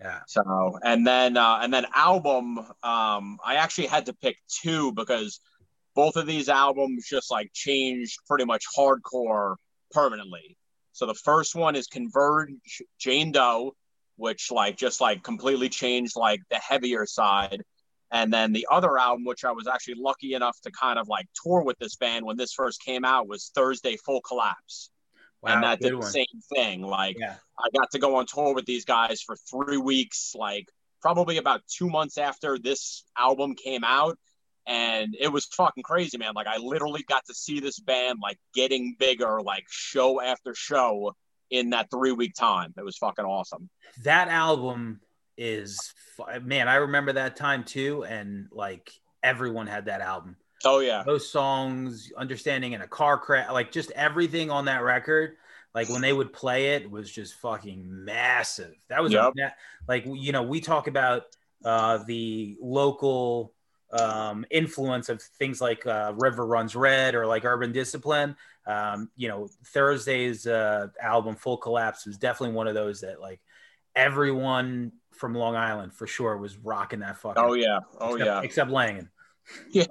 Yeah 0.00 0.20
So 0.26 0.78
and 0.82 1.06
then 1.06 1.36
uh, 1.36 1.60
and 1.62 1.72
then 1.72 1.86
album, 1.94 2.58
um, 2.58 3.38
I 3.44 3.56
actually 3.56 3.86
had 3.86 4.06
to 4.06 4.12
pick 4.12 4.36
two 4.48 4.92
because 4.92 5.40
both 5.94 6.16
of 6.16 6.26
these 6.26 6.48
albums 6.48 7.06
just 7.08 7.30
like 7.30 7.50
changed 7.52 8.18
pretty 8.26 8.44
much 8.44 8.64
hardcore 8.76 9.56
permanently. 9.90 10.56
So 10.92 11.06
the 11.06 11.14
first 11.14 11.54
one 11.54 11.76
is 11.76 11.86
Converge 11.86 12.82
Jane 12.98 13.32
Doe, 13.32 13.74
which 14.16 14.50
like 14.50 14.76
just 14.76 15.00
like 15.00 15.22
completely 15.22 15.68
changed 15.68 16.14
like 16.16 16.40
the 16.50 16.56
heavier 16.56 17.06
side. 17.06 17.62
And 18.10 18.32
then 18.32 18.52
the 18.52 18.66
other 18.70 18.96
album, 18.96 19.24
which 19.24 19.44
I 19.44 19.52
was 19.52 19.66
actually 19.66 19.96
lucky 19.98 20.34
enough 20.34 20.58
to 20.62 20.70
kind 20.70 20.98
of 20.98 21.08
like 21.08 21.26
tour 21.42 21.62
with 21.62 21.78
this 21.78 21.96
band 21.96 22.24
when 22.24 22.36
this 22.36 22.52
first 22.52 22.82
came 22.82 23.04
out, 23.04 23.28
was 23.28 23.50
Thursday 23.54 23.96
Full 23.96 24.22
Collapse. 24.22 24.90
Wow 25.42 25.54
and 25.54 25.62
that 25.62 25.80
did 25.80 25.92
the 25.92 25.98
one. 25.98 26.10
same 26.10 26.26
thing. 26.54 26.82
Like 26.82 27.16
yeah 27.18 27.36
I 27.58 27.68
got 27.76 27.90
to 27.92 27.98
go 27.98 28.16
on 28.16 28.26
tour 28.26 28.54
with 28.54 28.66
these 28.66 28.84
guys 28.84 29.20
for 29.20 29.36
three 29.36 29.78
weeks, 29.78 30.34
like 30.34 30.68
probably 31.02 31.38
about 31.38 31.62
two 31.66 31.88
months 31.88 32.18
after 32.18 32.58
this 32.58 33.04
album 33.16 33.54
came 33.54 33.84
out. 33.84 34.18
And 34.66 35.16
it 35.18 35.28
was 35.28 35.46
fucking 35.46 35.82
crazy, 35.82 36.18
man. 36.18 36.34
Like 36.34 36.46
I 36.46 36.58
literally 36.58 37.02
got 37.08 37.24
to 37.26 37.34
see 37.34 37.58
this 37.58 37.78
band 37.78 38.18
like 38.22 38.38
getting 38.54 38.96
bigger, 38.98 39.40
like 39.42 39.64
show 39.70 40.20
after 40.20 40.54
show 40.54 41.14
in 41.50 41.70
that 41.70 41.88
three 41.90 42.12
week 42.12 42.34
time. 42.34 42.74
It 42.76 42.84
was 42.84 42.98
fucking 42.98 43.24
awesome. 43.24 43.70
that 44.04 44.28
album 44.28 45.00
is 45.38 45.94
man 46.42 46.66
i 46.66 46.74
remember 46.74 47.12
that 47.12 47.36
time 47.36 47.62
too 47.62 48.04
and 48.04 48.48
like 48.50 48.90
everyone 49.22 49.68
had 49.68 49.84
that 49.84 50.00
album 50.00 50.36
Oh 50.64 50.80
yeah. 50.80 51.02
those 51.04 51.30
songs, 51.30 52.12
understanding 52.16 52.72
in 52.72 52.80
a 52.80 52.88
car 52.88 53.18
crash, 53.18 53.50
like 53.50 53.70
just 53.70 53.90
everything 53.92 54.50
on 54.50 54.64
that 54.66 54.82
record. 54.82 55.36
Like 55.74 55.88
when 55.88 56.00
they 56.00 56.12
would 56.12 56.32
play 56.32 56.74
it 56.74 56.90
was 56.90 57.10
just 57.10 57.34
fucking 57.34 57.84
massive. 57.86 58.74
That 58.88 59.02
was 59.02 59.12
Yep. 59.12 59.32
ma- 59.36 59.50
like 59.86 60.04
you 60.06 60.32
know 60.32 60.42
we 60.42 60.60
talk 60.60 60.88
about 60.88 61.24
uh, 61.64 61.98
the 62.06 62.56
local 62.60 63.52
um, 63.92 64.44
influence 64.50 65.08
of 65.08 65.22
things 65.22 65.60
like 65.60 65.86
uh, 65.86 66.12
River 66.16 66.46
Runs 66.46 66.74
Red 66.74 67.14
or 67.14 67.26
like 67.26 67.44
Urban 67.44 67.72
Discipline. 67.72 68.34
Um, 68.66 69.10
you 69.16 69.28
know 69.28 69.48
Thursday's 69.66 70.46
uh, 70.46 70.88
album 71.00 71.36
Full 71.36 71.58
Collapse 71.58 72.06
was 72.06 72.18
definitely 72.18 72.56
one 72.56 72.66
of 72.66 72.74
those 72.74 73.02
that 73.02 73.20
like 73.20 73.40
everyone 73.94 74.92
from 75.12 75.34
Long 75.34 75.56
Island 75.56 75.92
for 75.92 76.06
sure 76.06 76.36
was 76.36 76.56
rocking 76.56 77.00
that 77.00 77.18
fucking. 77.18 77.42
Oh 77.42 77.54
yeah. 77.54 77.80
Oh 78.00 78.14
except, 78.14 78.26
yeah. 78.26 78.40
except 78.42 78.70
Langan. 78.70 79.10
Yeah. 79.70 79.84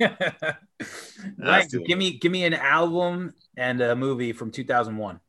Lang, 1.38 1.68
give 1.86 1.98
me 1.98 2.18
give 2.18 2.32
me 2.32 2.44
an 2.44 2.54
album 2.54 3.34
and 3.56 3.80
a 3.80 3.96
movie 3.96 4.32
from 4.32 4.50
2001. 4.50 5.20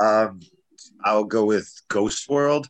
um, 0.00 0.40
I'll 1.04 1.24
go 1.24 1.44
with 1.44 1.70
Ghost 1.88 2.28
World. 2.28 2.68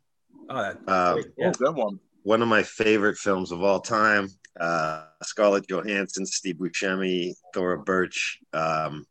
Oh, 0.49 0.57
that, 0.63 0.77
Um, 0.89 1.23
yeah. 1.39 1.49
Oh, 1.49 1.53
good 1.53 1.75
one. 1.77 2.01
one 2.23 2.43
of 2.43 2.49
my 2.49 2.63
favorite 2.63 3.17
films 3.17 3.53
of 3.53 3.63
all 3.63 3.81
time. 3.81 4.29
Uh, 4.59 5.07
Scarlett 5.23 5.67
Johansson, 5.69 6.27
Steve 6.27 6.57
Buscemi, 6.57 7.35
Thora 7.53 7.79
Birch. 7.79 8.39
Um, 8.53 9.05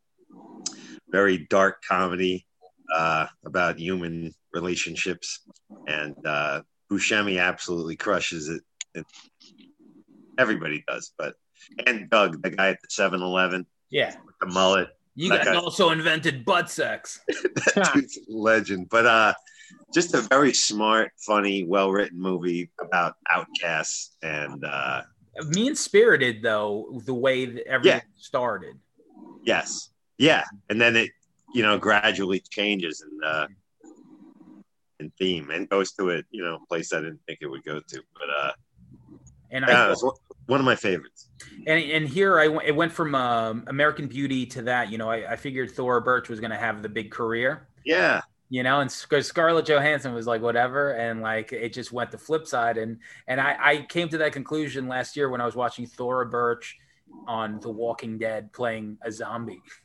very 1.09 1.39
dark 1.49 1.83
comedy 1.87 2.45
uh, 2.93 3.27
about 3.45 3.79
human 3.79 4.33
relationships, 4.53 5.41
and 5.87 6.15
uh, 6.25 6.61
Buscemi 6.91 7.41
absolutely 7.41 7.95
crushes 7.95 8.49
it. 8.49 8.61
it. 8.95 9.05
Everybody 10.37 10.83
does, 10.87 11.13
but 11.17 11.35
and 11.85 12.09
Doug, 12.09 12.41
the 12.41 12.49
guy 12.49 12.69
at 12.69 12.79
the 12.81 12.87
7-Eleven, 12.87 13.65
yeah. 13.89 14.15
with 14.25 14.35
the 14.41 14.47
mullet, 14.47 14.89
You 15.15 15.29
guys 15.29 15.45
guy- 15.45 15.55
also 15.55 15.91
invented 15.91 16.43
butt 16.45 16.69
sex. 16.69 17.21
that 17.27 17.91
dude's 17.93 18.17
a 18.17 18.21
legend. 18.31 18.89
But 18.89 19.05
uh, 19.05 19.33
just 19.93 20.13
a 20.13 20.21
very 20.21 20.53
smart, 20.53 21.11
funny, 21.25 21.63
well-written 21.63 22.19
movie 22.19 22.69
about 22.81 23.15
outcasts 23.29 24.17
and. 24.21 24.63
Uh, 24.65 25.03
Mean 25.47 25.75
spirited 25.75 26.43
though, 26.43 27.01
the 27.05 27.13
way 27.13 27.45
that 27.45 27.65
everything 27.67 28.01
started. 28.17 28.75
Yes. 29.43 29.89
Yeah. 30.17 30.43
And 30.69 30.79
then 30.79 30.95
it, 30.95 31.09
you 31.53 31.63
know, 31.63 31.77
gradually 31.77 32.39
changes 32.51 33.01
and 33.01 33.23
uh 33.23 33.47
in 34.99 35.11
theme 35.17 35.49
and 35.49 35.67
goes 35.69 35.91
to 35.93 36.11
a, 36.11 36.23
you 36.29 36.43
know, 36.43 36.59
place 36.69 36.93
I 36.93 36.97
didn't 37.01 37.21
think 37.25 37.39
it 37.41 37.47
would 37.47 37.63
go 37.63 37.79
to. 37.79 38.01
But 38.13 38.29
uh 38.29 38.51
And 39.51 39.65
I 39.65 39.91
it's 39.91 40.03
one- 40.47 40.59
of 40.59 40.65
my 40.65 40.75
favorites. 40.75 41.29
and, 41.67 41.83
and 41.83 42.07
here 42.07 42.39
I 42.39 42.47
went, 42.47 42.67
it 42.67 42.75
went 42.75 42.91
from 42.91 43.15
um, 43.15 43.63
American 43.67 44.07
Beauty 44.07 44.45
to 44.47 44.61
that. 44.63 44.91
You 44.91 44.97
know, 44.97 45.09
I, 45.09 45.33
I 45.33 45.35
figured 45.35 45.71
Thora 45.71 46.01
Birch 46.01 46.29
was 46.29 46.39
going 46.39 46.51
to 46.51 46.57
have 46.57 46.81
the 46.81 46.89
big 46.89 47.11
career. 47.11 47.67
Yeah. 47.85 48.21
you 48.49 48.63
know, 48.63 48.79
and 48.81 48.95
because 49.01 49.27
Scarlett 49.27 49.65
Johansson 49.65 50.13
was 50.13 50.27
like 50.27 50.41
whatever, 50.41 50.91
and 50.93 51.21
like 51.21 51.51
it 51.51 51.73
just 51.73 51.91
went 51.91 52.11
the 52.11 52.17
flip 52.17 52.45
side, 52.47 52.77
and 52.77 52.99
and 53.27 53.41
I, 53.41 53.57
I 53.59 53.77
came 53.89 54.09
to 54.09 54.17
that 54.19 54.31
conclusion 54.33 54.87
last 54.87 55.15
year 55.17 55.29
when 55.29 55.41
I 55.41 55.45
was 55.45 55.55
watching 55.55 55.85
Thora 55.85 56.25
Birch 56.27 56.77
on 57.27 57.59
The 57.59 57.69
Walking 57.69 58.17
Dead 58.17 58.51
playing 58.53 58.97
a 59.03 59.11
zombie 59.11 59.61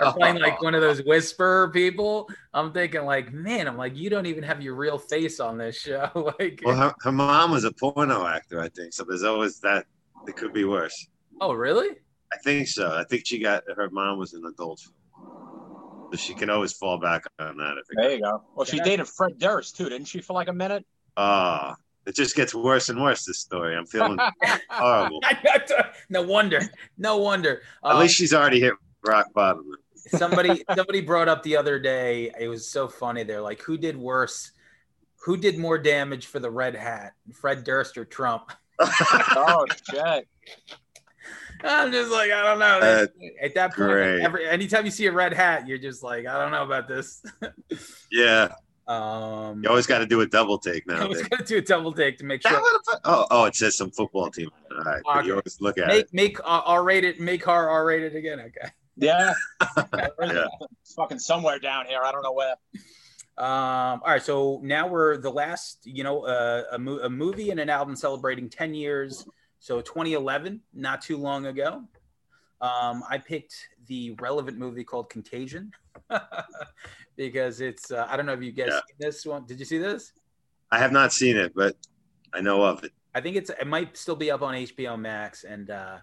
or 0.00 0.12
playing 0.12 0.38
like 0.40 0.60
one 0.60 0.74
of 0.74 0.80
those 0.80 1.02
whisper 1.04 1.70
people. 1.72 2.28
I'm 2.52 2.72
thinking 2.72 3.04
like, 3.04 3.32
man, 3.32 3.68
I'm 3.68 3.76
like, 3.76 3.96
you 3.96 4.10
don't 4.10 4.26
even 4.26 4.42
have 4.44 4.62
your 4.62 4.74
real 4.74 4.98
face 4.98 5.40
on 5.40 5.58
this 5.58 5.76
show. 5.80 6.10
like, 6.38 6.62
well, 6.64 6.76
her, 6.76 6.94
her 7.02 7.12
mom 7.12 7.50
was 7.50 7.64
a 7.64 7.72
porno 7.72 8.26
actor, 8.26 8.60
I 8.60 8.68
think. 8.68 8.92
So 8.92 9.04
there's 9.04 9.22
always 9.22 9.60
that. 9.60 9.86
It 10.26 10.36
could 10.36 10.54
be 10.54 10.64
worse. 10.64 11.08
oh 11.40 11.52
really? 11.52 11.90
I 12.32 12.36
think 12.38 12.66
so. 12.68 12.90
I 12.92 13.04
think 13.04 13.26
she 13.26 13.38
got 13.38 13.62
her 13.76 13.90
mom 13.90 14.18
was 14.18 14.32
an 14.32 14.42
adult. 14.46 14.80
So 14.80 16.16
she 16.16 16.34
can 16.34 16.48
always 16.48 16.72
fall 16.72 16.98
back 16.98 17.24
on 17.38 17.56
that. 17.58 17.76
If 17.78 17.86
There 17.96 18.12
you 18.12 18.20
go. 18.22 18.42
Well, 18.54 18.64
she 18.64 18.78
Yeah. 18.78 18.84
dated 18.84 19.06
Fred 19.06 19.38
Durst 19.38 19.76
too, 19.76 19.88
didn't 19.88 20.06
she? 20.06 20.20
For 20.20 20.32
like 20.32 20.48
a 20.48 20.52
minute. 20.52 20.84
ah, 21.16 21.76
it 22.06 22.14
just 22.14 22.36
gets 22.36 22.54
worse 22.54 22.88
and 22.88 23.00
worse. 23.02 23.24
This 23.24 23.38
story. 23.40 23.76
I'm 23.76 23.86
feeling 23.86 24.18
horrible. 24.70 25.20
no 26.08 26.22
wonder. 26.22 26.60
No 26.98 27.18
wonder. 27.18 27.62
At 27.84 27.90
Um, 27.90 28.00
least 28.02 28.14
she's 28.16 28.32
already 28.34 28.60
hit 28.60 28.74
rock 29.06 29.26
bottom. 29.34 29.64
somebody 29.96 30.64
somebody 30.74 31.00
brought 31.00 31.28
up 31.28 31.42
the 31.42 31.56
other 31.56 31.78
day 31.78 32.30
it 32.38 32.48
was 32.48 32.68
so 32.68 32.88
funny 32.88 33.22
they're 33.22 33.40
like 33.40 33.60
who 33.62 33.76
did 33.76 33.96
worse 33.96 34.52
who 35.24 35.36
did 35.36 35.58
more 35.58 35.78
damage 35.78 36.26
for 36.26 36.38
the 36.38 36.50
red 36.50 36.74
hat 36.74 37.12
fred 37.32 37.64
durst 37.64 37.96
or 37.96 38.04
trump 38.04 38.52
oh 38.80 39.64
shit. 39.90 40.28
i'm 41.62 41.90
just 41.92 42.10
like 42.10 42.30
i 42.30 42.42
don't 42.42 42.58
know 42.58 42.80
That's 42.80 43.12
at 43.40 43.54
that 43.54 43.74
point 43.74 43.88
great. 43.90 44.20
every 44.20 44.48
anytime 44.48 44.84
you 44.84 44.90
see 44.90 45.06
a 45.06 45.12
red 45.12 45.32
hat 45.32 45.66
you're 45.68 45.78
just 45.78 46.02
like 46.02 46.26
i 46.26 46.38
don't 46.38 46.50
know 46.50 46.64
about 46.64 46.88
this 46.88 47.22
Yeah. 48.10 48.48
um 48.86 49.62
You 49.62 49.70
always 49.70 49.86
got 49.86 50.00
to 50.00 50.06
do 50.06 50.20
a 50.20 50.26
double 50.26 50.58
take 50.58 50.86
now. 50.86 51.08
was 51.08 51.18
nowadays. 51.18 51.28
gonna 51.28 51.44
do 51.44 51.56
a 51.58 51.62
double 51.62 51.92
take 51.92 52.18
to 52.18 52.24
make 52.24 52.42
sure 52.46 52.52
would've- 52.60 53.00
Oh, 53.04 53.26
oh, 53.30 53.44
it 53.46 53.54
says 53.56 53.76
some 53.76 53.90
football 53.90 54.30
team. 54.30 54.50
All 54.70 54.82
right, 54.82 55.02
but 55.04 55.24
you 55.24 55.32
always 55.32 55.58
look 55.60 55.78
at 55.78 55.86
make 55.88 56.04
it. 56.06 56.12
make 56.12 56.38
uh, 56.40 56.62
r-rated 56.66 57.18
make 57.20 57.44
her 57.44 57.68
r-rated 57.70 58.14
again 58.14 58.40
okay 58.40 58.68
Yeah. 58.96 59.32
Yeah. 60.22 60.46
Fucking 60.96 61.18
somewhere 61.18 61.58
down 61.58 61.86
here. 61.86 62.00
I 62.02 62.12
don't 62.12 62.22
know 62.22 62.32
where. 62.32 62.54
Um, 63.36 64.00
all 64.00 64.06
right, 64.06 64.22
so 64.22 64.60
now 64.62 64.86
we're 64.86 65.16
the 65.16 65.30
last, 65.30 65.80
you 65.84 66.04
know, 66.04 66.24
uh, 66.24 66.62
a, 66.72 66.78
mo- 66.78 67.00
a 67.00 67.10
movie 67.10 67.50
and 67.50 67.58
an 67.58 67.68
album 67.68 67.96
celebrating 67.96 68.48
10 68.48 68.74
years. 68.74 69.26
So 69.58 69.80
2011, 69.80 70.60
not 70.72 71.02
too 71.02 71.16
long 71.16 71.46
ago. 71.46 71.82
Um, 72.60 73.02
I 73.10 73.18
picked 73.18 73.54
the 73.86 74.12
relevant 74.20 74.56
movie 74.58 74.84
called 74.84 75.10
Contagion 75.10 75.72
because 77.16 77.60
it's, 77.60 77.90
uh, 77.90 78.06
I 78.08 78.16
don't 78.16 78.26
know 78.26 78.32
if 78.34 78.42
you 78.42 78.52
guys 78.52 78.68
Yeah. 78.70 78.80
seen 78.86 78.96
this 78.98 79.26
one. 79.26 79.44
Did 79.46 79.58
you 79.58 79.64
see 79.64 79.78
this? 79.78 80.12
I 80.70 80.78
have 80.78 80.92
not 80.92 81.12
seen 81.12 81.36
it, 81.36 81.52
but 81.54 81.76
I 82.32 82.40
know 82.40 82.62
of 82.62 82.84
it. 82.84 82.92
I 83.14 83.20
think 83.20 83.36
it's, 83.36 83.50
it 83.50 83.66
might 83.66 83.96
still 83.96 84.16
be 84.16 84.30
up 84.30 84.42
on 84.42 84.54
HBO 84.54 84.98
Max 84.98 85.44
and, 85.44 85.70
uh, 85.70 85.96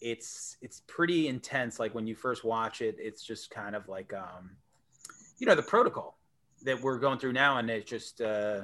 it's, 0.00 0.56
it's 0.60 0.82
pretty 0.86 1.28
intense. 1.28 1.78
Like 1.78 1.94
when 1.94 2.06
you 2.06 2.14
first 2.14 2.44
watch 2.44 2.80
it, 2.80 2.96
it's 2.98 3.22
just 3.22 3.50
kind 3.50 3.74
of 3.74 3.88
like, 3.88 4.12
um, 4.12 4.50
you 5.38 5.46
know, 5.46 5.54
the 5.54 5.62
protocol 5.62 6.16
that 6.62 6.80
we're 6.80 6.98
going 6.98 7.18
through 7.18 7.32
now. 7.32 7.58
And 7.58 7.70
it's 7.70 7.88
just, 7.88 8.20
uh, 8.20 8.62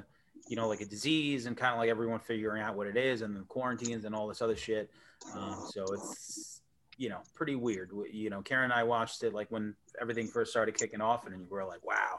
you 0.48 0.56
know, 0.56 0.68
like 0.68 0.80
a 0.80 0.86
disease 0.86 1.46
and 1.46 1.56
kind 1.56 1.72
of 1.72 1.78
like 1.78 1.88
everyone 1.88 2.20
figuring 2.20 2.62
out 2.62 2.76
what 2.76 2.86
it 2.86 2.96
is 2.96 3.22
and 3.22 3.34
the 3.34 3.40
quarantines 3.42 4.04
and 4.04 4.14
all 4.14 4.28
this 4.28 4.42
other 4.42 4.56
shit. 4.56 4.90
Um, 5.34 5.56
so 5.70 5.84
it's, 5.94 6.60
you 6.98 7.08
know, 7.08 7.20
pretty 7.34 7.54
weird. 7.54 7.90
You 8.12 8.30
know, 8.30 8.42
Karen 8.42 8.64
and 8.64 8.72
I 8.72 8.82
watched 8.82 9.22
it 9.22 9.32
like 9.32 9.50
when 9.50 9.74
everything 10.00 10.26
first 10.26 10.50
started 10.50 10.76
kicking 10.76 11.00
off 11.00 11.26
and 11.26 11.36
we 11.36 11.46
were 11.48 11.64
like, 11.64 11.84
wow, 11.84 12.18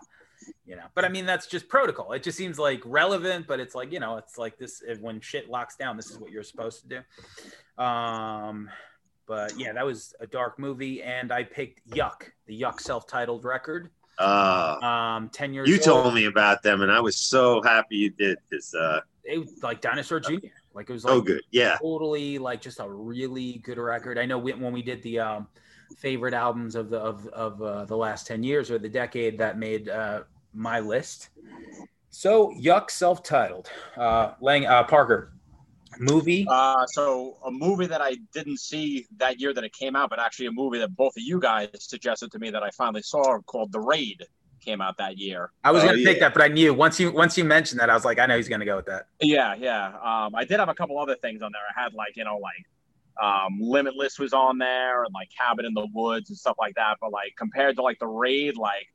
you 0.65 0.75
know, 0.75 0.85
but 0.95 1.05
I 1.05 1.09
mean, 1.09 1.25
that's 1.25 1.47
just 1.47 1.69
protocol. 1.69 2.11
It 2.13 2.23
just 2.23 2.37
seems 2.37 2.57
like 2.57 2.81
relevant, 2.83 3.47
but 3.47 3.59
it's 3.59 3.75
like, 3.75 3.91
you 3.91 3.99
know, 3.99 4.17
it's 4.17 4.37
like 4.37 4.57
this, 4.57 4.81
when 4.99 5.21
shit 5.21 5.49
locks 5.49 5.75
down, 5.75 5.95
this 5.95 6.09
is 6.09 6.17
what 6.17 6.31
you're 6.31 6.43
supposed 6.43 6.81
to 6.81 6.87
do. 7.77 7.83
Um, 7.83 8.69
but 9.27 9.57
yeah, 9.59 9.73
that 9.73 9.85
was 9.85 10.13
a 10.19 10.27
dark 10.27 10.59
movie. 10.59 11.01
And 11.03 11.31
I 11.31 11.43
picked 11.43 11.87
Yuck, 11.89 12.29
the 12.47 12.59
Yuck 12.61 12.79
self-titled 12.79 13.43
record. 13.45 13.89
Uh, 14.17 14.77
Um, 14.81 15.29
10 15.29 15.53
years 15.53 15.67
you 15.67 15.75
old. 15.75 15.83
told 15.83 16.13
me 16.13 16.25
about 16.25 16.63
them, 16.63 16.81
and 16.81 16.91
I 16.91 17.01
was 17.01 17.17
so 17.17 17.61
happy 17.61 17.97
you 17.97 18.09
did 18.11 18.37
this. 18.49 18.73
uh, 18.73 19.01
it 19.23 19.39
was 19.39 19.61
like 19.63 19.81
Dinosaur 19.81 20.19
Jr. 20.19 20.35
Like 20.73 20.89
it 20.89 20.93
was 20.93 21.03
like 21.05 21.13
oh, 21.13 21.21
good. 21.21 21.41
Yeah. 21.51 21.77
totally 21.81 22.37
like 22.37 22.61
just 22.61 22.79
a 22.79 22.89
really 22.89 23.59
good 23.63 23.77
record. 23.77 24.17
I 24.17 24.25
know 24.25 24.37
we, 24.37 24.53
when 24.53 24.71
we 24.73 24.81
did 24.81 25.01
the 25.03 25.19
um, 25.19 25.47
favorite 25.97 26.33
albums 26.33 26.75
of 26.75 26.89
the 26.89 26.99
of 26.99 27.27
of 27.27 27.61
uh, 27.61 27.85
the 27.85 27.95
last 27.97 28.27
ten 28.27 28.43
years 28.43 28.69
or 28.71 28.77
the 28.77 28.89
decade, 28.89 29.37
that 29.39 29.57
made 29.57 29.89
uh, 29.89 30.23
my 30.53 30.79
list. 30.79 31.29
So 32.09 32.53
Yuck, 32.53 32.91
self-titled, 32.91 33.69
uh, 33.97 34.33
Lang 34.39 34.65
uh, 34.65 34.83
Parker, 34.83 35.33
movie. 35.99 36.45
Uh, 36.49 36.85
so 36.87 37.37
a 37.45 37.51
movie 37.51 37.85
that 37.87 38.01
I 38.01 38.15
didn't 38.33 38.59
see 38.59 39.05
that 39.17 39.39
year 39.39 39.53
that 39.53 39.63
it 39.63 39.73
came 39.73 39.95
out, 39.95 40.09
but 40.09 40.19
actually 40.19 40.47
a 40.47 40.51
movie 40.51 40.79
that 40.79 40.95
both 40.95 41.15
of 41.17 41.23
you 41.23 41.39
guys 41.39 41.69
suggested 41.79 42.31
to 42.31 42.39
me 42.39 42.49
that 42.51 42.63
I 42.63 42.69
finally 42.71 43.01
saw 43.01 43.39
called 43.41 43.71
The 43.71 43.79
Raid 43.79 44.23
came 44.63 44.81
out 44.81 44.97
that 44.97 45.17
year. 45.17 45.51
I 45.63 45.71
was 45.71 45.83
oh, 45.83 45.87
gonna 45.87 45.97
pick 45.99 46.17
yeah. 46.17 46.25
that, 46.25 46.33
but 46.33 46.43
I 46.43 46.47
knew 46.47 46.73
once 46.73 46.99
you 46.99 47.11
once 47.11 47.37
you 47.37 47.43
mentioned 47.43 47.79
that, 47.79 47.89
I 47.89 47.93
was 47.93 48.05
like, 48.05 48.19
I 48.19 48.25
know 48.25 48.35
he's 48.37 48.49
gonna 48.49 48.65
go 48.65 48.75
with 48.75 48.87
that. 48.87 49.07
Yeah, 49.21 49.55
yeah. 49.55 49.87
Um, 49.87 50.35
I 50.35 50.45
did 50.45 50.59
have 50.59 50.69
a 50.69 50.73
couple 50.73 50.99
other 50.99 51.15
things 51.15 51.41
on 51.41 51.51
there. 51.51 51.61
I 51.75 51.83
had 51.83 51.93
like, 51.93 52.15
you 52.15 52.23
know, 52.23 52.37
like 52.37 52.65
um, 53.23 53.59
Limitless 53.61 54.19
was 54.19 54.33
on 54.33 54.57
there 54.57 55.03
and 55.03 55.13
like 55.13 55.29
Cabin 55.37 55.65
in 55.65 55.73
the 55.73 55.87
Woods 55.93 56.29
and 56.29 56.37
stuff 56.37 56.55
like 56.59 56.75
that. 56.75 56.97
But 56.99 57.11
like 57.11 57.33
compared 57.37 57.75
to 57.77 57.81
like 57.81 57.99
the 57.99 58.07
Raid, 58.07 58.57
like 58.57 58.87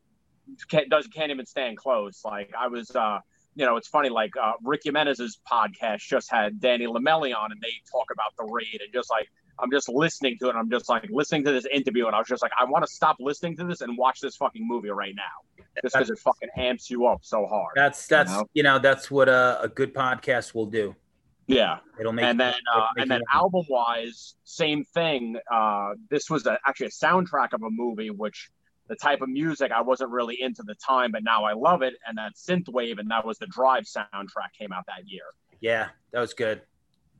can't 0.68 0.88
does 0.88 1.06
can't 1.06 1.30
even 1.30 1.46
stand 1.46 1.76
close. 1.76 2.22
Like 2.24 2.52
I 2.58 2.66
was, 2.68 2.94
uh, 2.94 3.20
you 3.54 3.66
know, 3.66 3.76
it's 3.76 3.88
funny. 3.88 4.08
Like 4.08 4.32
uh, 4.40 4.52
Rick 4.62 4.82
Jimenez's 4.84 5.38
podcast 5.50 6.00
just 6.00 6.30
had 6.30 6.60
Danny 6.60 6.86
Lamelli 6.86 7.34
on, 7.34 7.52
and 7.52 7.60
they 7.60 7.72
talk 7.90 8.06
about 8.12 8.36
the 8.38 8.44
Raid 8.44 8.80
and 8.82 8.92
just 8.92 9.10
like. 9.10 9.28
I'm 9.62 9.70
just 9.70 9.90
listening 9.90 10.38
to 10.40 10.48
it. 10.48 10.54
I'm 10.54 10.70
just 10.70 10.88
like 10.88 11.06
listening 11.10 11.44
to 11.44 11.52
this 11.52 11.66
interview, 11.66 12.06
and 12.06 12.16
I 12.16 12.18
was 12.18 12.28
just 12.28 12.42
like, 12.42 12.52
I 12.58 12.64
want 12.64 12.82
to 12.82 12.90
stop 12.90 13.16
listening 13.20 13.58
to 13.58 13.64
this 13.64 13.82
and 13.82 13.98
watch 13.98 14.18
this 14.20 14.34
fucking 14.36 14.66
movie 14.66 14.88
right 14.88 15.14
now, 15.14 15.64
just 15.82 15.94
because 15.94 16.08
it 16.08 16.18
fucking 16.18 16.48
amps 16.56 16.88
you 16.88 17.06
up 17.06 17.18
so 17.22 17.44
hard. 17.44 17.72
That's 17.76 18.06
that's 18.06 18.30
know? 18.30 18.46
you 18.54 18.62
know 18.62 18.78
that's 18.78 19.10
what 19.10 19.28
a, 19.28 19.60
a 19.60 19.68
good 19.68 19.92
podcast 19.92 20.54
will 20.54 20.64
do. 20.64 20.96
Yeah. 21.50 21.78
It'll 21.98 22.12
make 22.12 22.24
and 22.24 22.38
then 22.38 22.54
uh, 22.72 22.86
and 22.96 23.10
then 23.10 23.22
album 23.32 23.64
wise, 23.68 24.34
same 24.44 24.84
thing. 24.84 25.36
Uh, 25.50 25.94
this 26.08 26.30
was 26.30 26.46
a, 26.46 26.58
actually 26.66 26.86
a 26.86 26.90
soundtrack 26.90 27.52
of 27.52 27.62
a 27.62 27.70
movie, 27.70 28.10
which 28.10 28.50
the 28.90 28.96
type 28.96 29.22
of 29.22 29.28
music 29.28 29.70
I 29.70 29.80
wasn't 29.80 30.10
really 30.10 30.42
into 30.42 30.64
the 30.64 30.74
time, 30.74 31.12
but 31.12 31.22
now 31.22 31.44
I 31.44 31.52
love 31.52 31.80
it. 31.82 31.94
And 32.06 32.18
that 32.18 32.34
synthwave, 32.34 32.98
and 32.98 33.08
that 33.10 33.24
was 33.24 33.38
the 33.38 33.46
Drive 33.46 33.84
soundtrack 33.84 34.52
came 34.58 34.72
out 34.72 34.84
that 34.88 35.06
year. 35.08 35.22
Yeah, 35.60 35.90
that 36.10 36.18
was 36.18 36.34
good. 36.34 36.62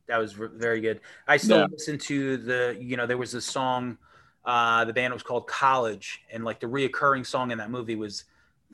That 0.08 0.18
was 0.18 0.38
r- 0.38 0.48
very 0.48 0.80
good. 0.80 1.00
I 1.28 1.36
still 1.36 1.60
Yeah. 1.60 1.66
listen 1.70 1.96
to 1.98 2.36
the, 2.38 2.76
you 2.80 2.96
know, 2.96 3.06
there 3.06 3.16
was 3.16 3.34
a 3.34 3.40
song, 3.40 3.98
uh, 4.44 4.84
the 4.84 4.92
band 4.92 5.14
was 5.14 5.22
called 5.22 5.46
College, 5.46 6.24
and 6.32 6.44
like 6.44 6.58
the 6.58 6.66
reoccurring 6.66 7.24
song 7.24 7.52
in 7.52 7.58
that 7.58 7.70
movie 7.70 7.94
was 7.94 8.24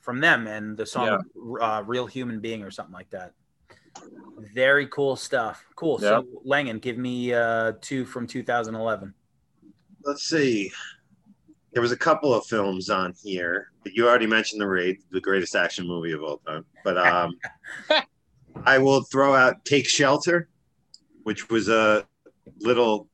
from 0.01 0.21
them, 0.21 0.47
and 0.47 0.75
the 0.79 0.87
song 0.87 1.23
uh, 1.61 1.83
Real 1.85 2.07
Human 2.07 2.41
Being 2.41 2.63
or 2.63 2.71
something 2.71 2.95
like 2.95 3.11
that. 3.11 3.35
Very 4.55 4.87
cool 4.87 5.17
stuff. 5.17 5.67
Cool. 5.75 5.99
So, 5.99 6.25
Langan, 6.45 6.79
give 6.79 6.97
me 6.97 7.35
uh, 7.35 7.73
two 7.83 8.07
from 8.07 8.27
2011. 8.27 9.13
Let's 10.03 10.23
see. 10.23 10.73
There 11.73 11.83
was 11.83 11.93
a 11.93 11.97
couple 11.97 12.33
of 12.33 12.47
films 12.47 12.89
on 12.89 13.15
here. 13.23 13.71
You 13.85 14.09
already 14.09 14.27
mentioned 14.27 14.61
The 14.61 14.67
Raid, 14.67 14.99
the 15.11 15.21
greatest 15.21 15.55
action 15.55 15.87
movie 15.87 16.13
of 16.13 16.23
all 16.23 16.39
time. 16.39 16.65
But 16.85 16.97
um, 16.99 17.39
I 18.65 18.79
will 18.79 19.03
throw 19.03 19.35
out 19.35 19.65
Take 19.65 19.89
Shelter, 19.89 20.49
which 21.25 21.51
was 21.51 21.69
a 21.69 22.07
little 22.61 23.09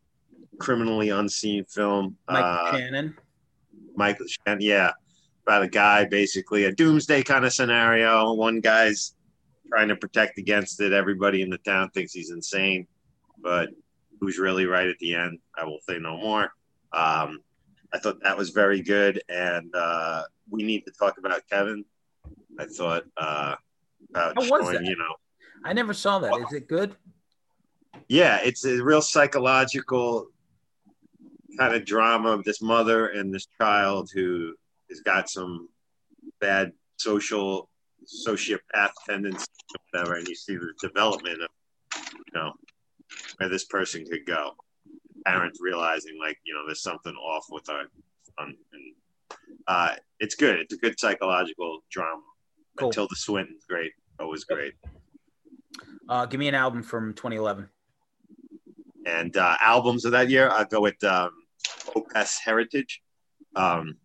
criminally 0.59 1.09
unseen 1.11 1.65
film. 1.65 2.17
Mike 2.29 2.45
Uh, 2.45 2.77
Shannon. 2.77 3.17
Michael 3.97 4.27
Shannon, 4.27 4.61
yeah, 4.63 4.93
about 5.47 5.63
a 5.63 5.69
guy 5.69 6.05
basically 6.05 6.65
a 6.65 6.73
doomsday 6.73 7.23
kind 7.23 7.45
of 7.45 7.53
scenario. 7.53 8.33
One 8.33 8.61
guy's 8.61 9.15
trying 9.69 9.89
to 9.89 9.97
protect 9.97 10.39
against 10.39 10.81
it. 10.81 10.93
Everybody 10.93 11.43
in 11.43 11.51
the 11.51 11.59
town 11.59 11.91
thinks 11.91 12.13
he's 12.13 12.31
insane, 12.31 12.87
but 13.43 13.71
who's 14.21 14.39
really 14.39 14.67
right 14.67 14.87
at 14.87 14.99
the 15.01 15.15
end? 15.15 15.41
I 15.59 15.65
will 15.65 15.81
say 15.89 15.99
no 15.99 16.17
more. 16.17 16.53
Um, 16.93 17.41
I 17.93 17.99
thought 17.99 18.23
that 18.23 18.37
was 18.37 18.51
very 18.51 18.81
good, 18.81 19.23
and 19.29 19.71
uh, 19.75 20.23
we 20.51 20.63
need 20.63 20.85
to 20.87 20.93
talk 20.93 21.19
about 21.19 21.43
Kevin. 21.51 21.85
I 22.59 22.65
thought 22.67 23.05
uh, 23.17 23.55
about 24.11 24.43
How 24.43 24.51
was 24.51 24.73
that? 24.73 24.85
you 24.85 24.97
know, 24.97 25.15
I 25.65 25.73
never 25.73 25.93
saw 25.93 26.19
that. 26.21 26.33
Is 26.39 26.53
it 26.53 26.69
good? 26.69 26.97
yeah, 28.09 28.41
it's 28.43 28.65
a 28.65 28.83
real 28.83 29.03
psychological 29.03 30.29
kind 31.59 31.75
of 31.75 31.85
drama 31.85 32.31
of 32.31 32.45
this 32.45 32.63
mother 32.63 33.09
and 33.09 33.33
this 33.33 33.47
child 33.61 34.11
who 34.13 34.55
has 34.91 35.01
got 35.01 35.29
some 35.29 35.69
bad 36.41 36.73
social 36.97 37.69
sociopath 38.27 38.91
tendencies 39.09 39.47
or 39.75 40.01
whatever, 40.01 40.19
and 40.19 40.29
you 40.29 40.35
see 40.35 40.57
the 40.57 40.73
development 40.81 41.41
of 41.43 41.49
you 42.15 42.33
know 42.35 42.53
where 43.39 43.49
this 43.49 43.65
person 43.65 44.05
could 44.05 44.27
go. 44.27 44.53
Parents 45.27 45.59
realizing 45.61 46.19
like 46.19 46.39
you 46.45 46.55
know 46.55 46.67
there's 46.67 46.83
something 46.83 47.15
off 47.15 47.47
with 47.51 47.69
our 47.69 47.85
son, 48.39 48.57
and 48.73 48.95
uh, 49.67 49.95
it's 50.21 50.35
good. 50.35 50.59
It's 50.61 50.75
a 50.75 50.79
good 50.79 50.99
psychological 50.99 51.81
drama. 51.91 52.23
Cool. 52.77 52.91
Tilda 52.91 53.15
Swinton's 53.15 53.65
great, 53.69 53.93
always 54.19 54.45
great. 54.45 54.75
Uh, 56.09 56.27
give 56.27 56.41
me 56.41 56.49
an 56.49 56.55
album 56.55 56.83
from 56.83 57.15
2011. 57.15 57.69
and 59.07 59.37
uh, 59.37 59.57
albums 59.61 60.05
of 60.05 60.13
that 60.13 60.29
year, 60.31 60.49
I'll 60.51 60.65
go 60.65 60.81
with 60.81 61.03
um, 61.05 61.31
Opeth 61.95 62.39
Heritage. 62.45 63.03
Um, 63.55 63.97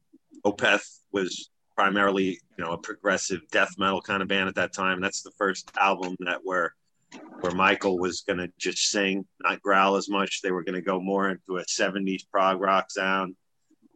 Opeth 0.45 0.99
was 1.11 1.49
primarily, 1.76 2.39
you 2.57 2.63
know, 2.63 2.72
a 2.72 2.78
progressive 2.78 3.41
death 3.51 3.76
metal 3.78 4.01
kind 4.01 4.22
of 4.22 4.28
band 4.28 4.49
at 4.49 4.55
that 4.55 4.74
time. 4.74 5.01
That's 5.01 5.22
the 5.22 5.32
first 5.38 5.72
album 5.80 6.15
that 6.20 6.39
where 6.43 6.74
where 7.41 7.53
Michael 7.53 7.97
was 7.99 8.22
going 8.22 8.39
to 8.39 8.51
just 8.58 8.89
sing, 8.89 9.26
not 9.41 9.62
growl 9.62 9.95
as 9.95 10.10
much. 10.10 10.41
They 10.41 10.51
were 10.51 10.64
going 10.64 10.76
to 10.76 10.82
go 10.82 10.99
more 10.99 11.30
into 11.30 11.58
a 11.58 11.66
'70s 11.66 12.24
prog 12.32 12.60
rock 12.62 12.91
sound, 12.91 13.36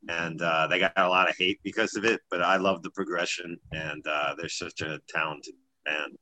and 0.07 0.41
uh, 0.41 0.67
they 0.67 0.79
got 0.79 0.93
a 0.95 1.09
lot 1.09 1.29
of 1.29 1.35
hate 1.37 1.59
because 1.63 1.95
of 1.95 2.05
it. 2.05 2.21
But 2.29 2.41
I 2.41 2.57
love 2.57 2.83
the 2.83 2.91
progression, 2.91 3.57
and 3.71 4.05
uh, 4.07 4.35
they're 4.37 4.49
such 4.49 4.81
a 4.81 4.99
talented 5.09 5.55
band. 5.85 6.17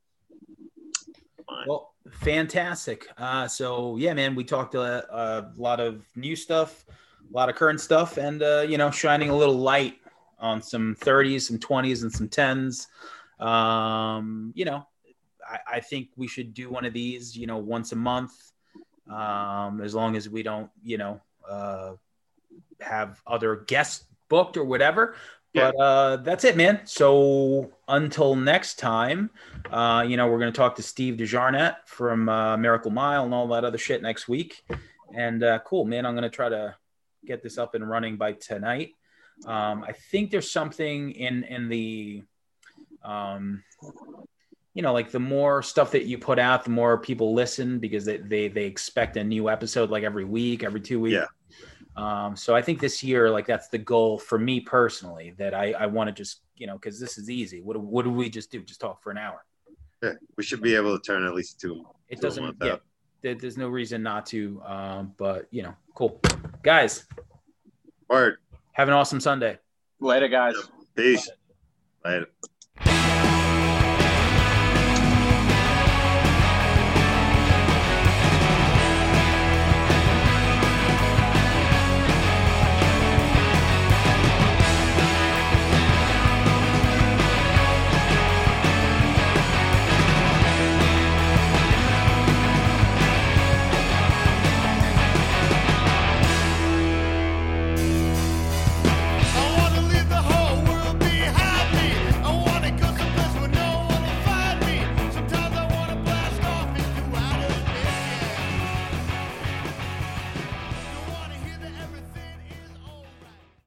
Well, 1.67 1.93
fantastic. 2.11 3.07
Uh, 3.17 3.47
so 3.47 3.97
yeah, 3.97 4.13
man, 4.13 4.35
we 4.35 4.43
talked 4.43 4.75
a, 4.75 5.05
a 5.15 5.51
lot 5.57 5.79
of 5.79 6.05
new 6.15 6.35
stuff, 6.35 6.85
a 6.89 7.35
lot 7.35 7.49
of 7.49 7.55
current 7.55 7.81
stuff, 7.81 8.17
and 8.17 8.41
uh, 8.41 8.65
you 8.67 8.77
know, 8.77 8.91
shining 8.91 9.29
a 9.29 9.35
little 9.35 9.57
light 9.57 9.95
on 10.39 10.61
some 10.61 10.95
30s, 10.95 11.41
some 11.41 11.57
20s, 11.57 12.03
and 12.03 12.11
some 12.11 12.29
10s. 12.29 12.87
Um, 13.43 14.51
you 14.55 14.65
know, 14.65 14.87
I, 15.49 15.77
I 15.77 15.79
think 15.79 16.09
we 16.15 16.27
should 16.27 16.53
do 16.53 16.69
one 16.69 16.85
of 16.85 16.93
these, 16.93 17.35
you 17.35 17.47
know, 17.47 17.57
once 17.57 17.91
a 17.91 17.95
month, 17.95 18.33
um, 19.09 19.81
as 19.81 19.95
long 19.95 20.15
as 20.15 20.29
we 20.29 20.43
don't, 20.43 20.69
you 20.83 20.97
know, 20.97 21.21
uh, 21.49 21.93
have 22.79 23.21
other 23.25 23.55
guests 23.55 24.05
booked 24.29 24.57
or 24.57 24.63
whatever. 24.63 25.15
Yeah. 25.53 25.71
But 25.71 25.83
uh, 25.83 26.17
that's 26.17 26.43
it, 26.43 26.55
man. 26.55 26.81
So 26.85 27.71
until 27.87 28.35
next 28.35 28.77
time, 28.77 29.31
uh, 29.71 30.05
you 30.07 30.15
know, 30.15 30.27
we're 30.27 30.37
going 30.37 30.53
to 30.53 30.57
talk 30.57 30.75
to 30.75 30.83
Steve 30.83 31.17
De 31.17 31.23
Jarnatt 31.23 31.77
from 31.87 32.29
uh, 32.29 32.55
Miracle 32.57 32.91
Mile 32.91 33.25
and 33.25 33.33
all 33.33 33.47
that 33.47 33.65
other 33.65 33.79
shit 33.79 34.03
next 34.03 34.27
week. 34.27 34.63
And 35.11 35.43
uh, 35.43 35.59
cool, 35.65 35.85
man. 35.85 36.05
I'm 36.05 36.13
going 36.13 36.29
to 36.29 36.29
try 36.29 36.49
to 36.49 36.75
get 37.25 37.41
this 37.41 37.57
up 37.57 37.73
and 37.73 37.89
running 37.89 38.15
by 38.15 38.33
tonight. 38.33 38.91
Um, 39.45 39.83
I 39.83 39.93
think 40.11 40.29
there's 40.29 40.51
something 40.51 41.11
in 41.11 41.43
in 41.45 41.67
the, 41.69 42.23
um, 43.03 43.63
you 44.73 44.81
know, 44.81 44.93
like 44.93 45.11
the 45.11 45.19
more 45.19 45.61
stuff 45.63 45.91
that 45.91 46.05
you 46.05 46.17
put 46.17 46.39
out, 46.39 46.63
the 46.63 46.69
more 46.69 46.97
people 46.97 47.33
listen 47.33 47.79
because 47.79 48.05
they 48.05 48.17
they, 48.17 48.47
they 48.47 48.65
expect 48.65 49.17
a 49.17 49.23
new 49.23 49.49
episode 49.49 49.89
like 49.89 50.03
every 50.03 50.25
week, 50.25 50.63
every 50.63 50.81
two 50.81 50.99
weeks. 50.99 51.15
Yeah. 51.15 51.25
Um, 51.97 52.35
so 52.35 52.55
I 52.55 52.61
think 52.61 52.79
this 52.79 53.03
year, 53.03 53.29
like 53.29 53.45
that's 53.45 53.67
the 53.67 53.77
goal 53.79 54.17
for 54.17 54.39
me 54.39 54.61
personally, 54.61 55.33
that 55.37 55.53
I, 55.53 55.71
I 55.73 55.85
want 55.87 56.07
to 56.07 56.13
just, 56.13 56.41
you 56.55 56.65
know, 56.67 56.77
cause 56.77 56.97
this 56.99 57.17
is 57.17 57.29
easy. 57.29 57.59
What, 57.61 57.73
do- 57.73 57.79
what 57.81 58.05
do 58.05 58.11
we 58.11 58.29
just 58.29 58.51
do? 58.51 58.61
Just 58.63 58.79
talk 58.79 59.03
for 59.03 59.11
an 59.11 59.17
hour. 59.17 59.43
Yeah, 60.01 60.13
we 60.37 60.43
should 60.43 60.61
be 60.61 60.75
able 60.75 60.97
to 60.97 61.03
turn 61.03 61.25
at 61.25 61.33
least 61.33 61.59
two. 61.59 61.85
It 62.07 62.15
Two 62.17 62.21
doesn't, 62.21 62.55
yeah, 62.63 62.73
out. 62.73 62.81
there, 63.21 63.35
there's 63.35 63.57
no 63.57 63.67
reason 63.67 64.01
not 64.01 64.25
to. 64.27 64.61
Um, 64.65 65.13
but 65.17 65.47
you 65.51 65.61
know, 65.61 65.73
cool 65.93 66.21
guys, 66.63 67.03
Word. 68.07 68.37
have 68.73 68.87
an 68.87 68.93
awesome 68.93 69.19
Sunday. 69.19 69.57
Later, 69.99 70.29
guys. 70.29 70.53
Peace. 70.95 71.29
Later. 72.05 72.27